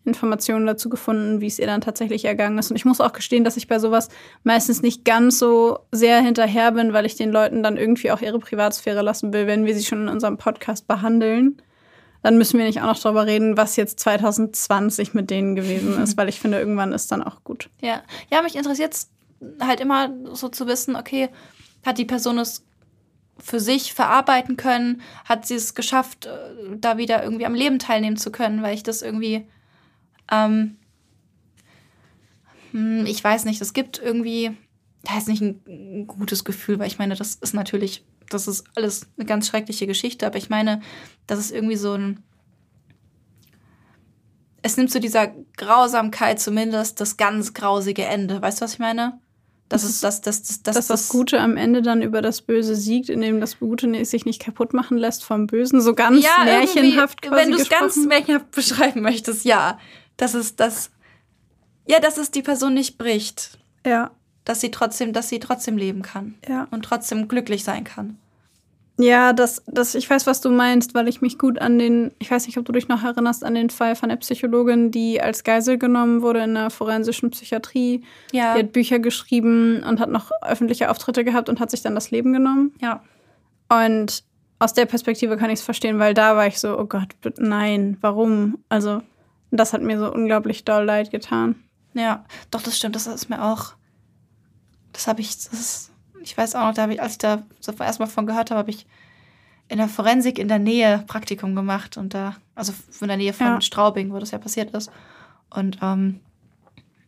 Informationen 0.04 0.66
dazu 0.66 0.90
gefunden, 0.90 1.42
wie 1.42 1.48
es 1.48 1.60
ihr 1.60 1.68
dann 1.68 1.82
tatsächlich 1.82 2.26
ergangen 2.26 2.58
ist. 2.58 2.72
Und 2.72 2.76
ich 2.76 2.86
muss 2.86 3.02
auch 3.02 3.14
gestehen, 3.14 3.44
dass 3.44 3.58
ich 3.58 3.68
bei 3.68 3.78
sowas 3.78 4.10
meistens 4.44 4.82
nicht 4.82 5.06
ganz 5.06 5.38
so 5.38 5.80
sehr 5.92 6.22
hinterher 6.22 6.72
bin, 6.72 6.92
weil 6.92 7.06
ich 7.06 7.16
den 7.16 7.32
Leuten 7.32 7.62
dann 7.62 7.78
irgendwie 7.78 8.12
auch 8.12 8.22
ihre 8.22 8.40
Privatsphäre 8.40 9.04
lassen 9.04 9.32
will, 9.32 9.46
wenn 9.46 9.66
wir 9.66 9.76
sie 9.76 9.86
schon 9.86 10.04
in 10.04 10.10
unserem 10.10 10.38
Podcast 10.38 10.88
behandeln. 10.88 11.62
Dann 12.24 12.38
müssen 12.38 12.58
wir 12.58 12.66
nicht 12.66 12.82
auch 12.82 12.88
noch 12.88 13.00
darüber 13.00 13.26
reden, 13.26 13.58
was 13.58 13.76
jetzt 13.76 14.00
2020 14.00 15.14
mit 15.14 15.30
denen 15.30 15.56
gewesen 15.56 16.02
ist, 16.02 16.18
weil 16.18 16.30
ich 16.30 16.40
finde, 16.40 16.60
irgendwann 16.60 16.94
ist 16.94 17.12
dann 17.12 17.24
auch 17.24 17.44
gut. 17.44 17.70
Ja, 17.82 18.04
ja, 18.32 18.42
mich 18.42 18.56
interessiert 18.56 18.96
halt 19.60 19.80
immer 19.80 20.14
so 20.34 20.50
zu 20.50 20.68
wissen, 20.68 20.96
okay, 20.96 21.30
hat 21.86 21.98
die 21.98 22.06
Person 22.06 22.38
es 22.38 22.64
für 23.40 23.60
sich 23.60 23.94
verarbeiten 23.94 24.56
können? 24.56 25.02
Hat 25.26 25.48
sie 25.48 25.56
es 25.56 25.74
geschafft, 25.74 26.28
äh, 26.28 26.78
da 26.78 26.98
wieder 26.98 27.24
irgendwie 27.24 27.48
am 27.48 27.56
Leben 27.56 27.80
teilnehmen 27.80 28.18
zu 28.18 28.32
können? 28.32 28.62
Weil 28.62 28.76
ich 28.76 28.84
das 28.84 29.02
irgendwie 29.02 29.48
ähm, 30.32 30.78
hm, 32.72 33.06
ich 33.06 33.24
weiß 33.24 33.46
nicht, 33.46 33.62
es 33.62 33.74
gibt 33.74 34.00
irgendwie, 34.00 34.52
da 35.04 35.18
ist 35.18 35.28
nicht 35.28 35.42
ein, 35.42 36.08
gutes 36.08 36.44
Gefühl, 36.44 36.80
weil 36.80 36.88
ich 36.88 36.98
meine, 36.98 37.16
das 37.16 37.36
ist 37.36 37.54
natürlich, 37.54 38.04
das 38.34 38.48
ist 38.48 38.66
alles 38.76 39.08
eine 39.18 39.26
ganz 39.26 39.48
schreckliche 39.48 39.88
Geschichte, 39.88 40.26
aber 40.26 40.38
ich 40.38 40.50
meine, 40.50 40.82
das 41.28 41.40
ist 41.40 41.52
irgendwie 41.52 41.76
so 41.76 41.94
ein, 41.94 42.24
es 44.62 44.78
nimmt 44.78 44.92
zu 44.92 45.00
dieser 45.00 45.28
Grausamkeit 45.58 46.40
zumindest 46.40 47.02
das 47.02 47.18
ganz 47.18 47.54
grausige 47.54 48.06
Ende. 48.06 48.42
Weißt 48.42 48.62
du, 48.62 48.66
was 48.66 48.74
ich 48.74 48.80
meine? 48.80 49.20
Das, 49.70 49.84
ist 49.84 50.04
das, 50.04 50.22
das, 50.22 50.44
das, 50.44 50.64
das, 50.64 50.76
dass 50.76 50.88
das 50.88 51.10
Gute 51.10 51.40
am 51.40 51.56
Ende 51.56 51.82
dann 51.82 52.02
über 52.02 52.22
das 52.22 52.42
Böse 52.42 52.76
siegt, 52.76 53.10
indem 53.10 53.40
das 53.40 53.60
Gute 53.60 54.04
sich 54.04 54.26
nicht 54.26 54.42
kaputt 54.42 54.74
machen 54.74 54.98
lässt 54.98 55.24
vom 55.24 55.48
Bösen, 55.48 55.80
so 55.80 55.96
ganz 55.96 56.24
ja, 56.24 56.44
märchenhaft 56.44 57.22
quasi 57.22 57.36
Wenn 57.42 57.52
du 57.52 57.58
es 57.58 57.70
ganz 57.70 57.96
märchenhaft 57.96 58.52
beschreiben 58.56 59.02
möchtest, 59.02 59.46
ja 59.46 59.80
dass 60.22 60.36
es 60.36 60.56
das, 60.56 60.92
ja, 61.88 62.00
dass 62.00 62.18
es 62.18 62.32
die 62.32 62.44
Person 62.44 62.76
nicht 62.76 62.98
bricht. 62.98 63.58
Ja. 63.86 64.12
Dass 64.46 64.62
sie 64.62 64.72
trotzdem, 64.72 65.14
dass 65.14 65.30
sie 65.30 65.40
trotzdem 65.40 65.78
leben 65.78 66.02
kann. 66.02 66.36
Ja. 66.48 66.68
Und 66.72 66.84
trotzdem 66.84 67.28
glücklich 67.28 67.64
sein 67.64 67.84
kann. 67.84 68.18
Ja, 68.98 69.34
das, 69.34 69.64
das, 69.66 69.96
ich 69.96 70.08
weiß, 70.08 70.28
was 70.28 70.42
du 70.42 70.50
meinst, 70.52 70.94
weil 70.94 71.08
ich 71.08 71.22
mich 71.22 71.40
gut 71.40 71.60
an 71.60 71.80
den, 71.80 72.12
ich 72.20 72.30
weiß 72.30 72.46
nicht, 72.46 72.58
ob 72.58 72.66
du 72.66 72.72
dich 72.72 72.88
noch 72.88 73.04
erinnerst, 73.04 73.44
an 73.44 73.56
den 73.56 73.70
Fall 73.70 73.96
von 73.96 74.10
der 74.10 74.18
Psychologin, 74.18 74.92
die 74.92 75.20
als 75.22 75.44
Geisel 75.44 75.78
genommen 75.78 76.22
wurde 76.22 76.44
in 76.44 76.54
der 76.54 76.70
forensischen 76.70 77.32
Psychiatrie. 77.32 78.04
Ja. 78.32 78.54
Die 78.54 78.60
hat 78.60 78.74
Bücher 78.74 79.00
geschrieben 79.00 79.82
und 79.84 80.00
hat 80.00 80.10
noch 80.10 80.30
öffentliche 80.42 80.92
Auftritte 80.92 81.24
gehabt 81.24 81.50
und 81.50 81.60
hat 81.60 81.72
sich 81.72 81.82
dann 81.82 81.96
das 81.96 82.12
Leben 82.12 82.34
genommen. 82.34 82.74
Ja. 82.80 83.02
Und 83.70 84.24
aus 84.60 84.74
der 84.74 84.86
Perspektive 84.86 85.38
kann 85.38 85.50
ich 85.50 85.60
es 85.60 85.66
verstehen, 85.66 85.98
weil 85.98 86.14
da 86.14 86.36
war 86.36 86.46
ich 86.46 86.60
so, 86.60 86.78
oh 86.78 86.86
Gott, 86.86 87.16
nein, 87.38 87.98
warum? 88.02 88.60
Also, 88.70 89.02
das 89.50 89.74
hat 89.74 89.82
mir 89.82 89.98
so 89.98 90.14
unglaublich 90.14 90.64
doll 90.64 90.84
leid 90.84 91.10
getan. 91.10 91.56
Ja, 91.94 92.26
doch, 92.52 92.62
das 92.62 92.78
stimmt. 92.78 92.96
Das 92.96 93.08
ist 93.08 93.30
mir 93.30 93.44
auch. 93.44 93.74
Das 94.94 95.08
habe 95.08 95.22
ich. 95.22 95.30
Das 95.30 95.54
ist, 95.54 95.92
ich 96.22 96.38
weiß 96.38 96.56
auch 96.56 96.68
noch, 96.68 96.74
da 96.74 96.88
ich, 96.90 97.02
als 97.02 97.14
ich 97.14 97.18
da 97.18 97.44
so 97.60 97.72
erstmal 97.74 98.08
von 98.08 98.26
gehört 98.26 98.52
habe, 98.52 98.60
habe 98.60 98.72
ich 98.72 98.86
in 99.68 99.78
der 99.78 99.88
Forensik 99.88 100.38
in 100.38 100.50
der 100.50 100.60
Nähe 100.60 101.04
Praktikum 101.08 101.56
gemacht 101.56 101.96
und 101.96 102.14
da, 102.14 102.36
also 102.56 102.74
in 103.00 103.08
der 103.08 103.18
Nähe 103.18 103.34
von 103.34 103.48
ja. 103.48 103.62
Straubing, 103.62 104.12
wo 104.12 104.20
das 104.20 104.32
ja 104.32 104.38
passiert 104.38 104.72
ist. 104.76 104.92
Und 105.50 105.80
ähm, 105.82 106.20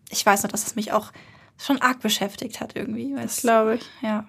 ich 0.10 0.26
weiß 0.26 0.44
noch, 0.44 0.52
dass 0.52 0.66
es 0.66 0.76
mich 0.76 0.94
auch 0.94 1.12
schon 1.58 1.82
arg 1.82 2.00
beschäftigt 2.00 2.62
hat 2.62 2.76
irgendwie. 2.76 3.14
Das 3.16 3.42
glaube 3.42 3.76
ich. 3.76 3.90
Ja. 4.02 4.26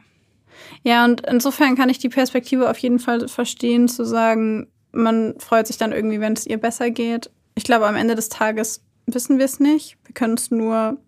Ja, 0.83 1.05
und 1.05 1.21
insofern 1.23 1.77
kann 1.77 1.89
ich 1.89 1.99
die 1.99 2.09
Perspektive 2.09 2.71
auf 2.71 2.79
jeden 2.79 2.99
Fall 2.99 3.29
verstehen, 3.29 3.89
zu 3.89 4.05
sagen, 4.05 4.69
man 4.93 5.35
freut 5.39 5.67
sich 5.67 5.77
dann 5.77 5.93
irgendwie, 5.93 6.21
wenn 6.21 6.33
es 6.33 6.47
ihr 6.47 6.59
besser 6.59 6.91
geht. 6.91 7.31
Ich 7.55 7.65
glaube, 7.65 7.87
am 7.87 7.97
Ende 7.97 8.15
des 8.15 8.29
Tages 8.29 8.83
wissen 9.07 9.39
wir 9.39 9.45
es 9.45 9.61
nicht. 9.61 9.97
Wir 10.05 10.15
können 10.15 10.35
es 10.35 10.51
nur 10.51 10.99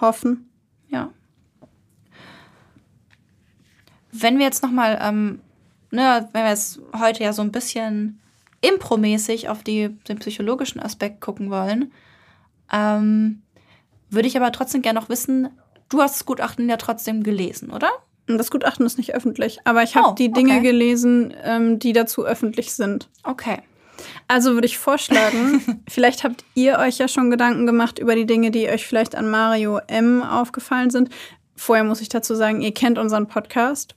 hoffen. 0.00 0.50
Ja. 0.88 1.10
Wenn 4.16 4.38
wir 4.38 4.44
jetzt 4.44 4.62
nochmal, 4.62 4.98
ähm, 5.02 5.40
ne, 5.90 6.28
wenn 6.32 6.44
wir 6.44 6.50
jetzt 6.50 6.80
heute 6.96 7.24
ja 7.24 7.32
so 7.32 7.42
ein 7.42 7.50
bisschen 7.50 8.20
impromäßig 8.60 9.48
auf 9.48 9.62
die, 9.62 9.88
den 10.08 10.18
psychologischen 10.18 10.80
Aspekt 10.80 11.20
gucken 11.20 11.50
wollen, 11.50 11.92
ähm, 12.72 13.42
würde 14.10 14.28
ich 14.28 14.36
aber 14.36 14.52
trotzdem 14.52 14.82
gerne 14.82 15.00
noch 15.00 15.08
wissen, 15.08 15.48
du 15.88 16.00
hast 16.00 16.14
das 16.14 16.24
Gutachten 16.24 16.68
ja 16.68 16.76
trotzdem 16.76 17.22
gelesen, 17.22 17.70
oder? 17.70 17.90
Das 18.26 18.50
Gutachten 18.50 18.86
ist 18.86 18.96
nicht 18.96 19.14
öffentlich, 19.14 19.58
aber 19.64 19.82
ich 19.82 19.96
habe 19.96 20.10
oh, 20.10 20.14
die 20.14 20.32
Dinge 20.32 20.54
okay. 20.54 20.62
gelesen, 20.62 21.34
ähm, 21.42 21.78
die 21.78 21.92
dazu 21.92 22.24
öffentlich 22.24 22.72
sind. 22.72 23.08
Okay. 23.22 23.58
Also 24.28 24.54
würde 24.54 24.66
ich 24.66 24.78
vorschlagen, 24.78 25.82
vielleicht 25.88 26.24
habt 26.24 26.44
ihr 26.54 26.78
euch 26.78 26.98
ja 26.98 27.08
schon 27.08 27.30
Gedanken 27.30 27.66
gemacht 27.66 27.98
über 27.98 28.14
die 28.14 28.26
Dinge, 28.26 28.50
die 28.50 28.68
euch 28.68 28.86
vielleicht 28.86 29.14
an 29.14 29.28
Mario 29.28 29.78
M 29.88 30.22
aufgefallen 30.22 30.90
sind. 30.90 31.10
Vorher 31.54 31.84
muss 31.84 32.00
ich 32.00 32.08
dazu 32.08 32.34
sagen, 32.34 32.62
ihr 32.62 32.72
kennt 32.72 32.98
unseren 32.98 33.26
Podcast 33.28 33.94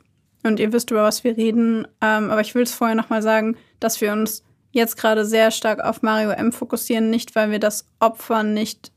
und 0.47 0.59
ihr 0.59 0.73
wisst, 0.73 0.91
über 0.91 1.03
was 1.03 1.23
wir 1.23 1.37
reden. 1.37 1.87
Ähm, 2.01 2.29
aber 2.31 2.41
ich 2.41 2.55
will 2.55 2.63
es 2.63 2.73
vorher 2.73 2.95
nochmal 2.95 3.21
sagen, 3.21 3.57
dass 3.79 4.01
wir 4.01 4.11
uns 4.11 4.43
jetzt 4.71 4.97
gerade 4.97 5.25
sehr 5.25 5.51
stark 5.51 5.79
auf 5.79 6.01
Mario 6.01 6.31
M 6.31 6.51
fokussieren, 6.51 7.09
nicht 7.09 7.35
weil 7.35 7.51
wir 7.51 7.59
das 7.59 7.87
Opfer 7.99 8.43
nicht, 8.43 8.91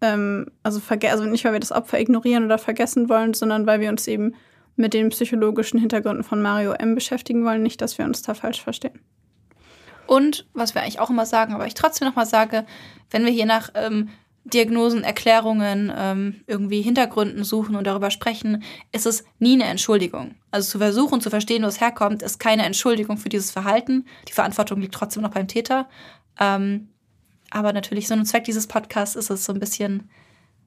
ähm, 0.00 0.46
also, 0.62 0.80
also 0.88 1.24
nicht 1.24 1.44
weil 1.44 1.52
wir 1.52 1.60
das 1.60 1.72
Opfer 1.72 2.00
ignorieren 2.00 2.44
oder 2.44 2.58
vergessen 2.58 3.08
wollen, 3.08 3.34
sondern 3.34 3.66
weil 3.66 3.80
wir 3.80 3.88
uns 3.88 4.06
eben 4.06 4.34
mit 4.76 4.94
den 4.94 5.08
psychologischen 5.10 5.80
Hintergründen 5.80 6.24
von 6.24 6.40
Mario 6.40 6.72
M 6.72 6.94
beschäftigen 6.94 7.44
wollen. 7.44 7.62
Nicht, 7.62 7.80
dass 7.80 7.98
wir 7.98 8.04
uns 8.04 8.22
da 8.22 8.34
falsch 8.34 8.62
verstehen. 8.62 9.00
Und 10.06 10.46
was 10.54 10.74
wir 10.74 10.82
eigentlich 10.82 11.00
auch 11.00 11.10
immer 11.10 11.26
sagen, 11.26 11.52
aber 11.52 11.66
ich 11.66 11.74
trotzdem 11.74 12.08
nochmal 12.08 12.26
sage, 12.26 12.64
wenn 13.10 13.24
wir 13.24 13.32
hier 13.32 13.44
nach 13.44 13.70
ähm, 13.74 14.08
Diagnosen, 14.52 15.04
Erklärungen, 15.04 15.92
ähm, 15.94 16.40
irgendwie 16.46 16.82
Hintergründen 16.82 17.44
suchen 17.44 17.76
und 17.76 17.86
darüber 17.86 18.10
sprechen, 18.10 18.62
ist 18.92 19.06
es 19.06 19.24
nie 19.38 19.54
eine 19.54 19.64
Entschuldigung. 19.64 20.34
Also 20.50 20.70
zu 20.70 20.78
versuchen 20.78 21.20
zu 21.20 21.30
verstehen, 21.30 21.62
wo 21.62 21.66
es 21.66 21.80
herkommt, 21.80 22.22
ist 22.22 22.38
keine 22.38 22.64
Entschuldigung 22.64 23.16
für 23.16 23.28
dieses 23.28 23.50
Verhalten. 23.50 24.06
Die 24.28 24.32
Verantwortung 24.32 24.80
liegt 24.80 24.94
trotzdem 24.94 25.22
noch 25.22 25.32
beim 25.32 25.48
Täter. 25.48 25.88
Ähm, 26.38 26.88
aber 27.50 27.72
natürlich, 27.72 28.08
so 28.08 28.14
ein 28.14 28.26
Zweck 28.26 28.44
dieses 28.44 28.66
Podcasts 28.66 29.16
ist 29.16 29.30
es 29.30 29.44
so 29.44 29.52
ein 29.52 29.60
bisschen 29.60 30.10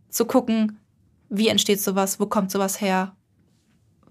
zu 0.09 0.25
gucken, 0.25 0.79
wie 1.29 1.47
entsteht 1.47 1.82
sowas, 1.82 2.19
wo 2.19 2.25
kommt 2.25 2.51
sowas 2.51 2.82
her, 2.82 3.15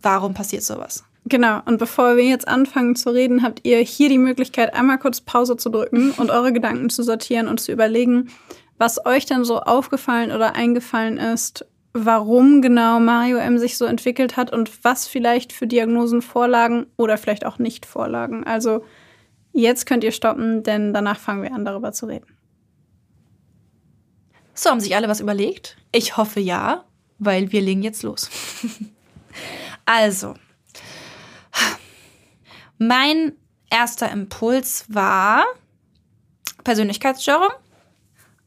warum 0.00 0.34
passiert 0.34 0.62
sowas. 0.62 1.04
Genau, 1.26 1.60
und 1.66 1.78
bevor 1.78 2.16
wir 2.16 2.24
jetzt 2.24 2.48
anfangen 2.48 2.96
zu 2.96 3.10
reden, 3.10 3.42
habt 3.42 3.60
ihr 3.64 3.78
hier 3.78 4.08
die 4.08 4.18
Möglichkeit, 4.18 4.74
einmal 4.74 4.98
kurz 4.98 5.20
Pause 5.20 5.56
zu 5.56 5.68
drücken 5.68 6.12
und 6.12 6.30
eure 6.30 6.52
Gedanken 6.52 6.88
zu 6.88 7.02
sortieren 7.02 7.46
und 7.46 7.60
zu 7.60 7.72
überlegen, 7.72 8.30
was 8.80 9.04
euch 9.04 9.26
denn 9.26 9.44
so 9.44 9.60
aufgefallen 9.60 10.32
oder 10.32 10.56
eingefallen 10.56 11.18
ist, 11.18 11.66
warum 11.92 12.62
genau 12.62 12.98
Mario 12.98 13.36
M 13.36 13.58
sich 13.58 13.76
so 13.76 13.84
entwickelt 13.84 14.38
hat 14.38 14.50
und 14.52 14.84
was 14.84 15.06
vielleicht 15.06 15.52
für 15.52 15.66
Diagnosen 15.66 16.22
vorlagen 16.22 16.86
oder 16.96 17.18
vielleicht 17.18 17.44
auch 17.44 17.58
nicht 17.58 17.84
vorlagen. 17.84 18.42
Also 18.44 18.82
jetzt 19.52 19.84
könnt 19.84 20.02
ihr 20.02 20.12
stoppen, 20.12 20.62
denn 20.62 20.94
danach 20.94 21.18
fangen 21.18 21.42
wir 21.42 21.52
an, 21.52 21.66
darüber 21.66 21.92
zu 21.92 22.06
reden. 22.06 22.26
So, 24.54 24.70
haben 24.70 24.80
sich 24.80 24.96
alle 24.96 25.08
was 25.08 25.20
überlegt? 25.20 25.76
Ich 25.92 26.16
hoffe 26.16 26.40
ja, 26.40 26.84
weil 27.18 27.52
wir 27.52 27.60
legen 27.60 27.82
jetzt 27.82 28.02
los. 28.02 28.30
also, 29.84 30.34
mein 32.78 33.32
erster 33.70 34.10
Impuls 34.10 34.86
war 34.88 35.44
Persönlichkeitsstörung 36.64 37.50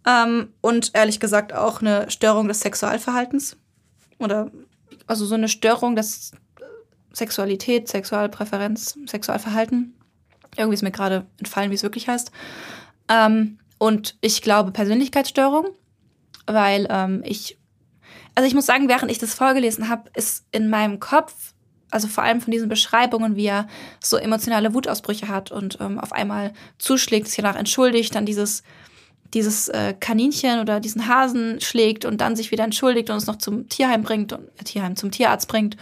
ähm, 0.06 0.50
und 0.62 0.92
ehrlich 0.94 1.20
gesagt 1.20 1.54
auch 1.54 1.82
eine 1.82 2.10
Störung 2.10 2.48
des 2.48 2.60
Sexualverhaltens 2.62 3.58
oder 4.20 4.52
also 5.08 5.26
so 5.26 5.36
eine 5.36 5.50
Störung 5.50 5.96
des 5.96 6.32
Sexualität, 7.14 7.88
Sexualpräferenz, 7.88 8.98
Sexualverhalten. 9.08 9.94
Irgendwie 10.58 10.76
ist 10.76 10.84
mir 10.84 10.92
gerade 10.92 11.26
entfallen, 11.40 11.72
wie 11.72 11.76
es 11.76 11.84
wirklich 11.84 12.08
heißt. 12.08 12.32
Ähm, 13.10 13.60
und 13.78 14.18
ich 14.22 14.42
glaube 14.42 14.72
Persönlichkeitsstörung, 14.72 15.68
weil 16.48 16.88
ähm, 16.90 17.22
ich, 17.26 17.58
also 18.36 18.48
ich 18.48 18.56
muss 18.56 18.66
sagen, 18.66 18.88
während 18.88 19.12
ich 19.12 19.20
das 19.20 19.34
vorgelesen 19.34 19.90
habe, 19.90 20.10
ist 20.16 20.46
in 20.52 20.70
meinem 20.70 21.00
Kopf 21.00 21.54
also 21.94 22.08
vor 22.08 22.24
allem 22.24 22.42
von 22.42 22.50
diesen 22.50 22.70
Beschreibungen, 22.70 23.36
wie 23.36 23.46
er 23.46 23.68
so 24.04 24.18
emotionale 24.18 24.74
Wutausbrüche 24.74 25.28
hat 25.28 25.52
und 25.52 25.78
ähm, 25.80 26.00
auf 26.00 26.12
einmal 26.12 26.54
zuschlägt, 26.80 27.28
sich 27.28 27.36
danach 27.36 27.56
entschuldigt, 27.56 28.16
dann 28.16 28.26
dieses, 28.26 28.64
dieses 29.34 29.68
äh, 29.70 29.94
Kaninchen 30.00 30.60
oder 30.60 30.80
diesen 30.80 31.08
Hasen 31.08 31.60
schlägt 31.60 32.06
und 32.06 32.22
dann 32.22 32.36
sich 32.36 32.52
wieder 32.52 32.64
entschuldigt 32.64 33.10
und 33.10 33.18
es 33.18 33.28
noch 33.28 33.38
zum 33.38 33.68
Tierheim 33.70 34.04
bringt 34.04 34.34
und 34.34 34.48
äh, 34.60 34.64
Tierheim 34.64 34.96
zum 34.96 35.12
Tierarzt 35.12 35.48
bringt 35.48 35.78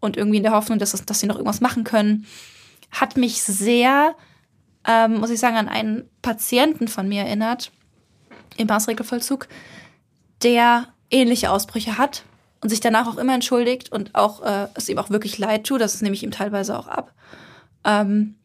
und 0.00 0.16
irgendwie 0.16 0.38
in 0.38 0.42
der 0.42 0.52
Hoffnung, 0.52 0.78
dass, 0.78 0.92
dass 0.92 1.20
sie 1.20 1.26
noch 1.26 1.36
irgendwas 1.36 1.60
machen 1.60 1.84
können, 1.84 2.26
hat 2.90 3.16
mich 3.16 3.42
sehr, 3.42 4.14
ähm, 4.86 5.18
muss 5.18 5.30
ich 5.30 5.40
sagen, 5.40 5.56
an 5.56 5.68
einen 5.68 6.08
Patienten 6.22 6.88
von 6.88 7.08
mir 7.08 7.22
erinnert 7.22 7.70
im 8.56 8.66
Maßregelvollzug, 8.66 9.48
der 10.42 10.88
ähnliche 11.10 11.50
Ausbrüche 11.50 11.98
hat 11.98 12.24
und 12.60 12.70
sich 12.70 12.80
danach 12.80 13.06
auch 13.06 13.18
immer 13.18 13.34
entschuldigt 13.34 13.92
und 13.92 14.14
auch 14.14 14.42
äh, 14.42 14.68
es 14.74 14.88
ihm 14.88 14.98
auch 14.98 15.10
wirklich 15.10 15.38
leid 15.38 15.64
tut. 15.64 15.80
Das 15.80 16.00
nehme 16.02 16.14
ich 16.14 16.22
ihm 16.22 16.30
teilweise 16.30 16.78
auch 16.78 16.88
ab. 16.88 17.12
Ähm, 17.84 18.36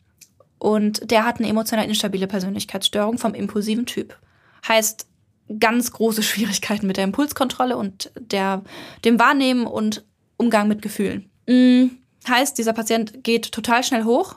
und 0.59 1.09
der 1.09 1.25
hat 1.25 1.39
eine 1.39 1.49
emotional 1.49 1.85
instabile 1.85 2.27
Persönlichkeitsstörung 2.27 3.17
vom 3.17 3.33
impulsiven 3.33 3.87
Typ. 3.87 4.15
Heißt 4.67 5.07
ganz 5.59 5.91
große 5.91 6.23
Schwierigkeiten 6.23 6.87
mit 6.87 6.97
der 6.97 7.03
Impulskontrolle 7.03 7.77
und 7.77 8.11
der, 8.15 8.63
dem 9.03 9.19
Wahrnehmen 9.19 9.65
und 9.65 10.05
Umgang 10.37 10.67
mit 10.67 10.81
Gefühlen. 10.81 11.29
Mhm. 11.47 11.97
Heißt, 12.27 12.57
dieser 12.57 12.73
Patient 12.73 13.23
geht 13.23 13.51
total 13.51 13.83
schnell 13.83 14.03
hoch. 14.03 14.35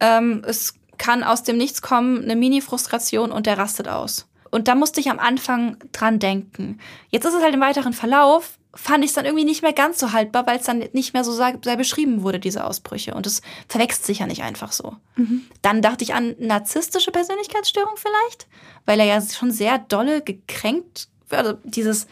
Ähm, 0.00 0.42
es 0.46 0.74
kann 0.98 1.22
aus 1.22 1.42
dem 1.42 1.56
Nichts 1.56 1.80
kommen, 1.80 2.22
eine 2.22 2.36
Mini-Frustration 2.36 3.32
und 3.32 3.46
der 3.46 3.56
rastet 3.56 3.88
aus. 3.88 4.28
Und 4.50 4.68
da 4.68 4.74
musste 4.74 5.00
ich 5.00 5.10
am 5.10 5.18
Anfang 5.18 5.76
dran 5.92 6.18
denken. 6.18 6.78
Jetzt 7.10 7.24
ist 7.24 7.34
es 7.34 7.42
halt 7.42 7.54
im 7.54 7.60
weiteren 7.60 7.92
Verlauf 7.92 8.58
fand 8.80 9.02
ich 9.02 9.10
es 9.10 9.14
dann 9.14 9.24
irgendwie 9.24 9.44
nicht 9.44 9.62
mehr 9.62 9.72
ganz 9.72 9.98
so 9.98 10.12
haltbar, 10.12 10.46
weil 10.46 10.58
es 10.58 10.64
dann 10.64 10.84
nicht 10.92 11.12
mehr 11.12 11.24
so 11.24 11.32
sehr, 11.32 11.76
beschrieben 11.76 12.22
wurde, 12.22 12.38
diese 12.38 12.64
Ausbrüche. 12.64 13.12
Und 13.12 13.26
es 13.26 13.42
verwechselt 13.66 14.06
sich 14.06 14.20
ja 14.20 14.26
nicht 14.28 14.44
einfach 14.44 14.70
so. 14.70 14.96
Mhm. 15.16 15.42
Dann 15.62 15.82
dachte 15.82 16.04
ich 16.04 16.14
an 16.14 16.36
narzisstische 16.38 17.10
Persönlichkeitsstörung 17.10 17.96
vielleicht, 17.96 18.46
weil 18.86 19.00
er 19.00 19.06
ja 19.06 19.20
schon 19.20 19.50
sehr 19.50 19.78
dolle 19.78 20.22
gekränkt, 20.22 21.08
also 21.30 21.54
dieses, 21.64 22.06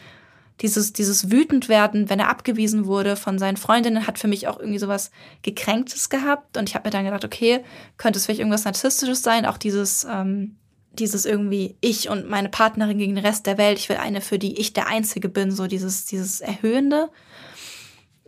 dieses, 0.61 0.93
dieses 0.93 1.31
wütend 1.31 1.69
werden, 1.69 2.11
wenn 2.11 2.19
er 2.19 2.31
abgewiesen 2.31 2.87
wurde 2.87 3.15
von 3.15 3.39
seinen 3.39 3.57
Freundinnen, 3.57 4.09
hat 4.09 4.19
für 4.19 4.29
mich 4.29 4.49
auch 4.49 4.59
irgendwie 4.59 4.81
sowas 4.81 5.13
Gekränktes 5.43 6.09
gehabt. 6.09 6.57
Und 6.57 6.69
ich 6.69 6.75
habe 6.75 6.89
mir 6.89 6.91
dann 6.91 7.05
gedacht, 7.05 7.25
okay, 7.25 7.63
könnte 7.97 8.19
es 8.19 8.27
vielleicht 8.27 8.41
irgendwas 8.41 8.65
Narzisstisches 8.65 9.23
sein? 9.23 9.47
Auch 9.47 9.57
dieses, 9.57 10.05
ähm, 10.11 10.57
dieses 10.99 11.25
irgendwie 11.25 11.77
ich 11.81 12.09
und 12.09 12.29
meine 12.29 12.49
Partnerin 12.49 12.99
gegen 12.99 13.15
den 13.15 13.25
Rest 13.25 13.47
der 13.47 13.59
Welt. 13.59 13.79
Ich 13.79 13.89
will 13.89 13.97
eine, 13.97 14.21
für 14.21 14.39
die 14.39 14.59
ich 14.59 14.73
der 14.73 14.89
Einzige 14.89 15.29
bin, 15.29 15.51
so 15.51 15.67
dieses, 15.67 16.07
dieses 16.07 16.41
Erhöhende. 16.41 17.11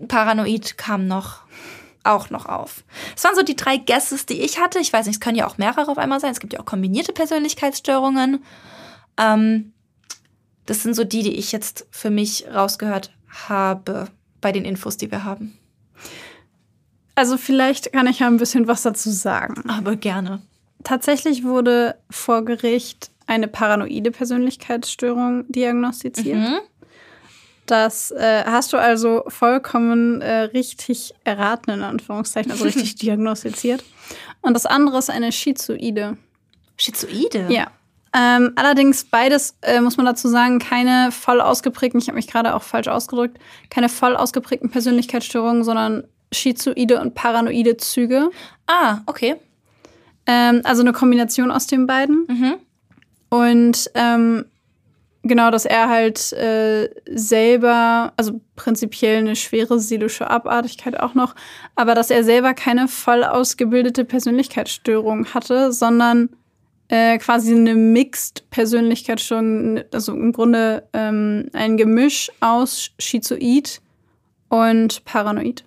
Paranoid 0.07 0.79
kam 0.79 1.07
noch, 1.07 1.41
auch 2.05 2.31
noch 2.31 2.47
auf. 2.47 2.85
Es 3.16 3.25
waren 3.25 3.35
so 3.35 3.43
die 3.43 3.57
drei 3.57 3.77
Guesses, 3.77 4.27
die 4.27 4.41
ich 4.41 4.61
hatte. 4.61 4.79
Ich 4.79 4.93
weiß 4.93 5.07
nicht, 5.07 5.16
es 5.16 5.21
können 5.21 5.37
ja 5.37 5.47
auch 5.47 5.59
mehrere 5.59 5.91
auf 5.91 5.99
einmal 5.99 6.21
sein. 6.21 6.31
Es 6.31 6.41
gibt 6.41 6.53
ja 6.53 6.61
auch 6.61 6.64
kombinierte 6.64 7.12
Persönlichkeitsstörungen. 7.12 8.45
Ähm, 9.19 9.73
das 10.66 10.83
sind 10.83 10.95
so 10.95 11.05
die, 11.05 11.23
die 11.23 11.37
ich 11.37 11.51
jetzt 11.51 11.87
für 11.91 12.11
mich 12.11 12.47
rausgehört 12.53 13.11
habe 13.49 14.09
bei 14.41 14.53
den 14.53 14.64
Infos, 14.64 14.97
die 14.97 15.11
wir 15.11 15.25
haben. 15.25 15.59
Also 17.14 17.37
vielleicht 17.37 17.93
kann 17.93 18.07
ich 18.07 18.21
ja 18.21 18.29
ein 18.29 18.37
bisschen 18.37 18.69
was 18.69 18.83
dazu 18.83 19.11
sagen. 19.11 19.69
Aber 19.69 19.97
gerne. 19.97 20.41
Tatsächlich 20.85 21.45
wurde 21.45 21.97
vor 22.11 22.45
Gericht 22.45 23.11
eine 23.26 23.49
paranoide 23.49 24.11
Persönlichkeitsstörung 24.11 25.45
diagnostiziert. 25.49 26.39
Mhm. 26.39 26.59
Das 27.66 28.11
äh, 28.12 28.45
hast 28.47 28.72
du 28.72 28.79
also 28.79 29.24
vollkommen 29.29 30.22
äh, 30.22 30.41
richtig 30.41 31.14
erraten, 31.24 31.70
in 31.70 31.83
Anführungszeichen, 31.83 32.51
also 32.51 32.64
richtig 32.64 32.95
diagnostiziert. 32.97 33.85
Und 34.41 34.55
das 34.55 34.64
andere 34.64 34.99
ist 34.99 35.11
eine 35.11 35.33
Schizoide. 35.33 36.16
Schizoide? 36.79 37.47
Ja. 37.51 37.66
Ähm, 38.16 38.53
allerdings 38.57 39.05
beides, 39.05 39.59
äh, 39.61 39.83
muss 39.83 39.99
man 39.99 40.07
dazu 40.07 40.29
sagen, 40.29 40.59
keine 40.61 41.12
voll 41.12 41.43
ausgeprägten, 41.43 42.01
ich 42.01 42.09
habe 42.09 42.16
mich 42.16 42.26
gerade 42.26 42.55
auch 42.55 42.62
falsch 42.62 42.89
ausgedrückt, 42.89 43.39
keine 43.68 43.91
voll 43.91 44.16
ausgeprägten 44.16 44.70
Persönlichkeitsstörungen, 44.70 45.62
sondern 45.62 46.05
schizoide 46.33 47.03
und 47.03 47.14
paranoide 47.14 47.76
Züge. 47.76 48.31
Ah, 48.66 49.01
okay. 49.05 49.37
Ähm, 50.29 50.61
also 50.64 50.83
eine 50.83 50.93
Kombination 50.93 51.51
aus 51.51 51.66
den 51.66 51.87
beiden. 51.87 52.26
Mhm. 52.29 52.55
Und 53.31 53.91
ähm, 53.95 54.45
genau, 55.22 55.51
dass 55.51 55.64
er 55.64 55.89
halt 55.89 56.33
äh, 56.35 56.91
selber, 57.11 58.12
also 58.16 58.41
prinzipiell 58.55 59.18
eine 59.18 59.37
schwere 59.37 59.81
seelische 59.81 60.31
Abartigkeit 60.31 61.01
auch 61.01 61.14
noch, 61.14 61.35
aber 61.74 61.95
dass 61.95 62.11
er 62.11 62.24
selber 62.24 62.55
keine 62.55 62.89
voll 62.89 63.24
ausgebildete 63.24 64.05
Persönlichkeitsstörung 64.05 65.26
hatte, 65.35 65.72
sondern 65.72 66.29
äh, 66.89 67.18
quasi 67.18 67.55
eine 67.55 67.74
Mixed 67.74 68.49
Persönlichkeitsstörung, 68.51 69.81
also 69.93 70.12
im 70.12 70.33
Grunde 70.33 70.89
ähm, 70.93 71.49
ein 71.55 71.76
Gemisch 71.76 72.31
aus 72.41 72.91
Schizoid 72.99 73.81
und 74.49 75.05
Paranoid. 75.05 75.64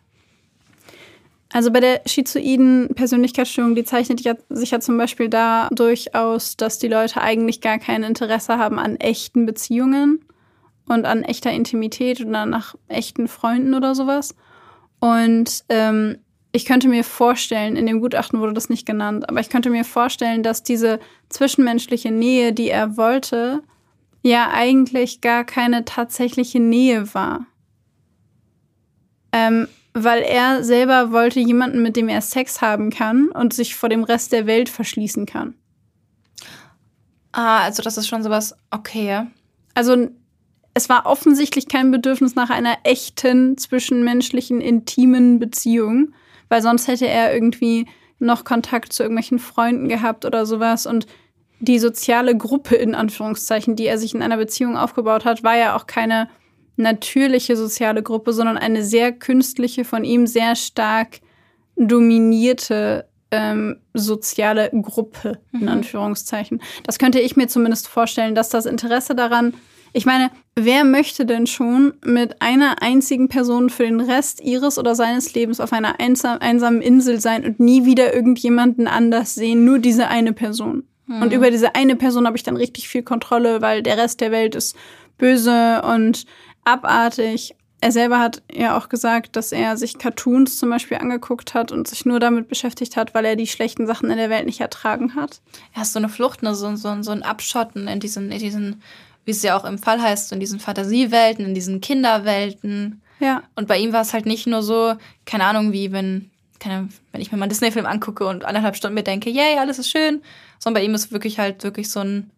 Also 1.54 1.72
bei 1.72 1.82
der 1.82 2.02
schizoiden 2.06 2.90
Persönlichkeitsstörung, 2.96 3.76
die 3.76 3.84
zeichnet 3.84 4.24
sich 4.50 4.72
ja 4.72 4.80
zum 4.80 4.98
Beispiel 4.98 5.28
dadurch 5.28 6.16
aus, 6.16 6.56
dass 6.56 6.80
die 6.80 6.88
Leute 6.88 7.22
eigentlich 7.22 7.60
gar 7.60 7.78
kein 7.78 8.04
Interesse 8.04 8.58
haben 8.58 8.80
an 8.80 8.96
echten 8.96 9.46
Beziehungen 9.46 10.24
und 10.88 11.06
an 11.06 11.24
echter 11.24 11.52
Intimität 11.52 12.22
oder 12.22 12.46
nach 12.46 12.76
echten 12.88 13.28
Freunden 13.28 13.74
oder 13.74 13.96
sowas. 13.96 14.36
Und 15.00 15.66
ähm, 15.68 16.20
ich 16.54 16.66
könnte 16.66 16.88
mir 16.88 17.04
vorstellen, 17.04 17.76
in 17.76 17.86
dem 17.86 18.02
Gutachten 18.02 18.40
wurde 18.40 18.54
das 18.54 18.70
nicht 18.70 18.86
genannt, 18.86 19.28
aber 19.30 19.40
ich 19.40 19.50
könnte 19.50 19.70
mir 19.70 19.84
vorstellen, 19.84 20.44
dass 20.44 20.64
diese 20.64 21.00
zwischenmenschliche 21.30 22.12
Nähe, 22.12 22.54
die 22.54 22.70
er 22.70 22.98
wollte, 22.98 23.62
ja 24.22 24.52
eigentlich 24.54 25.22
gar 25.22 25.44
keine 25.44 25.86
tatsächliche 25.86 26.60
Nähe 26.60 27.14
war. 27.14 27.46
Ähm, 29.32 29.68
weil 29.94 30.22
er 30.22 30.64
selber 30.64 31.12
wollte 31.12 31.40
jemanden, 31.40 31.82
mit 31.82 31.96
dem 31.96 32.10
er 32.10 32.22
Sex 32.22 32.62
haben 32.62 32.90
kann 32.90 33.30
und 33.30 33.54
sich 33.54 33.76
vor 33.76 33.90
dem 33.90 34.04
Rest 34.04 34.32
der 34.32 34.46
Welt 34.46 34.70
verschließen 34.70 35.26
kann. 35.26 35.56
Ah, 37.32 37.62
also 37.64 37.82
das 37.82 37.98
ist 37.98 38.08
schon 38.08 38.24
sowas, 38.24 38.56
okay. 38.72 39.28
Also 39.74 40.10
es 40.74 40.90
war 40.90 41.06
offensichtlich 41.06 41.68
kein 41.68 41.92
Bedürfnis 41.92 42.36
nach 42.36 42.50
einer 42.50 42.78
echten 42.84 43.58
zwischenmenschlichen 43.58 44.62
intimen 44.62 45.40
Beziehung, 45.40 46.14
weil 46.50 46.62
sonst 46.62 46.88
hätte 46.88 47.08
er 47.08 47.34
irgendwie 47.34 47.88
noch 48.20 48.44
Kontakt 48.44 48.94
zu 48.94 49.04
irgendwelchen 49.04 49.40
Freunden 49.40 49.90
gehabt 49.90 50.26
oder 50.26 50.46
sowas 50.46 50.86
und 50.86 51.08
die 51.60 51.80
soziale 51.80 52.36
Gruppe 52.36 52.76
in 52.76 52.96
Anführungszeichen, 52.96 53.76
die 53.76 53.86
er 53.86 53.98
sich 53.98 54.16
in 54.16 54.22
einer 54.22 54.38
Beziehung 54.38 54.78
aufgebaut 54.78 55.26
hat, 55.26 55.44
war 55.44 55.56
ja 55.56 55.76
auch 55.76 55.86
keine 55.86 56.28
natürliche 56.82 57.56
soziale 57.56 58.04
Gruppe, 58.04 58.34
sondern 58.34 58.58
eine 58.58 58.84
sehr 58.84 59.12
künstliche, 59.12 59.86
von 59.86 60.04
ihm 60.04 60.28
sehr 60.28 60.56
stark 60.56 61.22
dominierte 61.76 63.06
ähm, 63.32 63.78
soziale 63.94 64.70
Gruppe, 64.74 65.40
in 65.54 65.62
mhm. 65.62 65.70
Anführungszeichen. 65.70 66.62
Das 66.84 67.00
könnte 67.00 67.20
ich 67.20 67.36
mir 67.36 67.48
zumindest 67.48 67.88
vorstellen, 67.88 68.36
dass 68.36 68.50
das 68.50 68.66
Interesse 68.66 69.16
daran, 69.16 69.54
ich 69.94 70.06
meine, 70.06 70.32
wer 70.56 70.84
möchte 70.84 71.26
denn 71.26 71.48
schon 71.48 71.94
mit 72.06 72.42
einer 72.42 72.82
einzigen 72.82 73.30
Person 73.30 73.70
für 73.70 73.84
den 73.84 74.02
Rest 74.02 74.42
ihres 74.42 74.78
oder 74.78 74.96
seines 74.96 75.34
Lebens 75.34 75.60
auf 75.60 75.74
einer 75.74 76.00
einsam, 76.00 76.40
einsamen 76.40 76.82
Insel 76.82 77.20
sein 77.20 77.46
und 77.46 77.60
nie 77.60 77.86
wieder 77.86 78.14
irgendjemanden 78.14 78.88
anders 78.88 79.36
sehen, 79.36 79.66
nur 79.66 79.80
diese 79.80 80.08
eine 80.10 80.34
Person? 80.34 80.84
Mhm. 81.08 81.22
Und 81.22 81.34
über 81.34 81.52
diese 81.52 81.76
eine 81.76 81.96
Person 81.96 82.28
habe 82.28 82.38
ich 82.38 82.44
dann 82.44 82.58
richtig 82.58 82.90
viel 82.90 83.04
Kontrolle, 83.04 83.62
weil 83.62 83.82
der 83.82 83.98
Rest 83.98 84.22
der 84.22 84.32
Welt 84.32 84.56
ist 84.56 84.76
böse 85.18 85.82
und 85.84 86.26
abartig. 86.64 87.56
Er 87.84 87.92
selber 87.92 88.20
hat 88.20 88.44
ja 88.54 88.78
auch 88.78 88.90
gesagt, 88.90 89.36
dass 89.36 89.52
er 89.52 89.76
sich 89.76 89.98
Cartoons 89.98 90.58
zum 90.58 90.70
Beispiel 90.70 90.98
angeguckt 90.98 91.56
hat 91.56 91.72
und 91.72 91.88
sich 91.88 92.06
nur 92.06 92.20
damit 92.20 92.48
beschäftigt 92.48 92.96
hat, 92.96 93.16
weil 93.16 93.26
er 93.26 93.36
die 93.36 93.48
schlechten 93.48 93.88
Sachen 93.88 94.12
in 94.12 94.18
der 94.18 94.30
Welt 94.30 94.46
nicht 94.46 94.62
ertragen 94.62 95.16
hat. 95.16 95.42
Ja, 95.76 95.84
so 95.84 95.98
eine 95.98 96.10
Flucht, 96.10 96.44
ne? 96.44 96.54
so, 96.54 96.76
so, 96.76 97.02
so 97.02 97.12
ein 97.12 97.24
Abschotten 97.24 97.88
in 97.88 98.00
diesen, 98.00 98.32
in 98.32 98.38
diesen, 98.38 98.84
wie 99.26 99.32
es 99.32 99.42
ja 99.42 99.58
auch 99.58 99.66
im 99.66 99.80
Fall 99.80 100.00
heißt, 100.00 100.32
in 100.32 100.40
diesen 100.40 100.60
Fantasiewelten, 100.60 101.44
in 101.44 101.56
diesen 101.56 101.82
Kinderwelten. 101.82 103.02
Ja. 103.20 103.42
Und 103.56 103.68
bei 103.68 103.80
ihm 103.80 103.94
war 103.94 104.02
es 104.02 104.14
halt 104.14 104.28
nicht 104.28 104.46
nur 104.46 104.62
so, 104.62 104.94
keine 105.26 105.46
Ahnung, 105.46 105.72
wie 105.72 105.92
wenn, 105.92 106.30
keine, 106.60 106.90
wenn 107.12 107.22
ich 107.22 107.32
mir 107.32 107.40
mal 107.40 107.46
einen 107.46 107.50
Disney-Film 107.50 107.88
angucke 107.88 108.28
und 108.28 108.46
anderthalb 108.46 108.76
Stunden 108.76 108.94
mir 108.94 109.04
denke, 109.04 109.32
yay, 109.32 109.58
alles 109.58 109.80
ist 109.80 109.90
schön, 109.90 110.22
sondern 110.60 110.82
bei 110.82 110.86
ihm 110.86 110.94
ist 110.94 111.12
wirklich 111.12 111.40
halt 111.40 111.64
wirklich 111.64 111.90
so 111.90 112.02
ein 112.02 112.30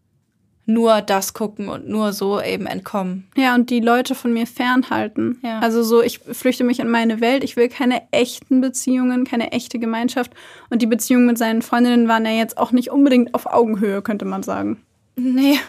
nur 0.65 1.01
das 1.01 1.33
gucken 1.33 1.67
und 1.67 1.89
nur 1.89 2.13
so 2.13 2.41
eben 2.41 2.67
entkommen. 2.67 3.27
Ja, 3.35 3.53
und 3.55 3.69
die 3.69 3.81
Leute 3.81 4.15
von 4.15 4.31
mir 4.31 4.47
fernhalten. 4.47 5.39
Ja. 5.43 5.59
Also 5.59 5.83
so, 5.83 6.01
ich 6.01 6.19
flüchte 6.19 6.63
mich 6.63 6.79
in 6.79 6.89
meine 6.89 7.19
Welt. 7.19 7.43
Ich 7.43 7.57
will 7.57 7.67
keine 7.67 8.01
echten 8.11 8.61
Beziehungen, 8.61 9.25
keine 9.25 9.51
echte 9.51 9.77
Gemeinschaft. 9.77 10.31
Und 10.69 10.81
die 10.81 10.87
Beziehungen 10.87 11.25
mit 11.25 11.37
seinen 11.37 11.61
Freundinnen 11.61 12.07
waren 12.07 12.25
ja 12.25 12.31
jetzt 12.31 12.57
auch 12.57 12.71
nicht 12.71 12.91
unbedingt 12.91 13.33
auf 13.33 13.45
Augenhöhe, 13.45 14.01
könnte 14.01 14.25
man 14.25 14.43
sagen. 14.43 14.81
Nee. 15.15 15.59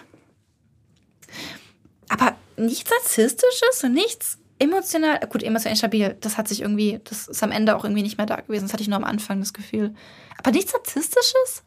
Aber 2.09 2.37
nichts 2.57 2.91
Narzisstisches 2.91 3.83
und 3.83 3.95
nichts 3.95 4.39
emotional, 4.59 5.19
gut, 5.29 5.43
emotional 5.43 5.77
stabil, 5.77 6.17
das 6.21 6.39
hat 6.39 6.49
sich 6.49 6.63
irgendwie, 6.63 7.01
das 7.05 7.29
ist 7.29 7.43
am 7.43 7.51
Ende 7.51 7.77
auch 7.77 7.85
irgendwie 7.85 8.03
nicht 8.03 8.19
mehr 8.19 8.27
da 8.27 8.37
gewesen. 8.37 8.65
Das 8.65 8.73
hatte 8.73 8.83
ich 8.83 8.89
nur 8.89 8.97
am 8.97 9.05
Anfang 9.05 9.41
das 9.41 9.53
Gefühl. 9.53 9.95
Aber 10.39 10.53
nichts 10.53 10.73
Narzisstisches? 10.73 11.63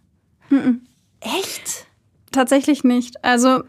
Mhm. 0.49 0.88
Echt? 1.19 1.86
Tatsächlich 2.32 2.84
nicht. 2.84 3.23
Also 3.23 3.63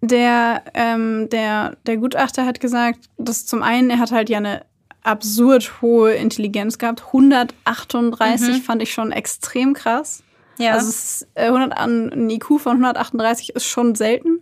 der, 0.00 0.62
ähm, 0.74 1.28
der, 1.30 1.76
der 1.86 1.96
Gutachter 1.96 2.46
hat 2.46 2.60
gesagt, 2.60 3.08
dass 3.16 3.46
zum 3.46 3.62
einen, 3.62 3.90
er 3.90 3.98
hat 3.98 4.12
halt 4.12 4.28
ja 4.28 4.38
eine 4.38 4.62
absurd 5.02 5.82
hohe 5.82 6.12
Intelligenz 6.14 6.78
gehabt. 6.78 7.04
138 7.06 8.48
mhm. 8.48 8.60
fand 8.62 8.82
ich 8.82 8.92
schon 8.92 9.12
extrem 9.12 9.74
krass. 9.74 10.22
Ja. 10.58 10.72
Also 10.72 10.88
ist, 10.88 11.28
äh, 11.34 11.46
100, 11.46 11.76
ein 11.76 12.30
IQ 12.30 12.58
von 12.58 12.72
138 12.72 13.50
ist 13.50 13.66
schon 13.66 13.94
selten. 13.94 14.40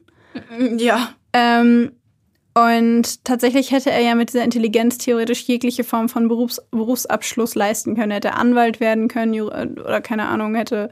Ja. 0.78 1.10
Ähm, 1.32 1.92
und 2.54 3.24
tatsächlich 3.24 3.70
hätte 3.70 3.90
er 3.90 4.00
ja 4.00 4.14
mit 4.14 4.28
dieser 4.28 4.44
Intelligenz 4.44 4.98
theoretisch 4.98 5.42
jegliche 5.42 5.84
Form 5.84 6.08
von 6.08 6.28
Berufs 6.28 6.60
Berufsabschluss 6.70 7.54
leisten 7.54 7.94
können. 7.94 8.10
Er 8.10 8.16
hätte 8.16 8.34
Anwalt 8.34 8.78
werden 8.78 9.08
können 9.08 9.40
oder 9.40 10.00
keine 10.02 10.28
Ahnung, 10.28 10.54
hätte 10.54 10.90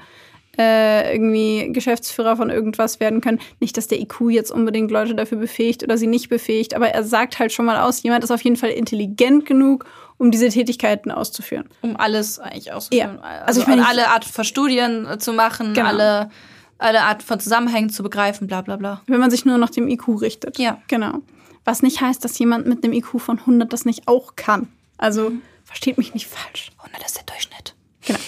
äh, 0.59 1.13
irgendwie 1.13 1.73
Geschäftsführer 1.73 2.37
von 2.37 2.51
irgendwas 2.51 3.01
werden 3.01 3.21
können. 3.21 3.41
Nicht, 3.61 3.77
dass 3.77 3.87
der 3.87 4.01
IQ 4.01 4.31
jetzt 4.31 4.51
unbedingt 4.51 4.91
Leute 4.91 5.15
dafür 5.15 5.39
befähigt 5.39 5.83
oder 5.83 5.97
sie 5.97 6.07
nicht 6.07 6.29
befähigt, 6.29 6.75
aber 6.75 6.89
er 6.89 7.05
sagt 7.05 7.39
halt 7.39 7.53
schon 7.53 7.67
mal 7.67 7.79
aus, 7.81 8.03
jemand 8.03 8.25
ist 8.25 8.31
auf 8.31 8.43
jeden 8.43 8.57
Fall 8.57 8.71
intelligent 8.71 9.47
genug, 9.47 9.87
um 10.19 10.31
diese 10.31 10.49
Tätigkeiten 10.49 11.11
auszuführen. 11.11 11.69
Um 11.81 11.97
alles 11.97 12.39
eigentlich 12.39 12.73
auszuführen. 12.73 13.17
Ja. 13.17 13.23
Also, 13.23 13.45
also 13.47 13.61
ich 13.63 13.67
meine, 13.69 13.87
alle 13.87 14.09
Art 14.09 14.25
von 14.25 14.45
Studien 14.45 15.07
äh, 15.07 15.19
zu 15.19 15.33
machen, 15.33 15.73
genau. 15.73 15.89
alle, 15.89 16.31
alle 16.79 17.03
Art 17.03 17.23
von 17.23 17.41
Zusammenhängen 17.41 17.91
zu 17.91 18.03
begreifen, 18.03 18.47
bla 18.47 18.61
bla 18.61 18.77
bla. 18.77 19.03
Wenn 19.07 19.21
man 19.21 19.31
sich 19.31 19.45
nur 19.45 19.57
nach 19.57 19.71
dem 19.71 19.89
IQ 19.89 20.21
richtet. 20.21 20.59
Ja. 20.59 20.79
Genau. 20.89 21.21
Was 21.65 21.83
nicht 21.83 22.01
heißt, 22.01 22.25
dass 22.25 22.39
jemand 22.39 22.67
mit 22.67 22.85
einem 22.85 22.93
IQ 22.93 23.21
von 23.21 23.39
100 23.39 23.73
das 23.73 23.85
nicht 23.85 24.09
auch 24.09 24.37
kann. 24.37 24.69
Also 24.99 25.31
mhm. 25.31 25.43
versteht 25.65 25.97
mich 25.97 26.13
nicht 26.13 26.27
falsch. 26.27 26.73
100 26.79 27.07
ist 27.07 27.17
der 27.17 27.25
Durchschnitt. 27.25 27.75
Genau. 28.07 28.19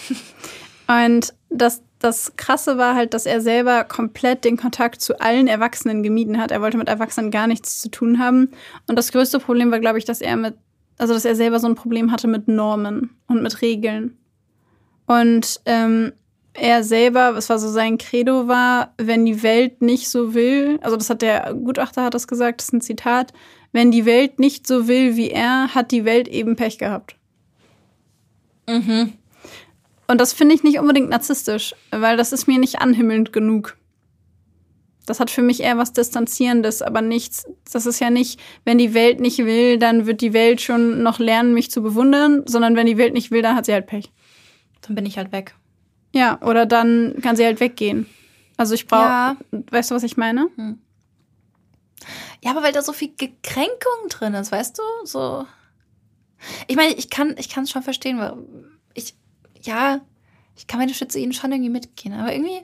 Und 1.04 1.34
das 1.50 1.82
das 2.02 2.36
Krasse 2.36 2.78
war 2.78 2.94
halt, 2.94 3.14
dass 3.14 3.26
er 3.26 3.40
selber 3.40 3.84
komplett 3.84 4.44
den 4.44 4.56
Kontakt 4.56 5.00
zu 5.00 5.20
allen 5.20 5.46
Erwachsenen 5.46 6.02
gemieden 6.02 6.40
hat. 6.40 6.50
Er 6.50 6.60
wollte 6.60 6.78
mit 6.78 6.88
Erwachsenen 6.88 7.30
gar 7.30 7.46
nichts 7.46 7.80
zu 7.80 7.90
tun 7.90 8.18
haben. 8.18 8.50
Und 8.86 8.96
das 8.96 9.12
größte 9.12 9.38
Problem 9.38 9.70
war, 9.70 9.80
glaube 9.80 9.98
ich, 9.98 10.04
dass 10.04 10.20
er 10.20 10.36
mit, 10.36 10.54
also 10.98 11.14
dass 11.14 11.24
er 11.24 11.36
selber 11.36 11.60
so 11.60 11.68
ein 11.68 11.74
Problem 11.74 12.10
hatte 12.10 12.28
mit 12.28 12.48
Normen 12.48 13.10
und 13.28 13.42
mit 13.42 13.62
Regeln. 13.62 14.16
Und 15.06 15.60
ähm, 15.66 16.12
er 16.54 16.84
selber, 16.84 17.34
was 17.34 17.48
war 17.48 17.58
so 17.58 17.68
sein 17.68 17.98
Credo 17.98 18.48
war, 18.48 18.94
wenn 18.98 19.24
die 19.24 19.42
Welt 19.42 19.80
nicht 19.80 20.08
so 20.08 20.34
will, 20.34 20.78
also 20.82 20.96
das 20.96 21.08
hat 21.08 21.22
der 21.22 21.54
Gutachter 21.54 22.04
hat 22.04 22.14
das 22.14 22.28
gesagt, 22.28 22.60
das 22.60 22.68
ist 22.68 22.72
ein 22.74 22.80
Zitat, 22.80 23.32
wenn 23.72 23.90
die 23.90 24.04
Welt 24.04 24.38
nicht 24.38 24.66
so 24.66 24.86
will 24.86 25.16
wie 25.16 25.30
er, 25.30 25.74
hat 25.74 25.92
die 25.92 26.04
Welt 26.04 26.28
eben 26.28 26.56
Pech 26.56 26.78
gehabt. 26.78 27.16
Mhm. 28.68 29.14
Und 30.12 30.20
das 30.20 30.34
finde 30.34 30.54
ich 30.54 30.62
nicht 30.62 30.78
unbedingt 30.78 31.08
narzisstisch, 31.08 31.74
weil 31.90 32.18
das 32.18 32.34
ist 32.34 32.46
mir 32.46 32.58
nicht 32.58 32.82
anhimmelnd 32.82 33.32
genug. 33.32 33.78
Das 35.06 35.20
hat 35.20 35.30
für 35.30 35.40
mich 35.40 35.60
eher 35.60 35.78
was 35.78 35.94
Distanzierendes, 35.94 36.82
aber 36.82 37.00
nichts. 37.00 37.46
Das 37.72 37.86
ist 37.86 37.98
ja 37.98 38.10
nicht, 38.10 38.38
wenn 38.66 38.76
die 38.76 38.92
Welt 38.92 39.20
nicht 39.20 39.38
will, 39.38 39.78
dann 39.78 40.04
wird 40.04 40.20
die 40.20 40.34
Welt 40.34 40.60
schon 40.60 41.02
noch 41.02 41.18
lernen, 41.18 41.54
mich 41.54 41.70
zu 41.70 41.82
bewundern, 41.82 42.42
sondern 42.44 42.76
wenn 42.76 42.84
die 42.84 42.98
Welt 42.98 43.14
nicht 43.14 43.30
will, 43.30 43.40
dann 43.40 43.56
hat 43.56 43.64
sie 43.64 43.72
halt 43.72 43.86
Pech. 43.86 44.12
Dann 44.82 44.94
bin 44.96 45.06
ich 45.06 45.16
halt 45.16 45.32
weg. 45.32 45.54
Ja, 46.14 46.38
oder 46.42 46.66
dann 46.66 47.14
kann 47.22 47.36
sie 47.36 47.46
halt 47.46 47.60
weggehen. 47.60 48.04
Also 48.58 48.74
ich 48.74 48.86
brauche, 48.88 49.06
ja. 49.06 49.36
weißt 49.70 49.92
du, 49.92 49.94
was 49.94 50.02
ich 50.02 50.18
meine? 50.18 50.50
Hm. 50.56 50.78
Ja, 52.42 52.50
aber 52.50 52.62
weil 52.62 52.74
da 52.74 52.82
so 52.82 52.92
viel 52.92 53.14
Gekränkung 53.16 54.10
drin 54.10 54.34
ist, 54.34 54.52
weißt 54.52 54.76
du? 54.76 54.82
So. 55.06 55.46
Ich 56.66 56.76
meine, 56.76 56.92
ich 56.92 57.08
kann 57.08 57.34
ich 57.38 57.56
es 57.56 57.70
schon 57.70 57.82
verstehen, 57.82 58.18
weil 58.18 58.36
ja, 59.62 60.00
ich 60.56 60.66
kann 60.66 60.78
meine 60.78 60.94
Schütze 60.94 61.18
ihnen 61.18 61.32
schon 61.32 61.52
irgendwie 61.52 61.70
mitgehen, 61.70 62.14
aber 62.14 62.32
irgendwie, 62.32 62.60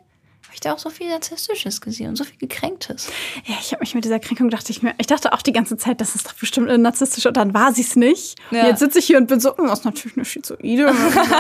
habe 0.49 0.55
ich 0.55 0.61
da 0.61 0.73
auch 0.73 0.79
so 0.79 0.89
viel 0.89 1.09
Narzisstisches 1.11 1.83
gesehen 1.83 2.09
und 2.09 2.17
so 2.17 2.25
viel 2.25 2.39
Gekränktes. 2.39 3.11
Ja, 3.45 3.57
ich 3.61 3.73
habe 3.73 3.81
mich 3.81 3.95
mit 3.95 4.05
dieser 4.05 4.19
Kränkung, 4.19 4.49
dachte 4.49 4.73
ich 4.73 4.83
mir, 4.83 4.95
ich 4.97 5.07
dachte 5.07 5.35
auch 5.35 5.43
die 5.43 5.53
ganze 5.53 5.77
Zeit, 5.77 6.01
das 6.01 6.15
ist 6.15 6.27
doch 6.27 6.33
bestimmt 6.33 6.69
eine 6.69 6.79
narzisstische 6.79 7.29
und 7.29 7.37
dann 7.37 7.53
war 7.53 7.75
sie 7.75 7.83
es 7.83 7.97
nicht. 7.97 8.39
Ja. 8.51 8.67
Jetzt 8.67 8.79
sitze 8.79 8.99
ich 8.99 9.07
hier 9.07 9.19
und 9.19 9.27
bin 9.27 9.41
so, 9.41 9.55
hm, 9.55 9.67
das 9.67 9.81
ist 9.81 9.85
natürlich 9.85 10.17
eine 10.17 10.25
Schizoide. 10.25 10.91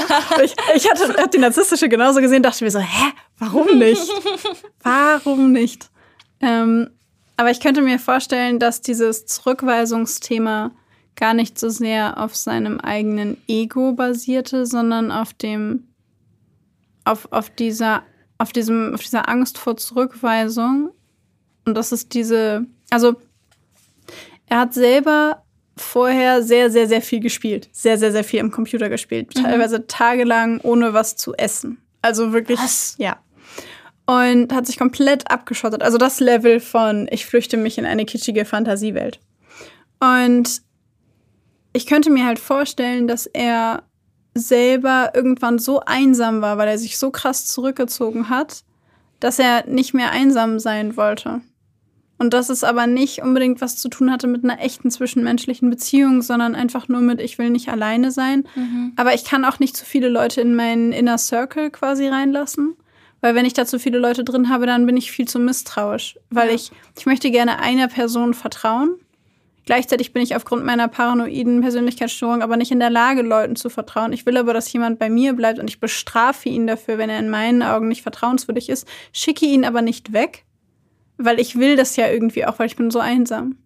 ich 0.44 0.54
ich 0.74 0.90
hatte, 0.90 1.08
hatte 1.08 1.30
die 1.30 1.38
narzisstische 1.38 1.88
genauso 1.88 2.20
gesehen, 2.20 2.42
dachte 2.42 2.62
mir 2.62 2.70
so, 2.70 2.80
hä, 2.80 3.12
warum 3.38 3.78
nicht? 3.78 4.10
warum 4.82 5.52
nicht? 5.52 5.88
Ähm, 6.40 6.90
aber 7.38 7.50
ich 7.50 7.60
könnte 7.60 7.80
mir 7.80 7.98
vorstellen, 7.98 8.58
dass 8.58 8.82
dieses 8.82 9.24
Zurückweisungsthema 9.24 10.72
gar 11.18 11.34
nicht 11.34 11.58
so 11.58 11.68
sehr 11.68 12.18
auf 12.22 12.34
seinem 12.34 12.80
eigenen 12.80 13.36
Ego 13.46 13.92
basierte, 13.92 14.64
sondern 14.64 15.10
auf 15.12 15.34
dem, 15.34 15.88
auf, 17.04 17.30
auf 17.32 17.50
dieser 17.50 18.02
auf, 18.38 18.52
diesem, 18.52 18.94
auf 18.94 19.02
dieser 19.02 19.28
Angst 19.28 19.58
vor 19.58 19.76
Zurückweisung. 19.76 20.90
Und 21.64 21.74
das 21.74 21.92
ist 21.92 22.14
diese, 22.14 22.64
also 22.88 23.16
er 24.46 24.60
hat 24.60 24.72
selber 24.72 25.42
vorher 25.76 26.42
sehr, 26.42 26.70
sehr, 26.70 26.88
sehr 26.88 27.02
viel 27.02 27.20
gespielt. 27.20 27.68
Sehr, 27.72 27.98
sehr, 27.98 28.12
sehr 28.12 28.24
viel 28.24 28.40
im 28.40 28.50
Computer 28.50 28.88
gespielt. 28.88 29.36
Mhm. 29.36 29.42
Teilweise 29.42 29.86
tagelang 29.86 30.60
ohne 30.60 30.94
was 30.94 31.16
zu 31.16 31.34
essen. 31.34 31.78
Also 32.00 32.32
wirklich, 32.32 32.58
was? 32.58 32.94
ja. 32.98 33.18
Und 34.06 34.54
hat 34.54 34.66
sich 34.66 34.78
komplett 34.78 35.30
abgeschottet. 35.30 35.82
Also 35.82 35.98
das 35.98 36.18
Level 36.20 36.60
von, 36.60 37.08
ich 37.10 37.26
flüchte 37.26 37.58
mich 37.58 37.76
in 37.76 37.84
eine 37.84 38.06
kitschige 38.06 38.46
Fantasiewelt. 38.46 39.20
Und 40.00 40.62
ich 41.78 41.86
könnte 41.86 42.10
mir 42.10 42.26
halt 42.26 42.40
vorstellen, 42.40 43.06
dass 43.06 43.26
er 43.26 43.84
selber 44.34 45.12
irgendwann 45.14 45.60
so 45.60 45.78
einsam 45.86 46.42
war, 46.42 46.58
weil 46.58 46.66
er 46.66 46.76
sich 46.76 46.98
so 46.98 47.12
krass 47.12 47.46
zurückgezogen 47.46 48.28
hat, 48.28 48.64
dass 49.20 49.38
er 49.38 49.64
nicht 49.68 49.94
mehr 49.94 50.10
einsam 50.10 50.58
sein 50.58 50.96
wollte. 50.96 51.40
Und 52.18 52.34
dass 52.34 52.48
es 52.48 52.64
aber 52.64 52.88
nicht 52.88 53.22
unbedingt 53.22 53.60
was 53.60 53.76
zu 53.76 53.88
tun 53.88 54.10
hatte 54.10 54.26
mit 54.26 54.42
einer 54.42 54.60
echten 54.60 54.90
zwischenmenschlichen 54.90 55.70
Beziehung, 55.70 56.20
sondern 56.20 56.56
einfach 56.56 56.88
nur 56.88 57.00
mit, 57.00 57.20
ich 57.20 57.38
will 57.38 57.50
nicht 57.50 57.68
alleine 57.68 58.10
sein. 58.10 58.42
Mhm. 58.56 58.94
Aber 58.96 59.14
ich 59.14 59.24
kann 59.24 59.44
auch 59.44 59.60
nicht 59.60 59.76
zu 59.76 59.84
viele 59.84 60.08
Leute 60.08 60.40
in 60.40 60.56
meinen 60.56 60.90
Inner 60.90 61.16
Circle 61.16 61.70
quasi 61.70 62.08
reinlassen. 62.08 62.74
Weil 63.20 63.36
wenn 63.36 63.46
ich 63.46 63.52
da 63.52 63.66
zu 63.66 63.78
viele 63.78 64.00
Leute 64.00 64.24
drin 64.24 64.48
habe, 64.48 64.66
dann 64.66 64.84
bin 64.84 64.96
ich 64.96 65.12
viel 65.12 65.28
zu 65.28 65.38
misstrauisch. 65.38 66.18
Weil 66.28 66.48
ja. 66.48 66.54
ich, 66.56 66.72
ich 66.98 67.06
möchte 67.06 67.30
gerne 67.30 67.60
einer 67.60 67.86
Person 67.86 68.34
vertrauen 68.34 68.96
Gleichzeitig 69.68 70.14
bin 70.14 70.22
ich 70.22 70.34
aufgrund 70.34 70.64
meiner 70.64 70.88
paranoiden 70.88 71.60
Persönlichkeitsstörung 71.60 72.40
aber 72.40 72.56
nicht 72.56 72.70
in 72.70 72.80
der 72.80 72.88
Lage, 72.88 73.20
Leuten 73.20 73.54
zu 73.54 73.68
vertrauen. 73.68 74.14
Ich 74.14 74.24
will 74.24 74.38
aber, 74.38 74.54
dass 74.54 74.72
jemand 74.72 74.98
bei 74.98 75.10
mir 75.10 75.34
bleibt 75.34 75.58
und 75.58 75.68
ich 75.68 75.78
bestrafe 75.78 76.48
ihn 76.48 76.66
dafür, 76.66 76.96
wenn 76.96 77.10
er 77.10 77.18
in 77.18 77.28
meinen 77.28 77.62
Augen 77.62 77.88
nicht 77.88 78.00
vertrauenswürdig 78.00 78.70
ist, 78.70 78.88
schicke 79.12 79.44
ihn 79.44 79.66
aber 79.66 79.82
nicht 79.82 80.14
weg, 80.14 80.46
weil 81.18 81.38
ich 81.38 81.56
will 81.56 81.76
das 81.76 81.96
ja 81.96 82.08
irgendwie 82.08 82.46
auch, 82.46 82.58
weil 82.58 82.68
ich 82.68 82.76
bin 82.76 82.90
so 82.90 82.98
einsam. 82.98 83.58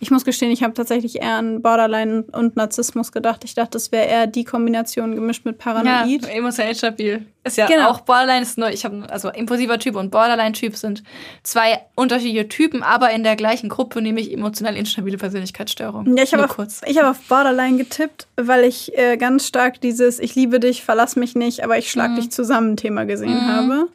Ich 0.00 0.10
muss 0.10 0.24
gestehen, 0.24 0.50
ich 0.50 0.62
habe 0.62 0.74
tatsächlich 0.74 1.20
eher 1.20 1.34
an 1.34 1.60
Borderline 1.60 2.24
und 2.32 2.56
Narzissmus 2.56 3.12
gedacht. 3.12 3.44
Ich 3.44 3.54
dachte, 3.54 3.72
das 3.72 3.92
wäre 3.92 4.06
eher 4.06 4.26
die 4.26 4.44
Kombination 4.44 5.14
gemischt 5.14 5.44
mit 5.44 5.58
Paranoid. 5.58 6.22
Ja, 6.22 6.28
emotionell 6.28 6.74
stabil. 6.74 7.26
Ist 7.42 7.58
ja 7.58 7.66
genau. 7.66 7.90
auch 7.90 8.00
Borderline 8.00 8.42
ist 8.42 8.56
nur, 8.56 8.70
ich 8.70 8.84
habe 8.84 9.04
also 9.10 9.28
impulsiver 9.28 9.78
Typ 9.78 9.96
und 9.96 10.10
Borderline-Typ 10.10 10.76
sind 10.76 11.02
zwei 11.42 11.80
unterschiedliche 11.94 12.48
Typen, 12.48 12.82
aber 12.82 13.10
in 13.10 13.22
der 13.22 13.36
gleichen 13.36 13.68
Gruppe, 13.68 14.00
nämlich 14.00 14.32
emotional 14.32 14.76
instabile 14.76 15.18
Persönlichkeitsstörung. 15.18 16.16
Ja, 16.16 16.22
ich 16.22 16.32
habe 16.32 16.44
auf, 16.44 16.56
hab 16.56 17.04
auf 17.04 17.20
Borderline 17.28 17.76
getippt, 17.76 18.28
weil 18.36 18.64
ich 18.64 18.96
äh, 18.96 19.18
ganz 19.18 19.46
stark 19.46 19.80
dieses 19.80 20.18
Ich 20.20 20.34
liebe 20.34 20.58
dich, 20.58 20.84
verlass 20.84 21.16
mich 21.16 21.34
nicht, 21.34 21.62
aber 21.62 21.76
ich 21.76 21.90
schlag 21.90 22.12
mhm. 22.12 22.16
dich 22.16 22.30
zusammen 22.30 22.76
Thema 22.76 23.04
gesehen 23.04 23.34
mhm. 23.34 23.48
habe. 23.48 23.88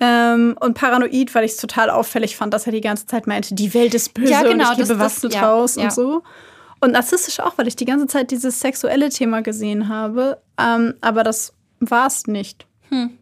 Ähm, 0.00 0.56
und 0.58 0.74
paranoid, 0.74 1.34
weil 1.34 1.44
ich 1.44 1.52
es 1.52 1.56
total 1.58 1.90
auffällig 1.90 2.36
fand, 2.36 2.52
dass 2.54 2.66
er 2.66 2.72
die 2.72 2.80
ganze 2.80 3.06
Zeit 3.06 3.26
meinte, 3.26 3.54
die 3.54 3.72
Welt 3.74 3.94
ist 3.94 4.14
böse 4.14 4.32
ja, 4.32 4.42
genau, 4.42 4.70
und 4.70 4.72
ich 4.72 4.76
gehe 4.78 4.96
bewaffnet 4.96 5.34
ja, 5.34 5.50
raus 5.50 5.76
ja. 5.76 5.84
und 5.84 5.92
so. 5.92 6.22
Und 6.80 6.92
narzisstisch 6.92 7.38
auch, 7.38 7.56
weil 7.58 7.68
ich 7.68 7.76
die 7.76 7.84
ganze 7.84 8.08
Zeit 8.08 8.32
dieses 8.32 8.58
sexuelle 8.58 9.08
Thema 9.10 9.42
gesehen 9.42 9.88
habe. 9.88 10.42
Ähm, 10.58 10.94
aber 11.00 11.22
das 11.22 11.54
war 11.78 12.08
es 12.08 12.26
nicht. 12.26 12.66
Hm. 12.88 13.18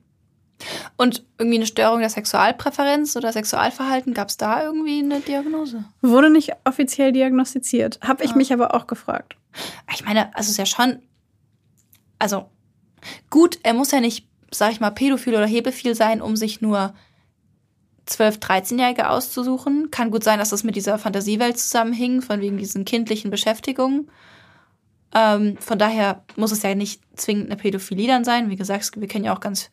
Und 0.96 1.24
irgendwie 1.38 1.58
eine 1.58 1.66
Störung 1.66 2.00
der 2.00 2.10
Sexualpräferenz 2.10 3.16
oder 3.16 3.32
Sexualverhalten, 3.32 4.14
gab 4.14 4.28
es 4.28 4.36
da 4.36 4.64
irgendwie 4.64 5.00
eine 5.00 5.20
Diagnose? 5.20 5.84
Wurde 6.00 6.30
nicht 6.30 6.52
offiziell 6.64 7.12
diagnostiziert. 7.12 7.98
Habe 8.02 8.24
ich 8.24 8.32
ah. 8.32 8.36
mich 8.36 8.52
aber 8.52 8.74
auch 8.74 8.86
gefragt. 8.86 9.36
Ich 9.92 10.04
meine, 10.04 10.34
also 10.36 10.50
ist 10.50 10.58
ja 10.58 10.66
schon. 10.66 11.00
Also 12.18 12.50
gut, 13.30 13.58
er 13.62 13.74
muss 13.74 13.90
ja 13.90 14.00
nicht 14.00 14.26
sag 14.52 14.72
ich 14.72 14.80
mal, 14.80 14.90
pädophil 14.90 15.34
oder 15.34 15.46
hebephil 15.46 15.94
sein, 15.94 16.22
um 16.22 16.36
sich 16.36 16.60
nur 16.60 16.94
12-, 18.08 18.40
13-Jährige 18.40 19.10
auszusuchen. 19.10 19.90
Kann 19.90 20.10
gut 20.10 20.24
sein, 20.24 20.38
dass 20.38 20.50
das 20.50 20.64
mit 20.64 20.76
dieser 20.76 20.98
Fantasiewelt 20.98 21.58
zusammenhing, 21.58 22.22
von 22.22 22.40
wegen 22.40 22.58
diesen 22.58 22.84
kindlichen 22.84 23.30
Beschäftigungen. 23.30 24.10
Ähm, 25.14 25.56
von 25.58 25.78
daher 25.78 26.24
muss 26.36 26.52
es 26.52 26.62
ja 26.62 26.74
nicht 26.74 27.02
zwingend 27.16 27.46
eine 27.46 27.56
Pädophilie 27.56 28.06
dann 28.06 28.24
sein. 28.24 28.50
Wie 28.50 28.56
gesagt, 28.56 29.00
wir 29.00 29.08
kennen 29.08 29.24
ja 29.24 29.34
auch 29.34 29.40
ganz 29.40 29.70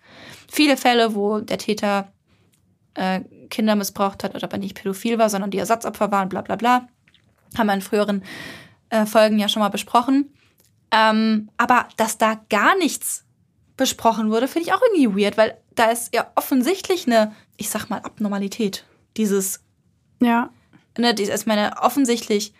viele 0.51 0.77
Fälle, 0.77 1.15
wo 1.15 1.39
der 1.39 1.57
Täter 1.57 2.11
äh, 2.95 3.21
Kinder 3.49 3.75
missbraucht 3.75 4.23
hat 4.23 4.35
oder 4.35 4.45
aber 4.45 4.57
nicht 4.57 4.75
pädophil 4.75 5.17
war, 5.19 5.29
sondern 5.29 5.51
die 5.51 5.59
Ersatzopfer 5.59 6.11
waren, 6.11 6.29
bla 6.29 6.41
bla 6.41 6.55
bla. 6.55 6.87
Haben 7.57 7.67
wir 7.67 7.73
in 7.73 7.81
früheren 7.81 8.23
äh, 8.89 9.05
Folgen 9.05 9.39
ja 9.39 9.47
schon 9.47 9.61
mal 9.61 9.69
besprochen. 9.69 10.33
Ähm, 10.91 11.49
aber 11.57 11.87
dass 11.97 12.17
da 12.17 12.39
gar 12.49 12.77
nichts 12.77 13.26
besprochen 13.77 14.29
wurde, 14.31 14.47
finde 14.47 14.67
ich 14.67 14.73
auch 14.73 14.81
irgendwie 14.91 15.23
weird, 15.23 15.37
weil 15.37 15.57
da 15.75 15.85
ist 15.85 16.13
ja 16.13 16.29
offensichtlich 16.35 17.07
eine, 17.07 17.33
ich 17.55 17.69
sag 17.69 17.89
mal, 17.89 17.99
Abnormalität. 17.99 18.85
Dieses. 19.15 19.61
Ja. 20.19 20.49
Ne, 20.97 21.11
ist 21.11 21.47
meine 21.47 21.77
offensichtlich. 21.81 22.53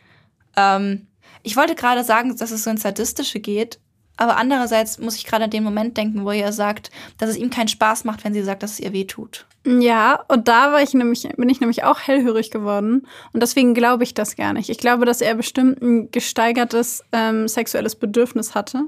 Ähm, 0.55 1.07
ich 1.43 1.57
wollte 1.57 1.75
gerade 1.75 2.03
sagen, 2.03 2.35
dass 2.37 2.51
es 2.51 2.63
so 2.63 2.69
ins 2.69 2.83
Sadistische 2.83 3.39
geht, 3.39 3.79
aber 4.17 4.37
andererseits 4.37 4.97
muss 4.99 5.15
ich 5.15 5.25
gerade 5.25 5.45
an 5.45 5.49
den 5.49 5.63
Moment 5.63 5.95
denken, 5.97 6.25
wo 6.25 6.31
er 6.31 6.51
sagt, 6.51 6.91
dass 7.17 7.29
es 7.29 7.37
ihm 7.37 7.49
keinen 7.49 7.67
Spaß 7.67 8.03
macht, 8.03 8.23
wenn 8.23 8.33
sie 8.33 8.43
sagt, 8.43 8.63
dass 8.63 8.73
es 8.73 8.79
ihr 8.79 8.93
weh 8.93 9.05
tut. 9.05 9.45
Ja, 9.65 10.23
und 10.27 10.47
da 10.47 10.71
war 10.71 10.81
ich 10.81 10.93
nämlich, 10.93 11.27
bin 11.35 11.49
ich 11.49 11.59
nämlich 11.59 11.83
auch 11.83 11.99
hellhörig 11.99 12.51
geworden. 12.51 13.07
Und 13.33 13.43
deswegen 13.43 13.73
glaube 13.73 14.03
ich 14.03 14.13
das 14.13 14.35
gar 14.35 14.53
nicht. 14.53 14.69
Ich 14.69 14.77
glaube, 14.77 15.05
dass 15.05 15.21
er 15.21 15.35
bestimmt 15.35 15.81
ein 15.81 16.09
gesteigertes 16.11 17.03
ähm, 17.11 17.47
sexuelles 17.47 17.95
Bedürfnis 17.95 18.55
hatte. 18.55 18.85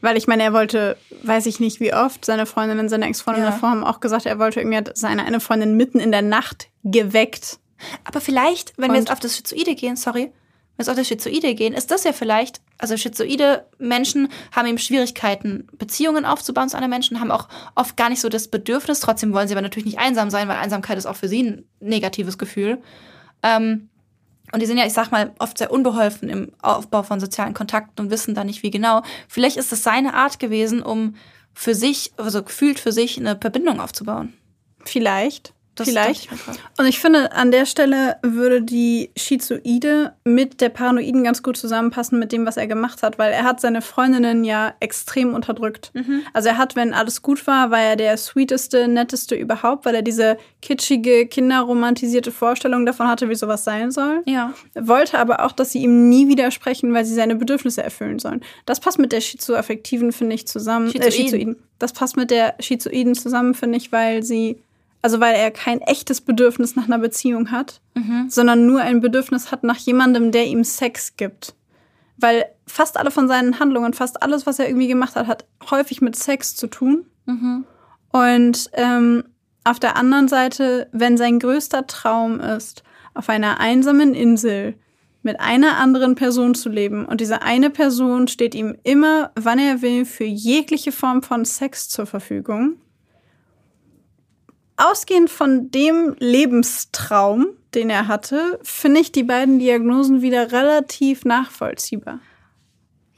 Weil 0.00 0.16
ich 0.16 0.26
meine, 0.26 0.42
er 0.42 0.52
wollte, 0.52 0.96
weiß 1.22 1.46
ich 1.46 1.60
nicht 1.60 1.80
wie 1.80 1.92
oft, 1.92 2.24
seine 2.24 2.46
Freundinnen, 2.46 2.88
seine 2.88 3.06
Ex-Freundin 3.06 3.44
ja. 3.44 3.50
davor 3.50 3.70
haben 3.70 3.84
auch 3.84 4.00
gesagt, 4.00 4.26
er 4.26 4.38
wollte 4.38 4.60
irgendwie 4.60 4.90
seine 4.94 5.24
eine 5.24 5.40
Freundin 5.40 5.76
mitten 5.76 6.00
in 6.00 6.10
der 6.10 6.22
Nacht 6.22 6.68
geweckt. 6.84 7.58
Aber 8.04 8.20
vielleicht, 8.20 8.72
wenn 8.76 8.90
Und 8.90 8.94
wir 8.94 9.00
jetzt 9.00 9.12
auf 9.12 9.20
das 9.20 9.36
Schizoide 9.36 9.74
gehen, 9.74 9.96
sorry, 9.96 10.22
wenn 10.22 10.32
wir 10.78 10.84
jetzt 10.84 10.88
auf 10.88 10.96
das 10.96 11.08
Schizoide 11.08 11.54
gehen, 11.54 11.74
ist 11.74 11.90
das 11.90 12.04
ja 12.04 12.12
vielleicht, 12.12 12.62
also 12.78 12.96
schizoide 12.96 13.66
Menschen 13.78 14.28
haben 14.52 14.66
eben 14.66 14.78
Schwierigkeiten, 14.78 15.66
Beziehungen 15.76 16.24
aufzubauen 16.24 16.70
zu 16.70 16.76
anderen 16.76 16.90
Menschen, 16.90 17.20
haben 17.20 17.30
auch 17.30 17.48
oft 17.74 17.96
gar 17.96 18.08
nicht 18.08 18.20
so 18.20 18.30
das 18.30 18.48
Bedürfnis, 18.48 19.00
trotzdem 19.00 19.34
wollen 19.34 19.48
sie 19.48 19.54
aber 19.54 19.62
natürlich 19.62 19.86
nicht 19.86 19.98
einsam 19.98 20.30
sein, 20.30 20.48
weil 20.48 20.56
Einsamkeit 20.56 20.96
ist 20.96 21.06
auch 21.06 21.16
für 21.16 21.28
sie 21.28 21.42
ein 21.42 21.64
negatives 21.80 22.38
Gefühl. 22.38 22.78
Ähm, 23.42 23.89
und 24.52 24.60
die 24.60 24.66
sind 24.66 24.78
ja, 24.78 24.86
ich 24.86 24.92
sag 24.92 25.10
mal, 25.10 25.32
oft 25.38 25.58
sehr 25.58 25.72
unbeholfen 25.72 26.28
im 26.28 26.52
Aufbau 26.60 27.02
von 27.02 27.20
sozialen 27.20 27.54
Kontakten 27.54 28.04
und 28.04 28.10
wissen 28.10 28.34
da 28.34 28.44
nicht, 28.44 28.62
wie 28.62 28.70
genau. 28.70 29.02
Vielleicht 29.28 29.56
ist 29.56 29.72
es 29.72 29.82
seine 29.82 30.14
Art 30.14 30.38
gewesen, 30.38 30.82
um 30.82 31.14
für 31.52 31.74
sich, 31.74 32.12
also 32.16 32.42
gefühlt 32.42 32.80
für 32.80 32.92
sich, 32.92 33.18
eine 33.18 33.36
Verbindung 33.36 33.80
aufzubauen. 33.80 34.34
Vielleicht. 34.84 35.52
Das 35.76 35.88
Vielleicht. 35.88 36.24
Ich 36.24 36.78
und 36.78 36.86
ich 36.86 36.98
finde, 36.98 37.32
an 37.32 37.50
der 37.50 37.64
Stelle 37.64 38.16
würde 38.22 38.60
die 38.60 39.10
Schizoide 39.16 40.14
mit 40.24 40.60
der 40.60 40.68
Paranoiden 40.68 41.22
ganz 41.22 41.42
gut 41.42 41.56
zusammenpassen 41.56 42.18
mit 42.18 42.32
dem, 42.32 42.44
was 42.44 42.56
er 42.56 42.66
gemacht 42.66 43.02
hat, 43.02 43.18
weil 43.18 43.32
er 43.32 43.44
hat 43.44 43.60
seine 43.60 43.80
Freundinnen 43.80 44.44
ja 44.44 44.74
extrem 44.80 45.32
unterdrückt. 45.32 45.90
Mhm. 45.94 46.22
Also 46.32 46.48
er 46.48 46.58
hat, 46.58 46.76
wenn 46.76 46.92
alles 46.92 47.22
gut 47.22 47.46
war, 47.46 47.70
war 47.70 47.80
er 47.80 47.96
der 47.96 48.16
sweeteste, 48.16 48.88
netteste 48.88 49.36
überhaupt, 49.36 49.84
weil 49.84 49.94
er 49.94 50.02
diese 50.02 50.38
kitschige, 50.60 51.26
kinderromantisierte 51.26 52.32
Vorstellung 52.32 52.84
davon 52.84 53.06
hatte, 53.08 53.28
wie 53.28 53.36
sowas 53.36 53.64
sein 53.64 53.90
soll. 53.90 54.22
Ja. 54.26 54.52
Wollte 54.74 55.18
aber 55.18 55.44
auch, 55.44 55.52
dass 55.52 55.72
sie 55.72 55.82
ihm 55.82 56.08
nie 56.08 56.28
widersprechen, 56.28 56.92
weil 56.92 57.04
sie 57.04 57.14
seine 57.14 57.36
Bedürfnisse 57.36 57.82
erfüllen 57.82 58.18
sollen. 58.18 58.42
Das 58.66 58.80
passt 58.80 58.98
mit 58.98 59.12
der 59.12 59.20
Schizoaffektiven, 59.20 60.12
finde 60.12 60.34
ich, 60.34 60.46
zusammen. 60.46 60.90
Schizoiden. 60.90 61.08
Äh, 61.08 61.12
Schizoiden. 61.12 61.56
Das 61.78 61.92
passt 61.92 62.16
mit 62.16 62.30
der 62.30 62.54
Schizoiden 62.60 63.14
zusammen, 63.14 63.54
finde 63.54 63.78
ich, 63.78 63.92
weil 63.92 64.22
sie 64.22 64.62
also 65.02 65.20
weil 65.20 65.34
er 65.34 65.50
kein 65.50 65.80
echtes 65.80 66.20
Bedürfnis 66.20 66.76
nach 66.76 66.84
einer 66.84 66.98
Beziehung 66.98 67.50
hat, 67.50 67.80
mhm. 67.94 68.26
sondern 68.28 68.66
nur 68.66 68.80
ein 68.80 69.00
Bedürfnis 69.00 69.50
hat 69.50 69.64
nach 69.64 69.78
jemandem, 69.78 70.30
der 70.32 70.46
ihm 70.46 70.64
Sex 70.64 71.16
gibt. 71.16 71.54
Weil 72.18 72.44
fast 72.66 72.98
alle 72.98 73.10
von 73.10 73.28
seinen 73.28 73.58
Handlungen, 73.58 73.94
fast 73.94 74.22
alles, 74.22 74.46
was 74.46 74.58
er 74.58 74.68
irgendwie 74.68 74.88
gemacht 74.88 75.16
hat, 75.16 75.26
hat 75.26 75.46
häufig 75.70 76.02
mit 76.02 76.16
Sex 76.16 76.54
zu 76.54 76.66
tun. 76.66 77.06
Mhm. 77.24 77.64
Und 78.12 78.70
ähm, 78.74 79.24
auf 79.64 79.78
der 79.78 79.96
anderen 79.96 80.28
Seite, 80.28 80.88
wenn 80.92 81.16
sein 81.16 81.38
größter 81.38 81.86
Traum 81.86 82.40
ist, 82.40 82.82
auf 83.14 83.28
einer 83.28 83.58
einsamen 83.60 84.14
Insel 84.14 84.74
mit 85.22 85.38
einer 85.40 85.76
anderen 85.76 86.14
Person 86.14 86.54
zu 86.54 86.68
leben 86.70 87.04
und 87.04 87.20
diese 87.20 87.42
eine 87.42 87.70
Person 87.70 88.26
steht 88.28 88.54
ihm 88.54 88.76
immer, 88.84 89.32
wann 89.34 89.58
er 89.58 89.82
will, 89.82 90.04
für 90.06 90.24
jegliche 90.24 90.92
Form 90.92 91.22
von 91.22 91.44
Sex 91.44 91.88
zur 91.88 92.06
Verfügung, 92.06 92.76
ausgehend 94.80 95.30
von 95.30 95.70
dem 95.70 96.16
Lebenstraum, 96.18 97.46
den 97.74 97.90
er 97.90 98.08
hatte, 98.08 98.58
finde 98.62 99.00
ich 99.00 99.12
die 99.12 99.22
beiden 99.22 99.58
Diagnosen 99.58 100.22
wieder 100.22 100.52
relativ 100.52 101.24
nachvollziehbar. 101.24 102.20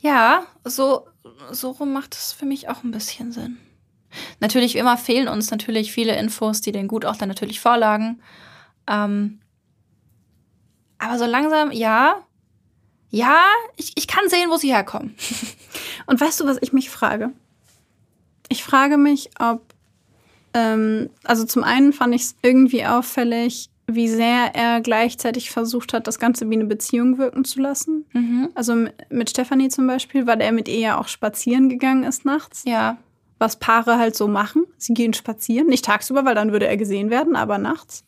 Ja, 0.01 0.47
so, 0.65 1.07
so 1.51 1.71
rum 1.71 1.93
macht 1.93 2.15
es 2.15 2.33
für 2.33 2.45
mich 2.47 2.69
auch 2.69 2.83
ein 2.83 2.91
bisschen 2.91 3.33
Sinn. 3.33 3.59
Natürlich, 4.41 4.75
wie 4.75 4.79
immer 4.79 4.99
fehlen 4.99 5.29
uns 5.29 5.51
natürlich 5.51 5.93
viele 5.93 6.17
Infos, 6.19 6.61
die 6.61 6.73
den 6.73 6.89
Gutachter 6.89 7.27
natürlich 7.27 7.61
vorlagen. 7.61 8.21
Ähm, 8.87 9.41
aber 10.99 11.19
so 11.19 11.25
langsam, 11.25 11.73
ja, 11.73 12.17
ja, 13.11 13.41
ich, 13.77 13.93
ich 13.95 14.07
kann 14.07 14.29
sehen, 14.29 14.51
wo 14.51 14.57
sie 14.57 14.73
herkommen. 14.73 15.15
Und 16.07 16.21
weißt 16.21 16.41
du, 16.41 16.47
was 16.47 16.59
ich 16.61 16.73
mich 16.73 16.91
frage? 16.91 17.31
Ich 18.49 18.65
frage 18.65 18.97
mich, 18.97 19.31
ob, 19.39 19.72
ähm, 20.55 21.11
also 21.25 21.45
zum 21.45 21.65
einen 21.65 21.93
fand 21.93 22.15
ich 22.15 22.23
es 22.23 22.37
irgendwie 22.43 22.85
auffällig, 22.85 23.71
wie 23.87 24.09
sehr 24.09 24.55
er 24.55 24.81
gleichzeitig 24.81 25.51
versucht 25.51 25.93
hat, 25.93 26.07
das 26.07 26.19
Ganze 26.19 26.49
wie 26.49 26.55
eine 26.55 26.67
Beziehung 26.67 27.19
wirken 27.19 27.45
zu 27.45 27.61
lassen. 27.61 28.07
Mhm. 28.13 28.49
Also 28.55 28.87
mit 29.11 29.31
Stefanie 29.31 29.69
zum 29.69 29.87
Beispiel, 29.87 30.27
weil 30.27 30.41
er 30.41 30.53
mit 30.53 30.69
ihr 30.69 30.79
ja 30.79 31.01
auch 31.01 31.09
spazieren 31.09 31.69
gegangen 31.69 32.05
ist 32.05 32.25
nachts. 32.25 32.63
Ja. 32.65 32.99
Was 33.39 33.59
Paare 33.59 33.99
halt 33.99 34.15
so 34.15 34.29
machen. 34.29 34.65
Sie 34.79 34.95
gehen 34.95 35.15
spazieren. 35.15 35.67
Nicht 35.67 35.85
tagsüber, 35.85 36.25
weil 36.25 36.35
dann 36.35 36.53
würde 36.53 36.69
er 36.69 36.77
gesehen 36.77 37.11
werden, 37.11 37.35
aber 37.35 37.59
nachts. 37.59 38.05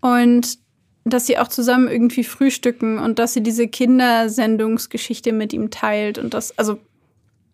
Und 0.00 0.58
dass 1.04 1.26
sie 1.26 1.38
auch 1.38 1.48
zusammen 1.48 1.88
irgendwie 1.88 2.24
frühstücken 2.24 2.98
und 2.98 3.18
dass 3.18 3.32
sie 3.32 3.42
diese 3.42 3.68
Kindersendungsgeschichte 3.68 5.32
mit 5.32 5.54
ihm 5.54 5.70
teilt 5.70 6.18
und 6.18 6.34
das, 6.34 6.56
also 6.58 6.78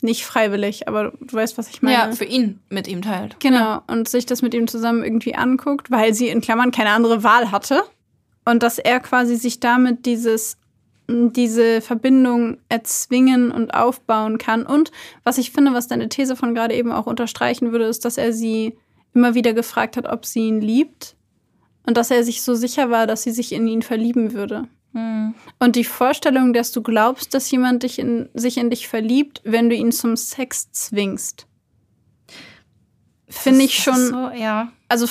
nicht 0.05 0.25
freiwillig, 0.25 0.87
aber 0.87 1.13
du 1.21 1.33
weißt, 1.33 1.59
was 1.59 1.69
ich 1.69 1.83
meine. 1.83 1.97
Ja, 1.97 2.13
für 2.13 2.25
ihn 2.25 2.61
mit 2.69 2.87
ihm 2.87 3.03
teilt. 3.03 3.41
Genau, 3.41 3.83
und 3.89 4.09
sich 4.09 4.27
das 4.27 4.43
mit 4.43 4.55
ihm 4.55 4.69
zusammen 4.69 5.03
irgendwie 5.03 5.35
anguckt, 5.35 5.91
weil 5.91 6.15
sie 6.15 6.29
in 6.29 6.41
Klammern 6.41 6.71
keine 6.71 6.91
andere 6.91 7.25
Wahl 7.25 7.51
hatte. 7.51 7.83
Und 8.45 8.63
dass 8.63 8.79
er 8.79 9.01
quasi 9.01 9.37
sich 9.37 9.59
damit 9.59 10.05
dieses, 10.07 10.59
diese 11.09 11.81
Verbindung 11.81 12.59
erzwingen 12.69 13.51
und 13.51 13.73
aufbauen 13.73 14.39
kann. 14.39 14.67
Und 14.67 14.93
was 15.25 15.39
ich 15.39 15.51
finde, 15.51 15.73
was 15.73 15.89
deine 15.89 16.11
These 16.11 16.37
von 16.37 16.55
gerade 16.55 16.75
eben 16.75 16.93
auch 16.93 17.07
unterstreichen 17.07 17.73
würde, 17.73 17.87
ist, 17.87 18.05
dass 18.05 18.19
er 18.19 18.33
sie 18.33 18.77
immer 19.15 19.35
wieder 19.35 19.55
gefragt 19.55 19.97
hat, 19.97 20.07
ob 20.07 20.27
sie 20.27 20.47
ihn 20.49 20.61
liebt. 20.61 21.17
Und 21.87 21.97
dass 21.97 22.11
er 22.11 22.25
sich 22.25 22.43
so 22.43 22.55
sicher 22.55 22.91
war, 22.91 23.07
dass 23.07 23.23
sie 23.23 23.31
sich 23.31 23.53
in 23.53 23.67
ihn 23.67 23.83
verlieben 23.83 24.33
würde. 24.33 24.69
Hm. 24.95 25.35
Und 25.59 25.77
die 25.77 25.85
Vorstellung, 25.85 26.53
dass 26.53 26.73
du 26.73 26.83
glaubst, 26.83 27.35
dass 27.35 27.51
jemand 27.51 27.83
dich 27.83 27.99
in, 27.99 28.29
sich 28.33 28.57
in 28.57 28.71
dich 28.71 28.89
verliebt, 28.89 29.41
wenn 29.45 29.69
du 29.69 29.75
ihn 29.75 29.93
zum 29.93 30.17
Sex 30.17 30.71
zwingst, 30.71 31.47
finde 33.29 33.65
ich 33.65 33.83
schon. 33.83 33.97
So, 33.97 34.31
ja. 34.31 34.73
Also 34.89 35.09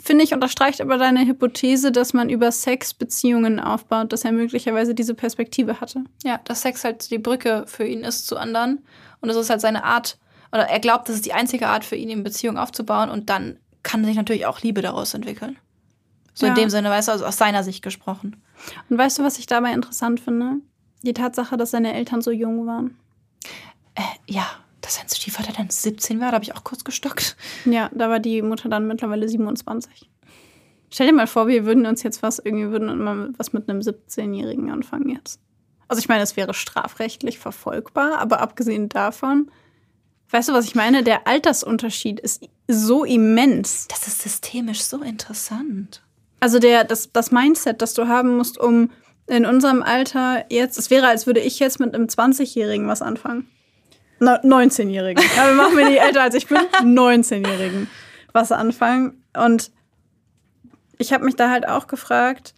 finde 0.00 0.24
ich, 0.24 0.32
unterstreicht 0.32 0.80
aber 0.80 0.96
deine 0.96 1.26
Hypothese, 1.26 1.90
dass 1.90 2.14
man 2.14 2.30
über 2.30 2.52
Sex 2.52 2.94
Beziehungen 2.94 3.58
aufbaut, 3.58 4.12
dass 4.12 4.24
er 4.24 4.32
möglicherweise 4.32 4.94
diese 4.94 5.14
Perspektive 5.14 5.80
hatte. 5.80 6.04
Ja, 6.24 6.38
dass 6.44 6.62
Sex 6.62 6.84
halt 6.84 7.10
die 7.10 7.18
Brücke 7.18 7.64
für 7.66 7.84
ihn 7.84 8.04
ist 8.04 8.28
zu 8.28 8.36
anderen. 8.36 8.84
Und 9.20 9.30
es 9.30 9.36
ist 9.36 9.50
halt 9.50 9.60
seine 9.60 9.82
Art, 9.82 10.16
oder 10.52 10.68
er 10.68 10.78
glaubt, 10.78 11.08
das 11.08 11.16
ist 11.16 11.26
die 11.26 11.32
einzige 11.32 11.66
Art 11.66 11.84
für 11.84 11.96
ihn, 11.96 12.10
eine 12.10 12.22
Beziehung 12.22 12.56
aufzubauen. 12.56 13.10
Und 13.10 13.28
dann 13.28 13.58
kann 13.82 14.04
sich 14.04 14.16
natürlich 14.16 14.46
auch 14.46 14.62
Liebe 14.62 14.80
daraus 14.80 15.14
entwickeln. 15.14 15.58
So 16.38 16.46
Ja. 16.46 16.52
in 16.52 16.54
dem 16.56 16.70
Sinne, 16.70 16.88
weißt 16.88 17.08
du, 17.08 17.12
also 17.12 17.26
aus 17.26 17.36
seiner 17.36 17.64
Sicht 17.64 17.82
gesprochen. 17.82 18.40
Und 18.88 18.96
weißt 18.96 19.18
du, 19.18 19.24
was 19.24 19.40
ich 19.40 19.46
dabei 19.46 19.72
interessant 19.72 20.20
finde? 20.20 20.60
Die 21.02 21.12
Tatsache, 21.12 21.56
dass 21.56 21.72
seine 21.72 21.94
Eltern 21.94 22.22
so 22.22 22.30
jung 22.30 22.64
waren. 22.64 22.96
Äh, 23.96 24.02
ja, 24.28 24.46
dass 24.80 24.94
sein 24.94 25.06
Stiefvater 25.12 25.52
dann 25.52 25.68
17 25.68 26.20
war, 26.20 26.28
da 26.28 26.34
habe 26.36 26.44
ich 26.44 26.54
auch 26.54 26.62
kurz 26.62 26.84
gestockt. 26.84 27.36
Ja, 27.64 27.90
da 27.92 28.08
war 28.08 28.20
die 28.20 28.40
Mutter 28.42 28.68
dann 28.68 28.86
mittlerweile 28.86 29.28
27. 29.28 30.08
Stell 30.90 31.08
dir 31.08 31.12
mal 31.12 31.26
vor, 31.26 31.48
wir 31.48 31.66
würden 31.66 31.86
uns 31.86 32.04
jetzt 32.04 32.22
was 32.22 32.38
irgendwie 32.38 32.70
würden 32.70 33.02
mal 33.02 33.30
was 33.36 33.52
mit 33.52 33.68
einem 33.68 33.80
17-Jährigen 33.80 34.70
anfangen 34.70 35.08
jetzt. 35.08 35.40
Also 35.88 35.98
ich 35.98 36.08
meine, 36.08 36.22
es 36.22 36.36
wäre 36.36 36.54
strafrechtlich 36.54 37.40
verfolgbar, 37.40 38.18
aber 38.18 38.40
abgesehen 38.40 38.88
davon, 38.88 39.50
weißt 40.30 40.50
du, 40.50 40.52
was 40.52 40.66
ich 40.66 40.76
meine? 40.76 41.02
Der 41.02 41.26
Altersunterschied 41.26 42.20
ist 42.20 42.44
so 42.68 43.02
immens. 43.02 43.88
Das 43.88 44.06
ist 44.06 44.22
systemisch 44.22 44.82
so 44.82 45.02
interessant. 45.02 46.02
Also 46.40 46.58
der, 46.58 46.84
das, 46.84 47.12
das 47.12 47.30
Mindset, 47.30 47.82
das 47.82 47.94
du 47.94 48.08
haben 48.08 48.36
musst, 48.36 48.58
um 48.58 48.90
in 49.26 49.44
unserem 49.44 49.82
Alter 49.82 50.44
jetzt, 50.50 50.78
es 50.78 50.90
wäre, 50.90 51.08
als 51.08 51.26
würde 51.26 51.40
ich 51.40 51.58
jetzt 51.58 51.80
mit 51.80 51.94
einem 51.94 52.06
20-Jährigen 52.06 52.88
was 52.88 53.02
anfangen. 53.02 53.48
No, 54.20 54.32
19-Jährigen. 54.32 55.22
Ja, 55.36 55.46
wir 55.46 55.54
machen 55.54 55.76
mir 55.76 55.88
nicht 55.88 56.00
älter 56.00 56.22
als 56.22 56.34
ich 56.34 56.46
bin. 56.46 56.58
19-Jährigen 56.82 57.88
was 58.32 58.52
anfangen. 58.52 59.22
Und 59.36 59.70
ich 60.98 61.12
habe 61.12 61.24
mich 61.24 61.36
da 61.36 61.50
halt 61.50 61.68
auch 61.68 61.86
gefragt, 61.86 62.54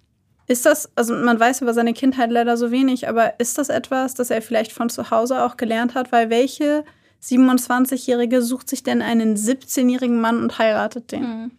ist 0.47 0.67
das, 0.67 0.91
also 0.97 1.15
man 1.15 1.39
weiß 1.39 1.61
über 1.61 1.75
seine 1.75 1.93
Kindheit 1.93 2.31
leider 2.31 2.57
so 2.57 2.71
wenig, 2.71 3.09
aber 3.09 3.39
ist 3.39 3.59
das 3.59 3.69
etwas, 3.69 4.15
das 4.15 4.31
er 4.31 4.43
vielleicht 4.43 4.73
von 4.73 4.91
zu 4.91 5.11
Hause 5.11 5.43
auch 5.45 5.57
gelernt 5.57 5.95
hat? 5.95 6.11
Weil 6.13 6.31
welche 6.31 6.85
27-Jährige 7.23 8.43
sucht 8.43 8.69
sich 8.69 8.83
denn 8.83 9.03
einen 9.03 9.37
17-jährigen 9.37 10.21
Mann 10.21 10.43
und 10.43 10.59
heiratet 10.59 11.13
den? 11.13 11.51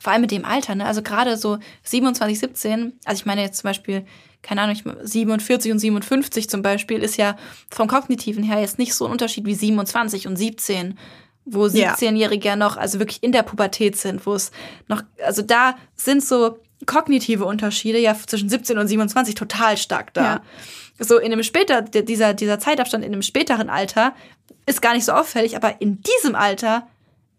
Vor 0.00 0.12
allem 0.12 0.22
mit 0.22 0.30
dem 0.30 0.44
Alter, 0.44 0.74
ne? 0.74 0.86
Also 0.86 1.02
gerade 1.02 1.36
so 1.36 1.58
27, 1.84 2.38
17, 2.38 2.92
also 3.04 3.20
ich 3.20 3.26
meine 3.26 3.42
jetzt 3.42 3.58
zum 3.58 3.68
Beispiel, 3.68 4.04
keine 4.42 4.62
Ahnung, 4.62 4.74
ich- 4.76 4.84
47 5.10 5.72
und 5.72 5.78
57 5.78 6.48
zum 6.48 6.62
Beispiel, 6.62 7.02
ist 7.02 7.16
ja 7.16 7.36
vom 7.70 7.88
Kognitiven 7.88 8.42
her 8.42 8.60
jetzt 8.60 8.78
nicht 8.78 8.94
so 8.94 9.06
ein 9.06 9.12
Unterschied 9.12 9.44
wie 9.44 9.54
27 9.54 10.26
und 10.26 10.36
17, 10.36 10.98
wo 11.44 11.66
Ja. 11.66 11.94
17-Jährige 11.94 12.48
ja 12.48 12.56
noch, 12.56 12.76
also 12.76 12.98
wirklich 12.98 13.22
in 13.22 13.32
der 13.32 13.42
Pubertät 13.42 13.96
sind, 13.96 14.24
wo 14.26 14.34
es 14.34 14.50
noch, 14.88 15.02
also 15.24 15.42
da 15.42 15.76
sind 15.96 16.24
so 16.24 16.58
kognitive 16.86 17.44
Unterschiede 17.44 17.98
ja 17.98 18.16
zwischen 18.26 18.48
17 18.48 18.78
und 18.78 18.88
27 18.88 19.34
total 19.34 19.76
stark 19.76 20.14
da. 20.14 20.22
Ja. 20.22 20.42
So 21.00 21.18
in 21.18 21.32
einem 21.32 21.42
später, 21.42 21.82
dieser, 21.82 22.34
dieser 22.34 22.58
Zeitabstand 22.58 23.04
in 23.04 23.12
einem 23.12 23.22
späteren 23.22 23.70
Alter 23.70 24.14
ist 24.66 24.82
gar 24.82 24.94
nicht 24.94 25.04
so 25.04 25.12
auffällig, 25.12 25.56
aber 25.56 25.80
in 25.80 26.02
diesem 26.02 26.34
Alter 26.34 26.86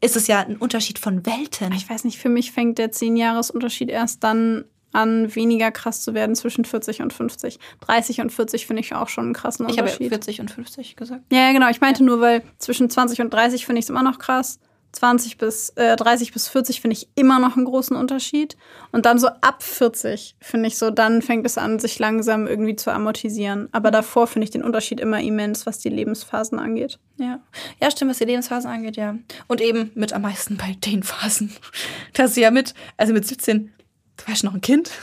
ist 0.01 0.15
es 0.15 0.27
ja 0.27 0.39
ein 0.39 0.57
Unterschied 0.57 0.97
von 0.99 1.25
Welten. 1.25 1.71
Ich 1.73 1.87
weiß 1.89 2.03
nicht, 2.03 2.17
für 2.17 2.29
mich 2.29 2.51
fängt 2.51 2.79
der 2.79 2.91
10-Jahres-Unterschied 2.91 3.89
erst 3.89 4.23
dann 4.23 4.65
an, 4.93 5.33
weniger 5.35 5.71
krass 5.71 6.01
zu 6.01 6.13
werden 6.13 6.35
zwischen 6.35 6.65
40 6.65 7.01
und 7.01 7.13
50. 7.13 7.59
30 7.81 8.21
und 8.21 8.31
40 8.31 8.67
finde 8.67 8.81
ich 8.81 8.93
auch 8.93 9.07
schon 9.07 9.25
einen 9.25 9.33
krassen 9.33 9.67
Ich 9.69 9.77
habe 9.77 9.83
Unterschied. 9.83 10.09
40 10.09 10.41
und 10.41 10.51
50 10.51 10.95
gesagt. 10.95 11.21
ja, 11.31 11.47
ja, 11.47 11.51
genau. 11.53 11.69
Ich 11.69 11.79
meinte 11.79 12.03
nur, 12.03 12.19
weil 12.19 12.43
zwischen 12.57 12.89
20 12.89 13.21
und 13.21 13.33
30 13.33 13.65
finde 13.65 13.79
ich 13.79 13.85
es 13.85 13.89
immer 13.89 14.03
noch 14.03 14.19
krass. 14.19 14.59
20 14.93 15.37
bis 15.37 15.69
äh, 15.71 15.95
30 15.95 16.33
bis 16.33 16.49
40 16.49 16.81
finde 16.81 16.95
ich 16.97 17.07
immer 17.15 17.39
noch 17.39 17.55
einen 17.55 17.65
großen 17.65 17.95
Unterschied. 17.95 18.57
Und 18.91 19.05
dann 19.05 19.19
so 19.19 19.27
ab 19.27 19.63
40 19.63 20.35
finde 20.39 20.67
ich 20.67 20.77
so, 20.77 20.89
dann 20.91 21.21
fängt 21.21 21.45
es 21.45 21.57
an, 21.57 21.79
sich 21.79 21.97
langsam 21.97 22.45
irgendwie 22.45 22.75
zu 22.75 22.91
amortisieren. 22.91 23.69
Aber 23.71 23.89
davor 23.91 24.27
finde 24.27 24.45
ich 24.45 24.51
den 24.51 24.63
Unterschied 24.63 24.99
immer 24.99 25.21
immens, 25.21 25.65
was 25.65 25.79
die 25.79 25.89
Lebensphasen 25.89 26.59
angeht. 26.59 26.99
Ja. 27.17 27.39
Ja, 27.81 27.91
stimmt, 27.91 28.11
was 28.11 28.17
die 28.17 28.25
Lebensphasen 28.25 28.69
angeht, 28.69 28.97
ja. 28.97 29.15
Und 29.47 29.61
eben 29.61 29.91
mit 29.95 30.13
am 30.13 30.23
meisten 30.23 30.57
bei 30.57 30.75
den 30.85 31.03
Phasen. 31.03 31.55
Dass 32.13 32.35
sie 32.35 32.41
ja 32.41 32.51
mit, 32.51 32.73
also 32.97 33.13
mit 33.13 33.25
17, 33.25 33.71
du 34.17 34.27
warst 34.27 34.43
noch 34.43 34.53
ein 34.53 34.61
Kind. 34.61 34.91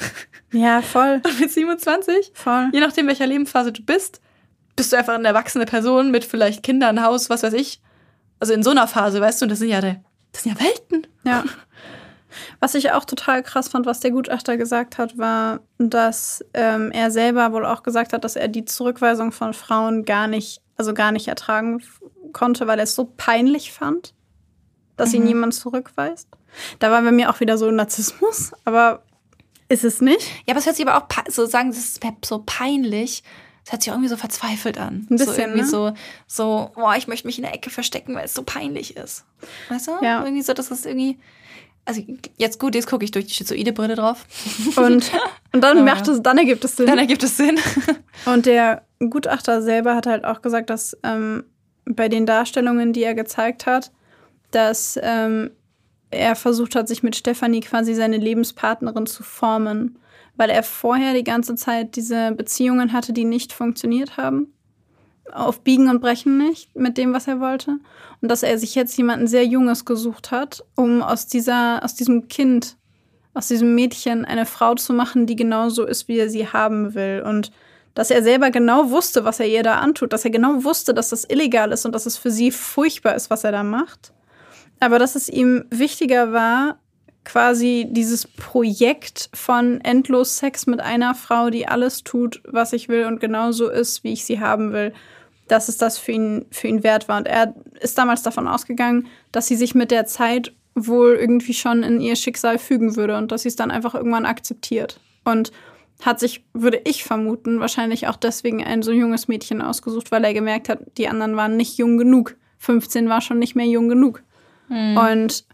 Ja, 0.50 0.80
voll. 0.80 1.20
Und 1.26 1.40
mit 1.40 1.50
27, 1.50 2.30
Voll. 2.32 2.70
je 2.72 2.80
nachdem, 2.80 3.06
welcher 3.06 3.26
Lebensphase 3.26 3.70
du 3.70 3.82
bist, 3.82 4.22
bist 4.76 4.90
du 4.90 4.96
einfach 4.96 5.12
eine 5.12 5.28
erwachsene 5.28 5.66
Person 5.66 6.10
mit 6.10 6.24
vielleicht 6.24 6.62
Kindern, 6.62 7.02
Haus, 7.02 7.28
was 7.28 7.42
weiß 7.42 7.52
ich. 7.52 7.82
Also 8.40 8.52
in 8.52 8.62
so 8.62 8.70
einer 8.70 8.86
Phase, 8.88 9.20
weißt 9.20 9.42
du, 9.42 9.46
das 9.46 9.58
sind 9.58 9.68
ja, 9.68 9.80
der- 9.80 10.02
das 10.32 10.42
sind 10.42 10.58
ja 10.58 10.64
Welten. 10.64 11.06
Ja. 11.24 11.44
Was 12.60 12.74
ich 12.74 12.92
auch 12.92 13.04
total 13.04 13.42
krass 13.42 13.68
fand, 13.68 13.86
was 13.86 14.00
der 14.00 14.10
Gutachter 14.10 14.56
gesagt 14.56 14.98
hat, 14.98 15.16
war, 15.18 15.60
dass 15.78 16.44
ähm, 16.54 16.92
er 16.92 17.10
selber 17.10 17.52
wohl 17.52 17.64
auch 17.64 17.82
gesagt 17.82 18.12
hat, 18.12 18.22
dass 18.24 18.36
er 18.36 18.48
die 18.48 18.64
Zurückweisung 18.64 19.32
von 19.32 19.54
Frauen 19.54 20.04
gar 20.04 20.28
nicht, 20.28 20.60
also 20.76 20.92
gar 20.94 21.10
nicht 21.10 21.26
ertragen 21.28 21.82
konnte, 22.32 22.66
weil 22.66 22.78
er 22.78 22.84
es 22.84 22.94
so 22.94 23.12
peinlich 23.16 23.72
fand, 23.72 24.14
dass 24.96 25.14
ihn 25.14 25.26
jemand 25.26 25.54
zurückweist. 25.54 26.28
Da 26.78 26.90
war 26.90 27.00
bei 27.02 27.12
mir 27.12 27.30
auch 27.30 27.40
wieder 27.40 27.56
so 27.56 27.70
Narzissmus, 27.70 28.52
aber 28.64 29.02
ist 29.68 29.84
es 29.84 30.00
nicht. 30.00 30.20
Ja, 30.46 30.52
aber 30.52 30.58
es 30.58 30.66
hört 30.66 30.76
sich 30.76 30.86
aber 30.86 30.98
auch 31.02 31.08
so 31.30 31.46
sagen, 31.46 31.70
das 31.70 31.78
ist 31.78 32.00
so 32.24 32.42
peinlich. 32.44 33.22
Das 33.68 33.72
hört 33.74 33.82
sich 33.82 33.92
irgendwie 33.92 34.08
so 34.08 34.16
verzweifelt 34.16 34.78
an. 34.78 35.06
Ein 35.10 35.18
so 35.18 35.26
bisschen, 35.26 35.50
irgendwie 35.50 35.60
ne? 35.60 35.68
so, 35.68 35.92
so, 36.26 36.70
boah, 36.74 36.96
ich 36.96 37.06
möchte 37.06 37.26
mich 37.26 37.36
in 37.36 37.44
der 37.44 37.52
Ecke 37.52 37.68
verstecken, 37.68 38.14
weil 38.14 38.24
es 38.24 38.32
so 38.32 38.42
peinlich 38.42 38.96
ist. 38.96 39.26
Weißt 39.68 39.88
du? 39.88 39.92
Ja. 40.00 40.24
Irgendwie 40.24 40.40
so, 40.40 40.54
dass 40.54 40.70
es 40.70 40.86
irgendwie. 40.86 41.18
Also 41.84 42.02
jetzt 42.38 42.58
gut, 42.58 42.74
jetzt 42.74 42.86
gucke 42.86 43.04
ich 43.04 43.10
durch 43.10 43.26
die 43.26 43.34
schizoide 43.34 43.74
Brille 43.74 43.94
drauf. 43.94 44.24
Und, 44.76 45.10
und 45.52 45.60
dann 45.60 45.84
macht 45.84 46.08
es, 46.08 46.22
dann 46.22 46.38
ergibt 46.38 46.64
es 46.64 46.76
Sinn. 46.76 46.86
Dann 46.86 46.98
ergibt 46.98 47.22
es 47.22 47.36
Sinn. 47.36 47.58
Und 48.26 48.46
der 48.46 48.86
Gutachter 48.98 49.60
selber 49.62 49.94
hat 49.94 50.06
halt 50.06 50.24
auch 50.24 50.42
gesagt, 50.42 50.70
dass 50.70 50.96
ähm, 51.02 51.44
bei 51.84 52.08
den 52.08 52.24
Darstellungen, 52.26 52.94
die 52.94 53.02
er 53.02 53.14
gezeigt 53.14 53.66
hat, 53.66 53.90
dass 54.50 54.98
ähm, 55.02 55.50
er 56.10 56.36
versucht 56.36 56.74
hat, 56.74 56.88
sich 56.88 57.02
mit 57.02 57.16
Stefanie 57.16 57.60
quasi 57.60 57.94
seine 57.94 58.16
Lebenspartnerin 58.16 59.06
zu 59.06 59.22
formen, 59.22 59.98
weil 60.38 60.48
er 60.48 60.62
vorher 60.62 61.12
die 61.12 61.24
ganze 61.24 61.56
Zeit 61.56 61.96
diese 61.96 62.32
Beziehungen 62.32 62.94
hatte, 62.94 63.12
die 63.12 63.24
nicht 63.24 63.52
funktioniert 63.52 64.16
haben. 64.16 64.54
auf 65.30 65.60
Biegen 65.60 65.90
und 65.90 66.00
Brechen 66.00 66.38
nicht 66.38 66.74
mit 66.74 66.96
dem, 66.96 67.12
was 67.12 67.28
er 67.28 67.38
wollte. 67.38 67.78
Und 68.22 68.30
dass 68.30 68.42
er 68.42 68.56
sich 68.58 68.74
jetzt 68.74 68.96
jemanden 68.96 69.26
sehr 69.26 69.44
Junges 69.44 69.84
gesucht 69.84 70.30
hat, 70.30 70.64
um 70.74 71.02
aus 71.02 71.26
dieser, 71.26 71.84
aus 71.84 71.94
diesem 71.94 72.28
Kind, 72.28 72.78
aus 73.34 73.48
diesem 73.48 73.74
Mädchen 73.74 74.24
eine 74.24 74.46
Frau 74.46 74.74
zu 74.74 74.94
machen, 74.94 75.26
die 75.26 75.36
genauso 75.36 75.84
ist, 75.84 76.08
wie 76.08 76.18
er 76.18 76.30
sie 76.30 76.46
haben 76.46 76.94
will. 76.94 77.22
Und 77.26 77.52
dass 77.92 78.10
er 78.10 78.22
selber 78.22 78.50
genau 78.50 78.90
wusste, 78.90 79.24
was 79.24 79.40
er 79.40 79.48
ihr 79.48 79.62
da 79.62 79.80
antut, 79.80 80.12
dass 80.12 80.24
er 80.24 80.30
genau 80.30 80.64
wusste, 80.64 80.94
dass 80.94 81.10
das 81.10 81.24
illegal 81.24 81.72
ist 81.72 81.84
und 81.84 81.94
dass 81.94 82.06
es 82.06 82.16
für 82.16 82.30
sie 82.30 82.50
furchtbar 82.50 83.14
ist, 83.14 83.28
was 83.28 83.44
er 83.44 83.52
da 83.52 83.62
macht. 83.62 84.14
Aber 84.80 84.98
dass 84.98 85.14
es 85.14 85.28
ihm 85.28 85.64
wichtiger 85.70 86.32
war, 86.32 86.78
quasi 87.28 87.86
dieses 87.90 88.26
Projekt 88.26 89.28
von 89.34 89.82
endlos 89.82 90.38
Sex 90.38 90.66
mit 90.66 90.80
einer 90.80 91.14
Frau, 91.14 91.50
die 91.50 91.68
alles 91.68 92.02
tut, 92.02 92.40
was 92.48 92.72
ich 92.72 92.88
will 92.88 93.04
und 93.04 93.20
genauso 93.20 93.68
ist, 93.68 94.02
wie 94.02 94.14
ich 94.14 94.24
sie 94.24 94.40
haben 94.40 94.72
will, 94.72 94.94
dass 95.46 95.68
es 95.68 95.76
das 95.76 95.98
für 95.98 96.12
ihn, 96.12 96.46
für 96.50 96.68
ihn 96.68 96.82
wert 96.82 97.06
war. 97.06 97.18
Und 97.18 97.28
er 97.28 97.54
ist 97.80 97.98
damals 97.98 98.22
davon 98.22 98.48
ausgegangen, 98.48 99.08
dass 99.30 99.46
sie 99.46 99.56
sich 99.56 99.74
mit 99.74 99.90
der 99.90 100.06
Zeit 100.06 100.54
wohl 100.74 101.16
irgendwie 101.20 101.52
schon 101.52 101.82
in 101.82 102.00
ihr 102.00 102.16
Schicksal 102.16 102.58
fügen 102.58 102.96
würde 102.96 103.18
und 103.18 103.30
dass 103.30 103.42
sie 103.42 103.48
es 103.48 103.56
dann 103.56 103.70
einfach 103.70 103.94
irgendwann 103.94 104.24
akzeptiert. 104.24 104.98
Und 105.24 105.52
hat 106.00 106.20
sich, 106.20 106.46
würde 106.54 106.80
ich 106.84 107.04
vermuten, 107.04 107.60
wahrscheinlich 107.60 108.06
auch 108.08 108.16
deswegen 108.16 108.64
ein 108.64 108.82
so 108.82 108.92
junges 108.92 109.28
Mädchen 109.28 109.60
ausgesucht, 109.60 110.10
weil 110.12 110.24
er 110.24 110.32
gemerkt 110.32 110.70
hat, 110.70 110.78
die 110.96 111.08
anderen 111.08 111.36
waren 111.36 111.58
nicht 111.58 111.76
jung 111.76 111.98
genug. 111.98 112.36
15 112.58 113.10
war 113.10 113.20
schon 113.20 113.38
nicht 113.38 113.54
mehr 113.54 113.66
jung 113.66 113.90
genug. 113.90 114.22
Mhm. 114.70 114.96
Und 114.96 115.44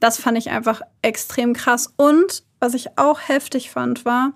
das 0.00 0.18
fand 0.18 0.38
ich 0.38 0.50
einfach 0.50 0.82
extrem 1.02 1.54
krass. 1.54 1.92
Und 1.96 2.44
was 2.60 2.74
ich 2.74 2.98
auch 2.98 3.20
heftig 3.28 3.70
fand, 3.70 4.04
war, 4.04 4.32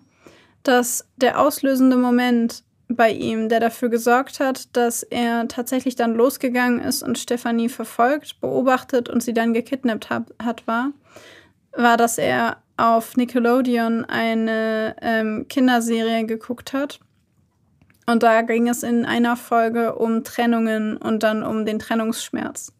dass 0.62 1.06
der 1.16 1.40
auslösende 1.40 1.96
Moment 1.96 2.64
bei 2.88 3.10
ihm, 3.10 3.48
der 3.48 3.60
dafür 3.60 3.88
gesorgt 3.88 4.40
hat, 4.40 4.76
dass 4.76 5.02
er 5.02 5.48
tatsächlich 5.48 5.96
dann 5.96 6.14
losgegangen 6.14 6.80
ist 6.80 7.02
und 7.02 7.18
Stefanie 7.18 7.68
verfolgt, 7.68 8.40
beobachtet 8.40 9.08
und 9.08 9.22
sie 9.22 9.32
dann 9.32 9.54
gekidnappt 9.54 10.10
hat, 10.10 10.66
war, 10.66 10.92
war, 11.72 11.96
dass 11.96 12.18
er 12.18 12.58
auf 12.76 13.16
Nickelodeon 13.16 14.04
eine 14.04 14.96
ähm, 15.00 15.46
Kinderserie 15.48 16.26
geguckt 16.26 16.72
hat. 16.72 17.00
Und 18.06 18.22
da 18.22 18.42
ging 18.42 18.68
es 18.68 18.82
in 18.82 19.06
einer 19.06 19.36
Folge 19.36 19.94
um 19.94 20.24
Trennungen 20.24 20.96
und 20.96 21.22
dann 21.22 21.42
um 21.42 21.64
den 21.64 21.78
Trennungsschmerz. 21.78 22.72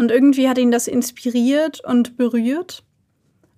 Und 0.00 0.10
irgendwie 0.10 0.48
hat 0.48 0.56
ihn 0.56 0.70
das 0.70 0.88
inspiriert 0.88 1.84
und 1.84 2.16
berührt. 2.16 2.84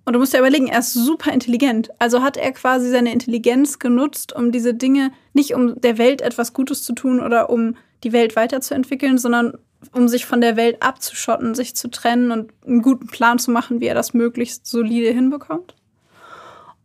Und 0.03 0.11
du 0.11 0.19
musst 0.19 0.33
dir 0.33 0.39
überlegen, 0.39 0.67
er 0.67 0.79
ist 0.79 0.91
super 0.91 1.31
intelligent. 1.31 1.89
Also 1.99 2.21
hat 2.21 2.35
er 2.35 2.51
quasi 2.51 2.89
seine 2.89 3.13
Intelligenz 3.13 3.79
genutzt, 3.79 4.35
um 4.35 4.51
diese 4.51 4.73
Dinge, 4.73 5.13
nicht 5.31 5.53
um 5.53 5.79
der 5.79 5.97
Welt 5.97 6.21
etwas 6.21 6.51
Gutes 6.51 6.83
zu 6.83 6.91
tun 6.91 7.21
oder 7.21 7.49
um 7.49 7.77
die 8.03 8.11
Welt 8.11 8.35
weiterzuentwickeln, 8.35 9.17
sondern 9.17 9.53
um 9.93 10.09
sich 10.09 10.25
von 10.25 10.41
der 10.41 10.57
Welt 10.57 10.83
abzuschotten, 10.83 11.55
sich 11.55 11.77
zu 11.77 11.89
trennen 11.89 12.29
und 12.31 12.51
einen 12.67 12.81
guten 12.81 13.07
Plan 13.07 13.39
zu 13.39 13.49
machen, 13.49 13.79
wie 13.79 13.87
er 13.87 13.95
das 13.95 14.13
möglichst 14.13 14.67
solide 14.67 15.11
hinbekommt. 15.11 15.75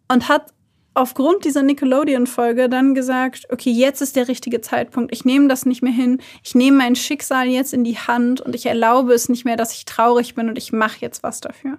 Und 0.07 0.29
hat 0.29 0.53
aufgrund 0.99 1.45
dieser 1.45 1.63
Nickelodeon-Folge 1.63 2.69
dann 2.69 2.95
gesagt, 2.95 3.47
okay, 3.51 3.71
jetzt 3.71 4.03
ist 4.03 4.17
der 4.17 4.27
richtige 4.27 4.61
Zeitpunkt. 4.61 5.13
Ich 5.13 5.25
nehme 5.25 5.47
das 5.47 5.65
nicht 5.65 5.81
mehr 5.81 5.93
hin. 5.93 6.21
Ich 6.43 6.57
nehme 6.57 6.79
mein 6.79 6.97
Schicksal 6.97 7.47
jetzt 7.47 7.73
in 7.73 7.85
die 7.85 7.99
Hand 7.99 8.41
und 8.41 8.55
ich 8.55 8.67
erlaube 8.67 9.13
es 9.13 9.29
nicht 9.29 9.45
mehr, 9.45 9.57
dass 9.57 9.73
ich 9.75 9.85
traurig 9.85 10.35
bin 10.35 10.49
und 10.49 10.59
ich 10.59 10.73
mache 10.73 10.99
jetzt 11.01 11.23
was 11.23 11.41
dafür. 11.41 11.79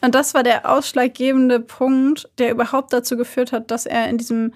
Und 0.00 0.14
das 0.14 0.34
war 0.34 0.44
der 0.44 0.70
ausschlaggebende 0.70 1.58
Punkt, 1.58 2.30
der 2.38 2.52
überhaupt 2.52 2.92
dazu 2.92 3.16
geführt 3.16 3.50
hat, 3.50 3.70
dass 3.70 3.86
er 3.86 4.08
in 4.08 4.18
diesem 4.18 4.52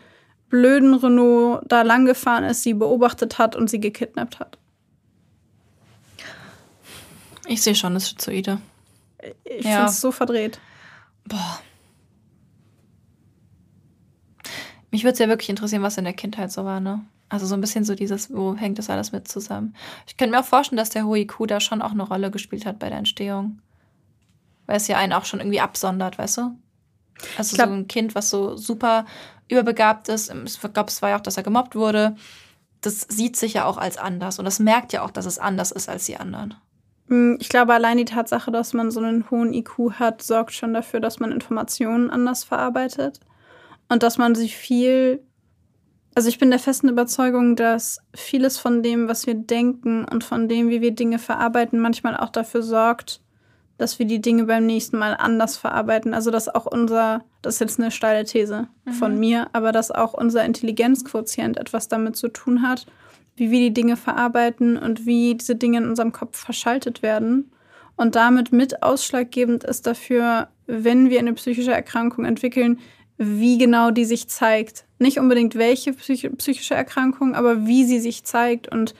blöden 0.48 0.94
Renault 0.94 1.62
da 1.66 1.82
lang 1.82 2.04
gefahren 2.04 2.44
ist, 2.44 2.62
sie 2.62 2.74
beobachtet 2.74 3.38
hat 3.38 3.56
und 3.56 3.68
sie 3.68 3.80
gekidnappt 3.80 4.38
hat. 4.38 4.58
Ich 7.46 7.62
sehe 7.62 7.74
schon, 7.74 7.94
das 7.94 8.04
ist 8.04 8.10
Schizoide. 8.10 8.60
Ich 9.42 9.64
ja. 9.64 9.70
finde 9.70 9.86
es 9.86 10.00
so 10.00 10.12
verdreht. 10.12 10.60
Boah. 11.24 11.60
Mich 14.98 15.04
würde 15.04 15.12
es 15.12 15.20
ja 15.20 15.28
wirklich 15.28 15.48
interessieren, 15.48 15.84
was 15.84 15.96
in 15.96 16.02
der 16.02 16.12
Kindheit 16.12 16.50
so 16.50 16.64
war, 16.64 16.80
ne? 16.80 17.04
Also 17.28 17.46
so 17.46 17.54
ein 17.54 17.60
bisschen 17.60 17.84
so 17.84 17.94
dieses, 17.94 18.34
wo 18.34 18.56
hängt 18.56 18.80
das 18.80 18.90
alles 18.90 19.12
mit 19.12 19.28
zusammen? 19.28 19.76
Ich 20.08 20.16
könnte 20.16 20.34
mir 20.34 20.40
auch 20.40 20.44
vorstellen, 20.44 20.76
dass 20.76 20.90
der 20.90 21.04
hohe 21.04 21.20
IQ 21.20 21.46
da 21.46 21.60
schon 21.60 21.82
auch 21.82 21.92
eine 21.92 22.02
Rolle 22.02 22.32
gespielt 22.32 22.66
hat 22.66 22.80
bei 22.80 22.88
der 22.88 22.98
Entstehung. 22.98 23.60
Weil 24.66 24.78
es 24.78 24.88
ja 24.88 24.98
einen 24.98 25.12
auch 25.12 25.24
schon 25.24 25.38
irgendwie 25.38 25.60
absondert, 25.60 26.18
weißt 26.18 26.38
du? 26.38 26.58
Also 27.36 27.54
glaub, 27.54 27.68
so 27.68 27.74
ein 27.74 27.86
Kind, 27.86 28.16
was 28.16 28.28
so 28.28 28.56
super 28.56 29.06
überbegabt 29.46 30.08
ist. 30.08 30.34
Ich 30.34 30.60
glaube, 30.60 30.88
es 30.88 31.00
war 31.00 31.10
ja 31.10 31.16
auch, 31.18 31.22
dass 31.22 31.36
er 31.36 31.44
gemobbt 31.44 31.76
wurde. 31.76 32.16
Das 32.80 33.02
sieht 33.02 33.36
sich 33.36 33.54
ja 33.54 33.66
auch 33.66 33.78
als 33.78 33.98
anders. 33.98 34.40
Und 34.40 34.46
das 34.46 34.58
merkt 34.58 34.92
ja 34.92 35.02
auch, 35.02 35.12
dass 35.12 35.26
es 35.26 35.38
anders 35.38 35.70
ist 35.70 35.88
als 35.88 36.06
die 36.06 36.16
anderen. 36.16 36.56
Hm, 37.06 37.38
ich 37.38 37.50
glaube, 37.50 37.72
allein 37.72 37.98
die 37.98 38.04
Tatsache, 38.04 38.50
dass 38.50 38.72
man 38.72 38.90
so 38.90 38.98
einen 38.98 39.30
hohen 39.30 39.54
IQ 39.54 39.92
hat, 40.00 40.22
sorgt 40.22 40.54
schon 40.54 40.74
dafür, 40.74 40.98
dass 40.98 41.20
man 41.20 41.30
Informationen 41.30 42.10
anders 42.10 42.42
verarbeitet 42.42 43.20
und 43.88 44.02
dass 44.02 44.18
man 44.18 44.34
sich 44.34 44.56
viel. 44.56 45.22
Also 46.14 46.28
ich 46.28 46.38
bin 46.38 46.50
der 46.50 46.58
festen 46.58 46.88
Überzeugung, 46.88 47.54
dass 47.54 48.00
vieles 48.14 48.58
von 48.58 48.82
dem, 48.82 49.08
was 49.08 49.26
wir 49.26 49.34
denken 49.34 50.04
und 50.04 50.24
von 50.24 50.48
dem, 50.48 50.68
wie 50.68 50.80
wir 50.80 50.90
Dinge 50.90 51.18
verarbeiten, 51.18 51.78
manchmal 51.78 52.16
auch 52.16 52.30
dafür 52.30 52.62
sorgt, 52.62 53.20
dass 53.76 54.00
wir 54.00 54.06
die 54.06 54.20
Dinge 54.20 54.44
beim 54.44 54.66
nächsten 54.66 54.98
Mal 54.98 55.14
anders 55.14 55.56
verarbeiten. 55.56 56.14
Also 56.14 56.32
dass 56.32 56.48
auch 56.48 56.66
unser, 56.66 57.24
das 57.40 57.54
ist 57.54 57.60
jetzt 57.60 57.78
eine 57.78 57.92
steile 57.92 58.24
These 58.24 58.66
mhm. 58.84 58.92
von 58.92 59.18
mir, 59.18 59.48
aber 59.52 59.70
dass 59.70 59.92
auch 59.92 60.12
unser 60.12 60.44
Intelligenzquotient 60.44 61.56
etwas 61.56 61.86
damit 61.86 62.16
zu 62.16 62.28
tun 62.28 62.62
hat, 62.62 62.86
wie 63.36 63.52
wir 63.52 63.60
die 63.60 63.74
Dinge 63.74 63.96
verarbeiten 63.96 64.76
und 64.76 65.06
wie 65.06 65.36
diese 65.36 65.54
Dinge 65.54 65.78
in 65.78 65.88
unserem 65.88 66.10
Kopf 66.10 66.36
verschaltet 66.36 67.02
werden. 67.02 67.52
Und 67.96 68.16
damit 68.16 68.52
mit 68.52 68.82
ausschlaggebend 68.82 69.62
ist 69.62 69.86
dafür, 69.86 70.48
wenn 70.66 71.10
wir 71.10 71.18
eine 71.18 71.32
psychische 71.34 71.72
Erkrankung 71.72 72.24
entwickeln, 72.24 72.78
wie 73.18 73.58
genau 73.58 73.90
die 73.90 74.04
sich 74.04 74.28
zeigt. 74.28 74.84
Nicht 74.98 75.18
unbedingt 75.18 75.56
welche 75.56 75.92
psychische 75.92 76.74
Erkrankung, 76.74 77.34
aber 77.34 77.66
wie 77.66 77.84
sie 77.84 77.98
sich 77.98 78.24
zeigt 78.24 78.68
und 78.68 78.94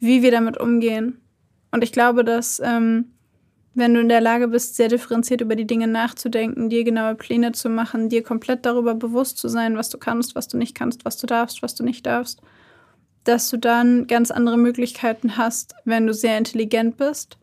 wie 0.00 0.22
wir 0.22 0.30
damit 0.30 0.58
umgehen. 0.58 1.20
Und 1.70 1.82
ich 1.82 1.92
glaube, 1.92 2.24
dass 2.24 2.60
ähm, 2.64 3.10
wenn 3.74 3.92
du 3.92 4.00
in 4.00 4.08
der 4.08 4.20
Lage 4.20 4.46
bist, 4.46 4.76
sehr 4.76 4.88
differenziert 4.88 5.40
über 5.40 5.56
die 5.56 5.66
Dinge 5.66 5.88
nachzudenken, 5.88 6.70
dir 6.70 6.84
genaue 6.84 7.16
Pläne 7.16 7.50
zu 7.52 7.68
machen, 7.68 8.08
dir 8.08 8.22
komplett 8.22 8.64
darüber 8.64 8.94
bewusst 8.94 9.38
zu 9.38 9.48
sein, 9.48 9.76
was 9.76 9.88
du 9.88 9.98
kannst, 9.98 10.36
was 10.36 10.46
du 10.46 10.56
nicht 10.56 10.76
kannst, 10.76 11.04
was 11.04 11.16
du 11.16 11.26
darfst, 11.26 11.62
was 11.62 11.74
du 11.74 11.82
nicht 11.82 12.06
darfst, 12.06 12.40
dass 13.24 13.50
du 13.50 13.56
dann 13.56 14.06
ganz 14.06 14.30
andere 14.30 14.56
Möglichkeiten 14.56 15.36
hast, 15.36 15.74
wenn 15.84 16.06
du 16.06 16.14
sehr 16.14 16.38
intelligent 16.38 16.96
bist 16.96 17.38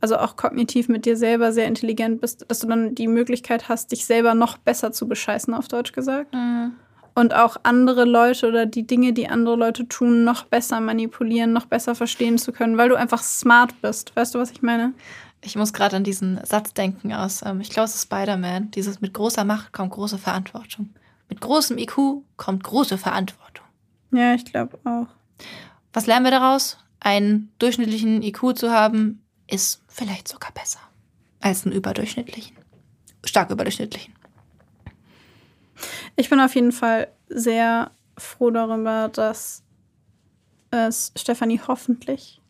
also 0.00 0.16
auch 0.18 0.36
kognitiv 0.36 0.88
mit 0.88 1.06
dir 1.06 1.16
selber 1.16 1.52
sehr 1.52 1.66
intelligent 1.66 2.20
bist, 2.20 2.44
dass 2.48 2.60
du 2.60 2.66
dann 2.66 2.94
die 2.94 3.08
Möglichkeit 3.08 3.68
hast, 3.68 3.92
dich 3.92 4.04
selber 4.04 4.34
noch 4.34 4.58
besser 4.58 4.92
zu 4.92 5.08
bescheißen, 5.08 5.54
auf 5.54 5.68
Deutsch 5.68 5.92
gesagt. 5.92 6.34
Mhm. 6.34 6.72
Und 7.14 7.34
auch 7.34 7.56
andere 7.62 8.04
Leute 8.04 8.46
oder 8.46 8.66
die 8.66 8.86
Dinge, 8.86 9.14
die 9.14 9.28
andere 9.28 9.56
Leute 9.56 9.88
tun, 9.88 10.24
noch 10.24 10.44
besser 10.44 10.80
manipulieren, 10.80 11.54
noch 11.54 11.64
besser 11.64 11.94
verstehen 11.94 12.36
zu 12.36 12.52
können, 12.52 12.76
weil 12.76 12.90
du 12.90 12.94
einfach 12.94 13.22
smart 13.22 13.80
bist. 13.80 14.14
Weißt 14.14 14.34
du, 14.34 14.38
was 14.38 14.50
ich 14.50 14.60
meine? 14.60 14.92
Ich 15.40 15.56
muss 15.56 15.72
gerade 15.72 15.96
an 15.96 16.04
diesen 16.04 16.38
Satz 16.44 16.74
denken 16.74 17.14
aus, 17.14 17.42
ähm, 17.42 17.60
ich 17.60 17.70
glaube, 17.70 17.86
es 17.86 17.94
ist 17.94 18.02
Spider-Man. 18.02 18.70
Dieses 18.72 19.00
mit 19.00 19.14
großer 19.14 19.44
Macht 19.44 19.72
kommt 19.72 19.92
große 19.92 20.18
Verantwortung. 20.18 20.90
Mit 21.28 21.40
großem 21.40 21.78
IQ 21.78 22.22
kommt 22.36 22.64
große 22.64 22.98
Verantwortung. 22.98 23.64
Ja, 24.12 24.34
ich 24.34 24.44
glaube 24.44 24.78
auch. 24.84 25.06
Was 25.92 26.06
lernen 26.06 26.24
wir 26.24 26.30
daraus? 26.30 26.78
Einen 27.00 27.50
durchschnittlichen 27.58 28.22
IQ 28.22 28.56
zu 28.56 28.70
haben, 28.70 29.22
ist 29.48 29.82
vielleicht 29.88 30.28
sogar 30.28 30.52
besser 30.52 30.80
als 31.40 31.64
einen 31.64 31.74
überdurchschnittlichen. 31.74 32.56
Stark 33.24 33.50
überdurchschnittlichen. 33.50 34.14
Ich 36.16 36.30
bin 36.30 36.40
auf 36.40 36.54
jeden 36.54 36.72
Fall 36.72 37.08
sehr 37.28 37.90
froh 38.16 38.50
darüber, 38.50 39.08
dass 39.08 39.62
es 40.70 41.12
Stefanie 41.16 41.60
hoffentlich 41.66 42.40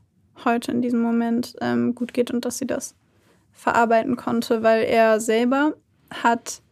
heute 0.44 0.70
in 0.70 0.82
diesem 0.82 1.00
Moment 1.00 1.56
ähm, 1.60 1.94
gut 1.94 2.14
geht 2.14 2.30
und 2.30 2.44
dass 2.44 2.58
sie 2.58 2.66
das 2.66 2.94
verarbeiten 3.52 4.16
konnte, 4.16 4.62
weil 4.62 4.84
er 4.84 5.20
selber 5.20 5.74
hat 6.10 6.62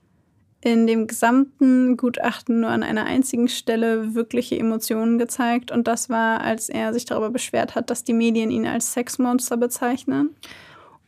in 0.65 0.87
dem 0.87 1.07
gesamten 1.07 1.99
Gutachten 1.99 2.61
nur 2.61 2.71
an 2.71 2.83
einer 2.83 3.05
einzigen 3.05 3.49
Stelle 3.49 4.15
wirkliche 4.15 4.59
Emotionen 4.59 5.19
gezeigt. 5.19 5.71
Und 5.71 5.87
das 5.87 6.09
war, 6.09 6.41
als 6.41 6.71
er 6.71 6.95
sich 6.95 7.05
darüber 7.05 7.29
beschwert 7.29 7.75
hat, 7.75 7.91
dass 7.91 8.03
die 8.03 8.15
Medien 8.15 8.51
ihn 8.51 8.67
als 8.67 8.95
Sexmonster 8.95 9.59
bezeichnen. 9.59 10.31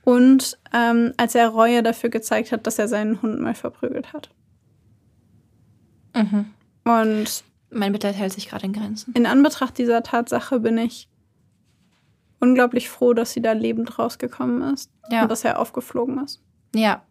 Und 0.05 0.59
ähm, 0.75 1.15
als 1.17 1.35
er 1.35 1.49
Reue 1.49 1.83
dafür 1.83 2.11
gezeigt 2.11 2.53
hat, 2.53 2.67
dass 2.67 2.79
er 2.79 2.87
seinen 2.87 3.23
Hund 3.23 3.41
mal 3.41 3.55
verprügelt 3.55 4.13
hat. 4.13 4.29
Mhm. 6.15 6.53
Und 6.85 7.43
mein 7.71 7.93
Mitleid 7.93 8.15
hält 8.15 8.35
sich 8.35 8.51
gerade 8.51 8.67
in 8.67 8.75
Grenzen. 8.75 9.15
In 9.15 9.25
Anbetracht 9.25 9.79
dieser 9.79 10.03
Tatsache 10.03 10.61
bin 10.61 10.77
ich 10.77 11.09
unglaublich 12.41 12.91
froh, 12.91 13.15
dass 13.15 13.33
sie 13.33 13.41
da 13.41 13.53
lebend 13.53 13.99
rausgekommen 13.99 14.75
ist. 14.75 14.91
Ja. 15.11 15.23
Und 15.23 15.31
dass 15.31 15.47
er 15.47 15.59
aufgeflogen 15.59 16.23
ist. 16.23 16.43
Ja, 16.75 17.06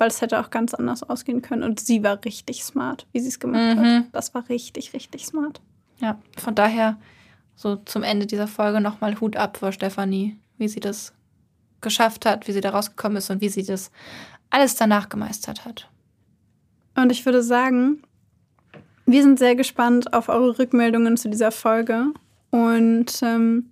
weil 0.00 0.08
es 0.08 0.22
hätte 0.22 0.40
auch 0.40 0.50
ganz 0.50 0.72
anders 0.72 1.02
ausgehen 1.02 1.42
können. 1.42 1.62
Und 1.62 1.78
sie 1.78 2.02
war 2.02 2.24
richtig 2.24 2.64
smart, 2.64 3.06
wie 3.12 3.20
sie 3.20 3.28
es 3.28 3.38
gemacht 3.38 3.76
mhm. 3.76 3.80
hat. 3.80 4.04
Das 4.12 4.34
war 4.34 4.48
richtig, 4.48 4.94
richtig 4.94 5.26
smart. 5.26 5.60
Ja, 6.00 6.18
von 6.38 6.54
daher 6.54 6.98
so 7.54 7.76
zum 7.76 8.02
Ende 8.02 8.26
dieser 8.26 8.48
Folge 8.48 8.80
nochmal 8.80 9.20
Hut 9.20 9.36
ab 9.36 9.58
vor 9.58 9.72
Stefanie, 9.72 10.38
wie 10.56 10.68
sie 10.68 10.80
das 10.80 11.12
geschafft 11.82 12.24
hat, 12.24 12.48
wie 12.48 12.52
sie 12.52 12.62
da 12.62 12.70
rausgekommen 12.70 13.18
ist 13.18 13.28
und 13.30 13.42
wie 13.42 13.50
sie 13.50 13.62
das 13.62 13.90
alles 14.48 14.74
danach 14.74 15.10
gemeistert 15.10 15.66
hat. 15.66 15.88
Und 16.96 17.12
ich 17.12 17.26
würde 17.26 17.42
sagen, 17.42 18.02
wir 19.04 19.22
sind 19.22 19.38
sehr 19.38 19.54
gespannt 19.54 20.14
auf 20.14 20.30
eure 20.30 20.58
Rückmeldungen 20.58 21.18
zu 21.18 21.28
dieser 21.28 21.52
Folge 21.52 22.06
und 22.50 23.20
ähm, 23.22 23.70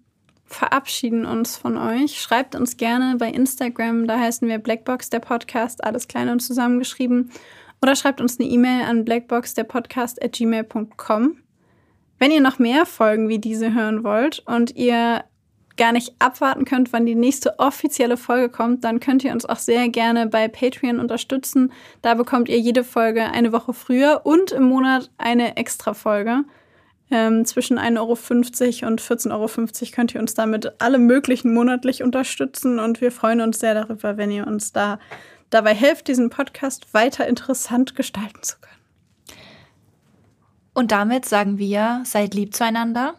verabschieden 0.49 1.27
uns 1.27 1.57
von 1.57 1.77
euch. 1.77 2.20
Schreibt 2.20 2.55
uns 2.55 2.77
gerne 2.77 3.16
bei 3.16 3.29
Instagram, 3.29 4.07
da 4.07 4.19
heißen 4.19 4.49
wir 4.49 4.59
Blackbox 4.59 5.11
der 5.11 5.20
Podcast, 5.20 5.85
alles 5.85 6.09
klein 6.09 6.29
und 6.29 6.41
zusammengeschrieben. 6.41 7.31
Oder 7.81 7.95
schreibt 7.95 8.20
uns 8.20 8.41
eine 8.41 8.49
E-Mail 8.49 8.83
an 8.85 9.05
blackboxderpodcast 9.05 10.23
at 10.23 10.33
gmail.com. 10.33 11.37
Wenn 12.19 12.31
ihr 12.33 12.41
noch 12.41 12.59
mehr 12.59 12.87
Folgen 12.87 13.29
wie 13.29 13.39
diese 13.39 13.73
hören 13.73 14.03
wollt 14.03 14.41
und 14.41 14.75
ihr 14.75 15.25
gar 15.77 15.93
nicht 15.93 16.15
abwarten 16.19 16.65
könnt, 16.65 16.93
wann 16.93 17.07
die 17.07 17.15
nächste 17.15 17.61
offizielle 17.61 18.16
Folge 18.16 18.49
kommt, 18.49 18.83
dann 18.83 18.99
könnt 18.99 19.23
ihr 19.23 19.33
uns 19.33 19.47
auch 19.47 19.57
sehr 19.57 19.89
gerne 19.89 20.27
bei 20.27 20.49
Patreon 20.49 20.99
unterstützen. 20.99 21.73
Da 22.03 22.15
bekommt 22.15 22.49
ihr 22.49 22.59
jede 22.59 22.83
Folge 22.83 23.27
eine 23.27 23.53
Woche 23.53 23.73
früher 23.73 24.23
und 24.25 24.51
im 24.51 24.65
Monat 24.65 25.11
eine 25.19 25.57
extra 25.57 25.95
Folge. 25.95 26.45
Ähm, 27.10 27.47
zwischen 27.47 27.78
1,50 27.78 28.82
Euro 28.82 28.89
und 28.89 29.01
14,50 29.01 29.30
Euro 29.32 29.93
könnt 29.93 30.14
ihr 30.14 30.20
uns 30.20 30.35
damit 30.35 30.72
alle 30.78 30.98
möglichen 30.98 31.55
monatlich 31.55 32.02
unterstützen 32.02 32.78
und 32.78 33.01
wir 33.01 33.10
freuen 33.10 33.40
uns 33.40 33.60
sehr 33.60 33.74
darüber, 33.74 34.16
wenn 34.18 34.30
ihr 34.30 34.47
uns 34.47 34.72
da 34.72 34.98
dabei 35.51 35.74
helft, 35.74 36.09
diesen 36.09 36.28
Podcast 36.28 36.93
weiter 36.93 37.26
interessant 37.26 37.94
gestalten 37.94 38.43
zu 38.43 38.56
können. 38.60 39.39
Und 40.74 40.93
damit 40.93 41.24
sagen 41.24 41.59
wir, 41.59 42.02
seid 42.05 42.35
lieb 42.35 42.55
zueinander 42.55 43.14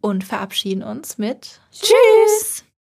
und 0.00 0.24
verabschieden 0.24 0.82
uns 0.82 1.18
mit 1.18 1.60
Tschüss! 1.72 2.64